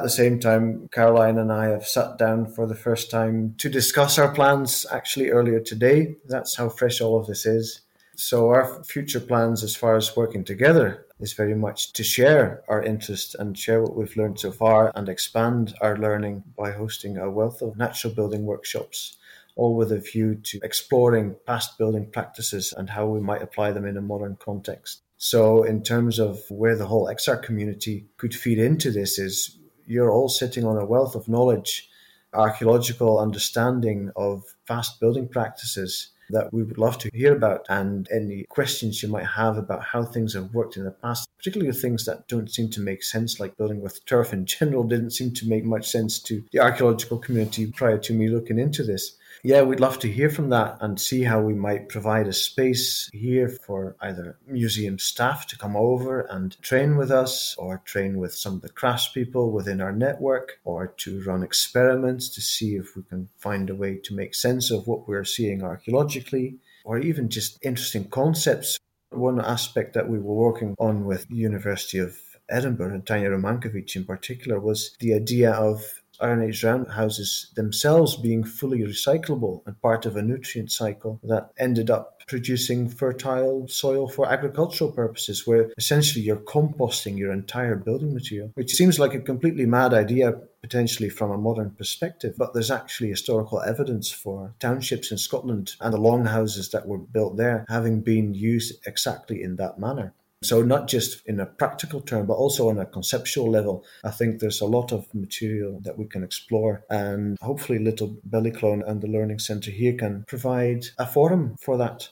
At 0.00 0.04
the 0.04 0.08
same 0.08 0.40
time, 0.40 0.88
Caroline 0.92 1.36
and 1.36 1.52
I 1.52 1.66
have 1.66 1.86
sat 1.86 2.16
down 2.16 2.46
for 2.46 2.66
the 2.66 2.74
first 2.74 3.10
time 3.10 3.54
to 3.58 3.68
discuss 3.68 4.18
our 4.18 4.32
plans 4.32 4.86
actually 4.90 5.28
earlier 5.28 5.60
today. 5.60 6.16
That's 6.26 6.56
how 6.56 6.70
fresh 6.70 7.02
all 7.02 7.20
of 7.20 7.26
this 7.26 7.44
is. 7.44 7.82
So, 8.16 8.48
our 8.48 8.82
future 8.82 9.20
plans 9.20 9.62
as 9.62 9.76
far 9.76 9.96
as 9.96 10.16
working 10.16 10.42
together 10.42 11.04
is 11.18 11.34
very 11.34 11.54
much 11.54 11.92
to 11.92 12.02
share 12.02 12.62
our 12.66 12.82
interest 12.82 13.36
and 13.38 13.58
share 13.58 13.82
what 13.82 13.94
we've 13.94 14.16
learned 14.16 14.40
so 14.40 14.52
far 14.52 14.90
and 14.94 15.06
expand 15.06 15.74
our 15.82 15.98
learning 15.98 16.44
by 16.56 16.70
hosting 16.70 17.18
a 17.18 17.30
wealth 17.30 17.60
of 17.60 17.76
natural 17.76 18.14
building 18.14 18.46
workshops, 18.46 19.18
all 19.54 19.76
with 19.76 19.92
a 19.92 20.00
view 20.00 20.34
to 20.34 20.60
exploring 20.62 21.36
past 21.46 21.76
building 21.76 22.10
practices 22.10 22.72
and 22.74 22.88
how 22.88 23.04
we 23.04 23.20
might 23.20 23.42
apply 23.42 23.72
them 23.72 23.84
in 23.84 23.98
a 23.98 24.00
modern 24.00 24.38
context. 24.40 25.02
So, 25.18 25.62
in 25.62 25.82
terms 25.82 26.18
of 26.18 26.40
where 26.48 26.76
the 26.76 26.86
whole 26.86 27.06
EXARC 27.06 27.42
community 27.42 28.06
could 28.16 28.34
feed 28.34 28.58
into 28.58 28.90
this, 28.90 29.18
is 29.18 29.58
you're 29.90 30.10
all 30.10 30.28
sitting 30.28 30.64
on 30.64 30.76
a 30.76 30.86
wealth 30.86 31.16
of 31.16 31.28
knowledge, 31.28 31.88
archaeological 32.32 33.18
understanding 33.18 34.10
of 34.14 34.44
fast 34.64 35.00
building 35.00 35.26
practices 35.26 36.10
that 36.30 36.52
we 36.52 36.62
would 36.62 36.78
love 36.78 36.96
to 36.96 37.10
hear 37.12 37.34
about 37.34 37.66
and 37.68 38.08
any 38.12 38.44
questions 38.48 39.02
you 39.02 39.08
might 39.08 39.26
have 39.26 39.56
about 39.56 39.82
how 39.82 40.04
things 40.04 40.34
have 40.34 40.54
worked 40.54 40.76
in 40.76 40.84
the 40.84 40.92
past, 40.92 41.28
particularly 41.36 41.72
things 41.72 42.04
that 42.04 42.28
don't 42.28 42.48
seem 42.52 42.70
to 42.70 42.80
make 42.80 43.02
sense, 43.02 43.40
like 43.40 43.56
building 43.56 43.80
with 43.80 44.04
turf 44.06 44.32
in 44.32 44.46
general 44.46 44.84
didn't 44.84 45.10
seem 45.10 45.32
to 45.34 45.48
make 45.48 45.64
much 45.64 45.88
sense 45.88 46.20
to 46.20 46.44
the 46.52 46.60
archaeological 46.60 47.18
community 47.18 47.66
prior 47.66 47.98
to 47.98 48.12
me 48.12 48.28
looking 48.28 48.60
into 48.60 48.84
this 48.84 49.16
yeah, 49.42 49.62
we'd 49.62 49.80
love 49.80 49.98
to 50.00 50.10
hear 50.10 50.30
from 50.30 50.50
that 50.50 50.78
and 50.80 51.00
see 51.00 51.22
how 51.22 51.40
we 51.40 51.54
might 51.54 51.88
provide 51.88 52.28
a 52.28 52.32
space 52.32 53.08
here 53.12 53.48
for 53.48 53.96
either 54.00 54.38
museum 54.46 54.98
staff 54.98 55.46
to 55.48 55.58
come 55.58 55.76
over 55.76 56.20
and 56.22 56.60
train 56.62 56.96
with 56.96 57.10
us 57.10 57.54
or 57.58 57.82
train 57.84 58.18
with 58.18 58.34
some 58.34 58.54
of 58.54 58.62
the 58.62 58.68
craftspeople 58.68 59.50
within 59.50 59.80
our 59.80 59.92
network 59.92 60.58
or 60.64 60.88
to 60.98 61.22
run 61.24 61.42
experiments 61.42 62.28
to 62.30 62.40
see 62.40 62.76
if 62.76 62.96
we 62.96 63.02
can 63.02 63.28
find 63.38 63.70
a 63.70 63.74
way 63.74 63.96
to 63.96 64.14
make 64.14 64.34
sense 64.34 64.70
of 64.70 64.86
what 64.86 65.08
we're 65.08 65.24
seeing 65.24 65.62
archaeologically 65.62 66.58
or 66.84 66.98
even 66.98 67.28
just 67.28 67.58
interesting 67.62 68.08
concepts. 68.08 68.78
One 69.10 69.40
aspect 69.40 69.94
that 69.94 70.08
we 70.08 70.18
were 70.18 70.34
working 70.34 70.74
on 70.78 71.04
with 71.04 71.28
the 71.28 71.36
University 71.36 71.98
of 71.98 72.18
Edinburgh 72.48 72.94
and 72.94 73.04
Tanja 73.04 73.30
Romankiewicz 73.30 73.96
in 73.96 74.04
particular 74.04 74.58
was 74.60 74.96
the 74.98 75.14
idea 75.14 75.52
of 75.52 75.99
Iron 76.20 76.42
Age 76.42 76.62
roundhouses 76.64 77.50
themselves 77.56 78.16
being 78.16 78.44
fully 78.44 78.80
recyclable 78.80 79.62
and 79.66 79.80
part 79.80 80.06
of 80.06 80.16
a 80.16 80.22
nutrient 80.22 80.70
cycle 80.70 81.20
that 81.24 81.50
ended 81.58 81.90
up 81.90 82.20
producing 82.30 82.88
fertile 82.88 83.66
soil 83.66 84.08
for 84.08 84.30
agricultural 84.30 84.92
purposes, 84.92 85.46
where 85.46 85.72
essentially 85.76 86.24
you're 86.24 86.36
composting 86.36 87.18
your 87.18 87.32
entire 87.32 87.74
building 87.74 88.14
material, 88.14 88.52
which 88.54 88.72
seems 88.72 89.00
like 89.00 89.14
a 89.14 89.20
completely 89.20 89.66
mad 89.66 89.92
idea 89.92 90.34
potentially 90.62 91.08
from 91.08 91.30
a 91.30 91.38
modern 91.38 91.70
perspective, 91.70 92.34
but 92.36 92.52
there's 92.52 92.70
actually 92.70 93.08
historical 93.08 93.60
evidence 93.62 94.10
for 94.12 94.54
townships 94.60 95.10
in 95.10 95.18
Scotland 95.18 95.74
and 95.80 95.92
the 95.92 95.98
longhouses 95.98 96.70
that 96.70 96.86
were 96.86 96.98
built 96.98 97.36
there 97.36 97.64
having 97.68 98.00
been 98.00 98.34
used 98.34 98.86
exactly 98.86 99.42
in 99.42 99.56
that 99.56 99.78
manner. 99.78 100.12
So, 100.42 100.62
not 100.62 100.88
just 100.88 101.26
in 101.26 101.38
a 101.38 101.44
practical 101.44 102.00
term, 102.00 102.26
but 102.26 102.34
also 102.34 102.70
on 102.70 102.78
a 102.78 102.86
conceptual 102.86 103.50
level, 103.50 103.84
I 104.04 104.10
think 104.10 104.40
there's 104.40 104.62
a 104.62 104.66
lot 104.66 104.90
of 104.90 105.14
material 105.14 105.80
that 105.82 105.98
we 105.98 106.06
can 106.06 106.24
explore. 106.24 106.82
And 106.88 107.36
hopefully, 107.42 107.78
Little 107.78 108.16
Ballyclone 108.28 108.88
and 108.88 109.02
the 109.02 109.06
Learning 109.06 109.38
Centre 109.38 109.70
here 109.70 109.92
can 109.92 110.24
provide 110.26 110.86
a 110.98 111.06
forum 111.06 111.56
for 111.60 111.76
that. 111.76 112.08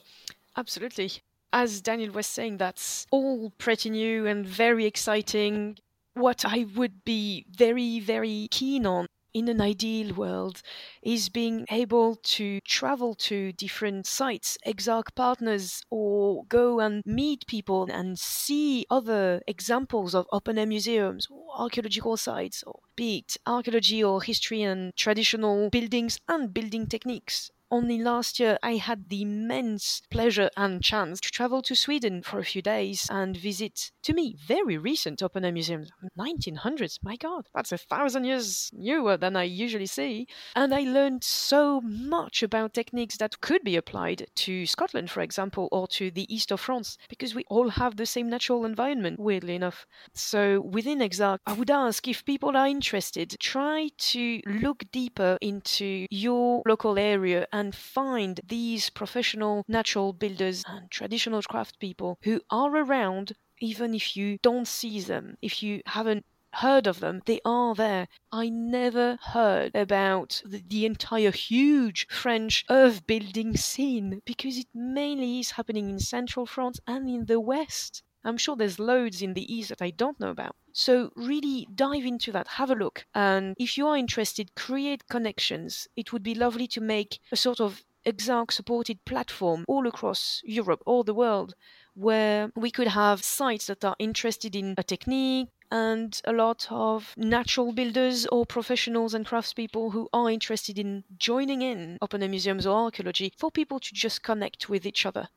Absolutely. 0.55 1.11
As 1.51 1.81
Daniel 1.81 2.11
was 2.11 2.27
saying, 2.27 2.57
that's 2.57 3.07
all 3.09 3.51
pretty 3.57 3.89
new 3.89 4.27
and 4.27 4.45
very 4.45 4.85
exciting. 4.85 5.79
What 6.13 6.45
I 6.45 6.67
would 6.75 7.03
be 7.03 7.45
very, 7.49 7.99
very 7.99 8.47
keen 8.51 8.85
on 8.85 9.07
in 9.33 9.47
an 9.47 9.61
ideal 9.61 10.13
world 10.13 10.61
is 11.01 11.29
being 11.29 11.65
able 11.69 12.15
to 12.15 12.59
travel 12.61 13.13
to 13.15 13.51
different 13.53 14.05
sites, 14.07 14.57
EXARC 14.65 15.13
partners, 15.15 15.83
or 15.89 16.45
go 16.45 16.79
and 16.79 17.03
meet 17.05 17.45
people 17.47 17.83
and 17.91 18.17
see 18.19 18.85
other 18.89 19.41
examples 19.47 20.13
of 20.15 20.27
open 20.31 20.57
air 20.57 20.65
museums 20.65 21.27
or 21.29 21.47
archaeological 21.55 22.17
sites, 22.17 22.63
or 22.63 22.79
be 22.95 23.19
it 23.19 23.37
archaeology 23.45 24.03
or 24.03 24.21
history 24.21 24.61
and 24.63 24.95
traditional 24.95 25.69
buildings 25.69 26.19
and 26.27 26.53
building 26.53 26.87
techniques. 26.87 27.51
Only 27.71 27.99
last 27.99 28.39
year 28.39 28.57
I 28.63 28.77
had 28.77 29.09
the 29.09 29.21
immense 29.21 30.01
pleasure 30.09 30.49
and 30.57 30.81
chance 30.81 31.19
to 31.19 31.29
travel 31.29 31.61
to 31.61 31.75
Sweden 31.75 32.23
for 32.23 32.39
a 32.39 32.43
few 32.43 32.63
days 32.63 33.07
and 33.11 33.37
visit, 33.37 33.91
to 34.03 34.13
me, 34.13 34.35
very 34.43 34.75
recent 34.75 35.21
open 35.21 35.45
air 35.45 35.51
museums. 35.51 35.91
1900s, 36.17 36.97
my 37.03 37.15
god, 37.15 37.45
that's 37.53 37.71
a 37.71 37.77
thousand 37.77 38.23
years 38.23 38.71
newer 38.73 39.17
than 39.17 39.35
I 39.35 39.43
usually 39.43 39.85
see. 39.85 40.25
And 40.55 40.73
I 40.73 40.81
learned 40.81 41.23
so 41.23 41.79
much 41.81 42.41
about 42.41 42.73
techniques 42.73 43.17
that 43.17 43.39
could 43.39 43.63
be 43.63 43.75
applied 43.75 44.25
to 44.35 44.65
Scotland, 44.65 45.11
for 45.11 45.21
example, 45.21 45.69
or 45.71 45.87
to 45.89 46.09
the 46.09 46.33
east 46.33 46.51
of 46.51 46.59
France, 46.59 46.97
because 47.07 47.35
we 47.35 47.43
all 47.49 47.69
have 47.69 47.97
the 47.97 48.07
same 48.07 48.29
natural 48.29 48.65
environment, 48.65 49.19
weirdly 49.19 49.53
enough. 49.53 49.85
So 50.15 50.61
within 50.61 51.01
EXARC, 51.01 51.37
I 51.45 51.53
would 51.53 51.69
ask 51.69 52.07
if 52.07 52.25
people 52.25 52.57
are 52.57 52.67
interested, 52.67 53.35
try 53.39 53.89
to 53.97 54.41
look 54.47 54.85
deeper 54.91 55.37
into 55.39 56.07
your 56.09 56.63
local 56.67 56.97
area 56.97 57.45
and 57.59 57.75
find 57.75 58.39
these 58.47 58.89
professional 58.89 59.65
natural 59.67 60.13
builders 60.13 60.63
and 60.65 60.89
traditional 60.89 61.41
craftspeople 61.41 62.15
who 62.23 62.39
are 62.49 62.73
around 62.73 63.33
even 63.59 63.93
if 63.93 64.15
you 64.15 64.37
don't 64.41 64.67
see 64.67 65.01
them, 65.01 65.37
if 65.41 65.61
you 65.61 65.81
haven't 65.85 66.25
heard 66.53 66.87
of 66.87 67.01
them, 67.01 67.21
they 67.25 67.41
are 67.43 67.75
there. 67.75 68.07
I 68.31 68.47
never 68.49 69.17
heard 69.21 69.75
about 69.75 70.41
the, 70.45 70.63
the, 70.65 70.85
entire 70.85 71.31
huge 71.31 72.07
French 72.09 72.65
earth 72.69 73.05
building 73.05 73.57
scene 73.57 74.21
because 74.25 74.57
it 74.57 74.67
mainly 74.73 75.39
is 75.39 75.51
happening 75.51 75.89
in 75.89 75.99
central 75.99 76.45
France 76.45 76.79
and 76.87 77.09
in 77.09 77.25
the 77.25 77.39
west. 77.39 78.03
I'm 78.23 78.37
sure 78.37 78.55
there's 78.55 78.79
loads 78.79 79.21
in 79.21 79.33
the 79.33 79.53
east 79.53 79.69
that 79.69 79.81
I 79.81 79.91
don't 79.91 80.19
know 80.19 80.29
about. 80.29 80.55
So, 80.79 81.11
really 81.17 81.67
dive 81.75 82.05
into 82.05 82.31
that, 82.31 82.47
have 82.47 82.71
a 82.71 82.73
look. 82.73 83.05
And 83.13 83.53
if 83.59 83.77
you 83.77 83.85
are 83.89 83.97
interested, 83.97 84.55
create 84.55 85.09
connections. 85.09 85.89
It 85.97 86.13
would 86.13 86.23
be 86.23 86.33
lovely 86.33 86.67
to 86.67 86.79
make 86.79 87.19
a 87.33 87.35
sort 87.35 87.59
of 87.59 87.83
EXARC 88.05 88.49
supported 88.49 89.03
platform 89.03 89.65
all 89.67 89.85
across 89.87 90.41
Europe, 90.45 90.81
all 90.85 91.03
the 91.03 91.13
world, 91.13 91.53
where 91.95 92.49
we 92.55 92.71
could 92.71 92.87
have 92.87 93.25
sites 93.25 93.67
that 93.67 93.83
are 93.83 93.97
interested 93.99 94.55
in 94.55 94.75
a 94.77 94.83
technique, 94.83 95.49
and 95.69 96.21
a 96.23 96.31
lot 96.31 96.65
of 96.69 97.13
natural 97.17 97.73
builders 97.73 98.25
or 98.27 98.45
professionals 98.45 99.13
and 99.13 99.25
craftspeople 99.25 99.91
who 99.91 100.07
are 100.13 100.31
interested 100.31 100.79
in 100.79 101.03
joining 101.17 101.61
in 101.61 101.97
open 102.01 102.21
museums 102.31 102.65
or 102.65 102.85
archaeology 102.85 103.33
for 103.37 103.51
people 103.51 103.81
to 103.81 103.93
just 103.93 104.23
connect 104.23 104.69
with 104.69 104.85
each 104.85 105.05
other. 105.05 105.27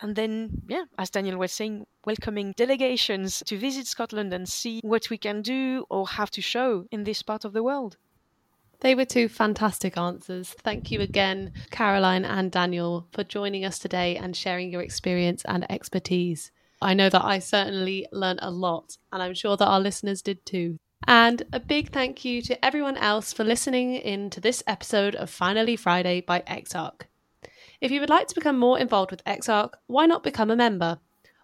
And 0.00 0.14
then, 0.14 0.62
yeah, 0.68 0.84
as 0.98 1.10
Daniel 1.10 1.38
was 1.38 1.52
saying, 1.52 1.86
welcoming 2.04 2.52
delegations 2.56 3.42
to 3.46 3.56
visit 3.56 3.86
Scotland 3.86 4.32
and 4.32 4.48
see 4.48 4.80
what 4.82 5.08
we 5.08 5.16
can 5.16 5.42
do 5.42 5.86
or 5.88 6.06
have 6.06 6.30
to 6.32 6.42
show 6.42 6.86
in 6.90 7.04
this 7.04 7.22
part 7.22 7.44
of 7.44 7.52
the 7.52 7.62
world. 7.62 7.96
They 8.80 8.94
were 8.94 9.06
two 9.06 9.28
fantastic 9.28 9.96
answers. 9.96 10.50
Thank 10.50 10.90
you 10.90 11.00
again, 11.00 11.52
Caroline 11.70 12.26
and 12.26 12.50
Daniel, 12.50 13.06
for 13.10 13.24
joining 13.24 13.64
us 13.64 13.78
today 13.78 14.16
and 14.16 14.36
sharing 14.36 14.70
your 14.70 14.82
experience 14.82 15.42
and 15.46 15.70
expertise. 15.70 16.52
I 16.82 16.92
know 16.92 17.08
that 17.08 17.24
I 17.24 17.38
certainly 17.38 18.06
learned 18.12 18.40
a 18.42 18.50
lot, 18.50 18.98
and 19.10 19.22
I'm 19.22 19.32
sure 19.32 19.56
that 19.56 19.66
our 19.66 19.80
listeners 19.80 20.20
did 20.20 20.44
too. 20.44 20.78
And 21.06 21.42
a 21.52 21.60
big 21.60 21.90
thank 21.90 22.22
you 22.24 22.42
to 22.42 22.62
everyone 22.62 22.98
else 22.98 23.32
for 23.32 23.44
listening 23.44 23.94
in 23.94 24.28
to 24.30 24.40
this 24.40 24.62
episode 24.66 25.14
of 25.14 25.30
Finally 25.30 25.76
Friday 25.76 26.20
by 26.20 26.40
EXARC. 26.46 27.06
If 27.86 27.92
you 27.92 28.00
would 28.00 28.10
like 28.10 28.26
to 28.26 28.34
become 28.34 28.58
more 28.58 28.80
involved 28.80 29.12
with 29.12 29.22
EXARC, 29.26 29.74
why 29.86 30.06
not 30.06 30.24
become 30.24 30.50
a 30.50 30.56
member? 30.56 30.98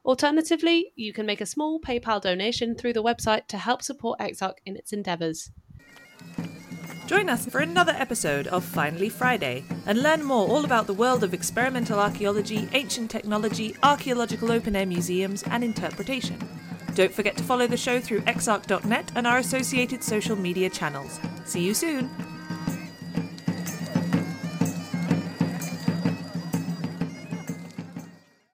Alternatively, 0.04 0.92
you 0.96 1.12
can 1.12 1.24
make 1.24 1.40
a 1.40 1.46
small 1.46 1.78
PayPal 1.80 2.20
donation 2.20 2.74
through 2.74 2.94
the 2.94 3.02
website 3.02 3.46
to 3.46 3.58
help 3.58 3.80
support 3.80 4.18
EXARC 4.18 4.54
in 4.66 4.76
its 4.76 4.92
endeavours. 4.92 5.52
Join 7.06 7.28
us 7.28 7.46
for 7.46 7.60
another 7.60 7.94
episode 7.96 8.48
of 8.48 8.64
Finally 8.64 9.08
Friday 9.08 9.62
and 9.86 10.02
learn 10.02 10.24
more 10.24 10.48
all 10.48 10.64
about 10.64 10.88
the 10.88 10.94
world 10.94 11.22
of 11.22 11.32
experimental 11.32 12.00
archaeology, 12.00 12.68
ancient 12.72 13.08
technology, 13.08 13.76
archaeological 13.84 14.50
open 14.50 14.74
air 14.74 14.84
museums, 14.84 15.44
and 15.44 15.62
interpretation. 15.62 16.40
Don't 16.96 17.14
forget 17.14 17.36
to 17.36 17.44
follow 17.44 17.68
the 17.68 17.76
show 17.76 18.00
through 18.00 18.22
exarc.net 18.22 19.12
and 19.14 19.28
our 19.28 19.38
associated 19.38 20.02
social 20.02 20.34
media 20.34 20.68
channels. 20.68 21.20
See 21.44 21.62
you 21.62 21.72
soon! 21.72 22.10